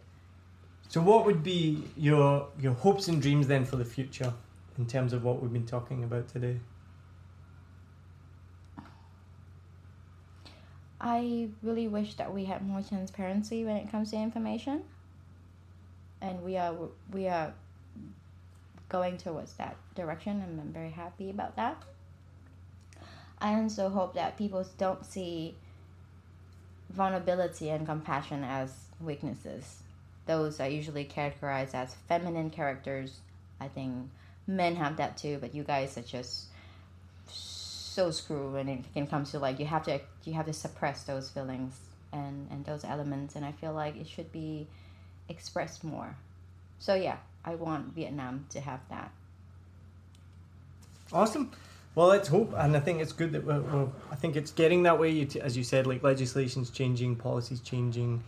So, 0.89 1.01
what 1.01 1.25
would 1.25 1.43
be 1.43 1.83
your 1.97 2.47
your 2.59 2.73
hopes 2.73 3.07
and 3.07 3.21
dreams 3.21 3.47
then 3.47 3.65
for 3.65 3.75
the 3.75 3.85
future, 3.85 4.33
in 4.77 4.85
terms 4.85 5.13
of 5.13 5.23
what 5.23 5.41
we've 5.41 5.51
been 5.51 5.65
talking 5.65 6.03
about 6.03 6.27
today? 6.29 6.59
I 10.99 11.49
really 11.61 11.87
wish 11.87 12.15
that 12.15 12.33
we 12.33 12.45
had 12.45 12.65
more 12.65 12.81
transparency 12.81 13.63
when 13.63 13.77
it 13.77 13.91
comes 13.91 14.11
to 14.11 14.17
information, 14.17 14.83
and 16.21 16.41
we 16.43 16.57
are 16.57 16.73
we 17.11 17.27
are 17.27 17.53
going 18.89 19.17
towards 19.17 19.53
that 19.53 19.75
direction 19.95 20.41
and 20.41 20.59
I'm 20.59 20.71
very 20.71 20.91
happy 20.91 21.29
about 21.29 21.55
that. 21.57 21.81
I 23.39 23.53
also 23.55 23.89
hope 23.89 24.15
that 24.15 24.37
people 24.37 24.65
don't 24.77 25.05
see 25.05 25.55
vulnerability 26.89 27.69
and 27.69 27.85
compassion 27.85 28.43
as 28.43 28.73
weaknesses. 29.01 29.83
Those 30.27 30.59
are 30.59 30.67
usually 30.67 31.05
characterized 31.05 31.73
as 31.73 31.95
feminine 32.07 32.49
characters. 32.49 33.19
I 33.59 33.67
think 33.67 34.09
men 34.45 34.75
have 34.75 34.97
that 34.97 35.17
too, 35.17 35.37
but 35.41 35.55
you 35.55 35.63
guys 35.63 35.97
are 35.97 36.03
just 36.03 36.47
so 37.27 38.11
screwed 38.11 38.53
when 38.53 38.69
it 38.69 38.93
can 38.93 39.07
come 39.07 39.25
to 39.25 39.39
like 39.39 39.59
you 39.59 39.65
have 39.65 39.83
to 39.83 39.99
you 40.23 40.33
have 40.33 40.45
to 40.45 40.53
suppress 40.53 41.03
those 41.03 41.31
feelings 41.31 41.79
and 42.13 42.47
and 42.51 42.63
those 42.63 42.83
elements 42.83 43.35
and 43.35 43.43
I 43.43 43.51
feel 43.53 43.73
like 43.73 43.97
it 43.97 44.07
should 44.07 44.31
be 44.31 44.67
expressed 45.29 45.83
more. 45.83 46.15
So 46.79 46.93
yeah, 46.93 47.17
I 47.43 47.55
want 47.55 47.95
Vietnam 47.95 48.45
to 48.51 48.61
have 48.61 48.81
that. 48.89 49.11
Awesome. 51.11 51.51
Well, 51.95 52.07
let's 52.07 52.27
hope, 52.27 52.53
and 52.55 52.77
I 52.77 52.79
think 52.79 53.01
it's 53.01 53.13
good 53.13 53.31
that 53.31 53.43
we're. 53.43 53.59
we're 53.59 53.87
I 54.11 54.15
think 54.15 54.35
it's 54.35 54.51
getting 54.51 54.83
that 54.83 54.99
way. 54.99 55.09
you 55.09 55.27
As 55.41 55.57
you 55.57 55.63
said, 55.63 55.87
like 55.87 56.03
legislation's 56.03 56.69
changing, 56.69 57.15
policies 57.15 57.59
changing, 57.59 58.21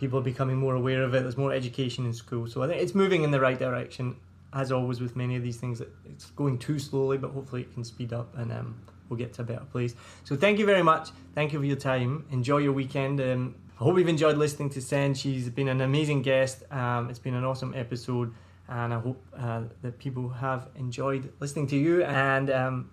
people 0.00 0.18
are 0.18 0.22
becoming 0.22 0.56
more 0.56 0.74
aware 0.74 1.02
of 1.02 1.14
it. 1.14 1.20
There's 1.20 1.36
more 1.36 1.52
education 1.52 2.06
in 2.06 2.14
school, 2.14 2.48
so 2.48 2.62
I 2.62 2.68
think 2.68 2.82
it's 2.82 2.94
moving 2.94 3.22
in 3.22 3.30
the 3.30 3.38
right 3.38 3.58
direction. 3.58 4.16
As 4.52 4.72
always 4.72 5.00
with 5.00 5.14
many 5.14 5.36
of 5.36 5.42
these 5.44 5.58
things, 5.58 5.80
it's 6.06 6.30
going 6.30 6.58
too 6.58 6.78
slowly, 6.80 7.18
but 7.18 7.30
hopefully 7.30 7.62
it 7.62 7.72
can 7.72 7.84
speed 7.84 8.12
up 8.12 8.36
and 8.36 8.50
um, 8.50 8.80
we'll 9.08 9.18
get 9.18 9.32
to 9.34 9.42
a 9.42 9.44
better 9.44 9.64
place. 9.70 9.94
So 10.24 10.34
thank 10.34 10.58
you 10.58 10.66
very 10.66 10.82
much. 10.82 11.10
Thank 11.36 11.52
you 11.52 11.60
for 11.60 11.64
your 11.66 11.76
time. 11.76 12.24
Enjoy 12.32 12.58
your 12.58 12.72
weekend. 12.72 13.20
Um, 13.20 13.54
I 13.78 13.84
hope 13.84 13.96
you've 13.98 14.08
enjoyed 14.08 14.38
listening 14.38 14.70
to 14.70 14.80
Sen. 14.80 15.14
She's 15.14 15.48
been 15.50 15.68
an 15.68 15.80
amazing 15.82 16.22
guest. 16.22 16.64
Um, 16.72 17.10
it's 17.10 17.20
been 17.20 17.34
an 17.34 17.44
awesome 17.44 17.74
episode 17.76 18.34
and 18.68 18.94
I 18.94 18.98
hope 18.98 19.22
uh, 19.36 19.62
that 19.82 19.98
people 19.98 20.28
have 20.30 20.68
enjoyed 20.74 21.32
listening 21.38 21.68
to 21.68 21.76
you 21.76 22.02
and 22.04 22.50
um, 22.50 22.90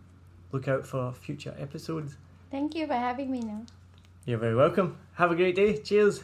look 0.52 0.68
out 0.68 0.86
for 0.86 1.14
future 1.14 1.56
episodes. 1.58 2.18
Thank 2.52 2.76
you 2.76 2.86
for 2.86 2.94
having 2.94 3.32
me 3.32 3.40
now. 3.40 3.62
You're 4.26 4.40
very 4.40 4.56
welcome. 4.56 4.98
Have 5.14 5.32
a 5.32 5.36
great 5.36 5.56
day. 5.56 5.78
Cheers. 5.78 6.22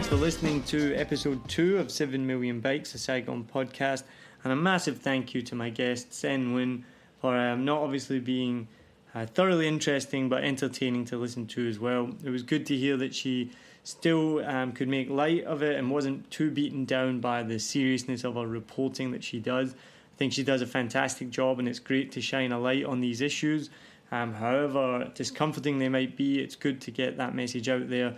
Thanks 0.00 0.08
for 0.08 0.16
listening 0.16 0.62
to 0.62 0.94
episode 0.94 1.46
two 1.46 1.76
of 1.76 1.90
7 1.90 2.26
Million 2.26 2.60
Bikes, 2.60 2.94
a 2.94 2.98
Saigon 2.98 3.44
podcast. 3.44 4.04
And 4.42 4.50
a 4.50 4.56
massive 4.56 4.96
thank 4.96 5.34
you 5.34 5.42
to 5.42 5.54
my 5.54 5.68
guest, 5.68 6.14
Sen 6.14 6.54
Nguyen, 6.54 6.84
for 7.20 7.36
um, 7.36 7.66
not 7.66 7.82
obviously 7.82 8.18
being 8.18 8.66
uh, 9.14 9.26
thoroughly 9.26 9.68
interesting 9.68 10.30
but 10.30 10.42
entertaining 10.42 11.04
to 11.04 11.18
listen 11.18 11.46
to 11.48 11.68
as 11.68 11.78
well. 11.78 12.08
It 12.24 12.30
was 12.30 12.42
good 12.42 12.64
to 12.68 12.76
hear 12.78 12.96
that 12.96 13.14
she 13.14 13.50
still 13.84 14.42
um, 14.46 14.72
could 14.72 14.88
make 14.88 15.10
light 15.10 15.44
of 15.44 15.62
it 15.62 15.76
and 15.76 15.90
wasn't 15.90 16.30
too 16.30 16.50
beaten 16.50 16.86
down 16.86 17.20
by 17.20 17.42
the 17.42 17.58
seriousness 17.58 18.24
of 18.24 18.36
her 18.36 18.46
reporting 18.46 19.10
that 19.10 19.22
she 19.22 19.38
does. 19.38 19.74
I 19.74 20.16
think 20.16 20.32
she 20.32 20.42
does 20.42 20.62
a 20.62 20.66
fantastic 20.66 21.28
job 21.28 21.58
and 21.58 21.68
it's 21.68 21.78
great 21.78 22.10
to 22.12 22.22
shine 22.22 22.52
a 22.52 22.58
light 22.58 22.86
on 22.86 23.00
these 23.00 23.20
issues. 23.20 23.68
Um, 24.10 24.32
however 24.32 25.10
discomforting 25.14 25.78
they 25.78 25.90
might 25.90 26.16
be, 26.16 26.40
it's 26.40 26.56
good 26.56 26.80
to 26.80 26.90
get 26.90 27.18
that 27.18 27.34
message 27.34 27.68
out 27.68 27.90
there, 27.90 28.16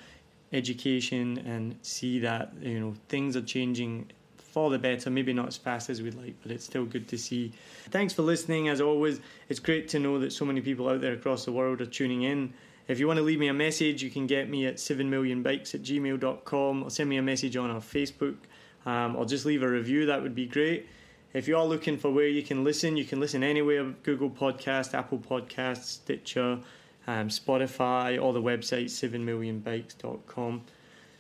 education, 0.53 1.39
and 1.39 1.77
see 1.83 2.19
that 2.21 2.53
you 2.61 2.81
know 2.81 2.95
things 3.09 3.37
are 3.37 3.43
changing 3.43 4.11
for 4.37 4.71
the 4.71 4.79
better. 4.79 5.11
Maybe 5.11 5.33
not 5.33 5.49
as 5.49 5.57
fast 5.57 5.91
as 5.91 6.03
we'd 6.03 6.15
like, 6.15 6.35
but 6.43 6.53
it's 6.53 6.65
still 6.65 6.85
good 6.85 7.09
to 7.09 7.19
see. 7.19 7.53
Thanks 7.91 8.13
for 8.13 8.23
listening. 8.23 8.69
As 8.69 8.81
always, 8.81 9.21
it's 9.49 9.61
great 9.61 9.89
to 9.89 9.99
know 9.99 10.19
that 10.19 10.33
so 10.33 10.45
many 10.45 10.61
people 10.61 10.89
out 10.89 11.01
there 11.01 11.15
across 11.15 11.45
the 11.45 11.53
world 11.53 11.81
are 11.81 11.87
tuning 11.87 12.23
in. 12.23 12.53
If 12.89 12.99
you 12.99 13.07
want 13.07 13.19
to 13.19 13.23
leave 13.23 13.39
me 13.39 13.49
a 13.49 13.55
message, 13.55 14.03
you 14.03 14.11
can 14.11 14.27
get 14.27 14.51
me 14.51 14.67
at 14.67 14.77
7millionbikes 14.77 15.75
at 15.75 15.83
gmail.com 15.83 16.83
or 16.83 16.91
send 16.91 17.09
me 17.09 17.17
a 17.17 17.23
message 17.23 17.57
on 17.57 17.71
our 17.71 17.81
Facebook 17.81 18.37
um, 18.85 19.17
or 19.17 19.25
just 19.25 19.47
leave 19.47 19.63
a 19.63 19.69
review. 19.69 20.07
That 20.07 20.23
would 20.23 20.35
be 20.35 20.47
great. 20.47 20.87
If 21.33 21.49
you 21.49 21.57
are 21.57 21.65
looking 21.65 21.97
for 21.97 22.11
where 22.11 22.29
you 22.29 22.43
can 22.43 22.65
listen, 22.65 22.97
you 22.97 23.05
can 23.05 23.21
listen 23.21 23.43
anywhere 23.43 23.85
Google 24.03 24.29
Podcast, 24.29 24.93
Apple 24.93 25.19
podcast 25.19 25.85
Stitcher, 25.85 26.59
um, 27.07 27.29
Spotify, 27.29 28.23
or 28.23 28.33
the 28.33 28.43
website 28.43 28.87
7millionbikes.com. 28.87 30.63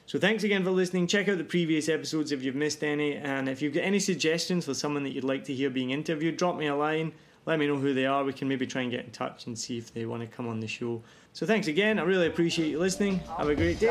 So 0.06 0.18
thanks 0.18 0.44
again 0.44 0.64
for 0.64 0.70
listening. 0.70 1.06
Check 1.06 1.28
out 1.28 1.38
the 1.38 1.44
previous 1.44 1.88
episodes 1.88 2.32
if 2.32 2.42
you've 2.42 2.54
missed 2.54 2.82
any, 2.84 3.14
and 3.14 3.48
if 3.48 3.62
you've 3.62 3.74
got 3.74 3.84
any 3.84 3.98
suggestions 3.98 4.64
for 4.64 4.74
someone 4.74 5.04
that 5.04 5.10
you'd 5.10 5.24
like 5.24 5.44
to 5.44 5.54
hear 5.54 5.70
being 5.70 5.90
interviewed, 5.90 6.36
drop 6.36 6.56
me 6.56 6.66
a 6.66 6.74
line. 6.74 7.12
Let 7.44 7.58
me 7.58 7.66
know 7.66 7.76
who 7.76 7.92
they 7.92 8.06
are. 8.06 8.22
We 8.22 8.32
can 8.32 8.48
maybe 8.48 8.66
try 8.66 8.82
and 8.82 8.90
get 8.90 9.04
in 9.04 9.10
touch 9.10 9.46
and 9.46 9.58
see 9.58 9.76
if 9.78 9.92
they 9.92 10.06
want 10.06 10.22
to 10.22 10.28
come 10.28 10.46
on 10.48 10.60
the 10.60 10.68
show. 10.68 11.02
So 11.32 11.46
thanks 11.46 11.66
again. 11.66 11.98
I 11.98 12.02
really 12.02 12.26
appreciate 12.26 12.68
you 12.68 12.78
listening. 12.78 13.20
Have 13.36 13.48
a 13.48 13.54
great 13.54 13.80
day. 13.80 13.90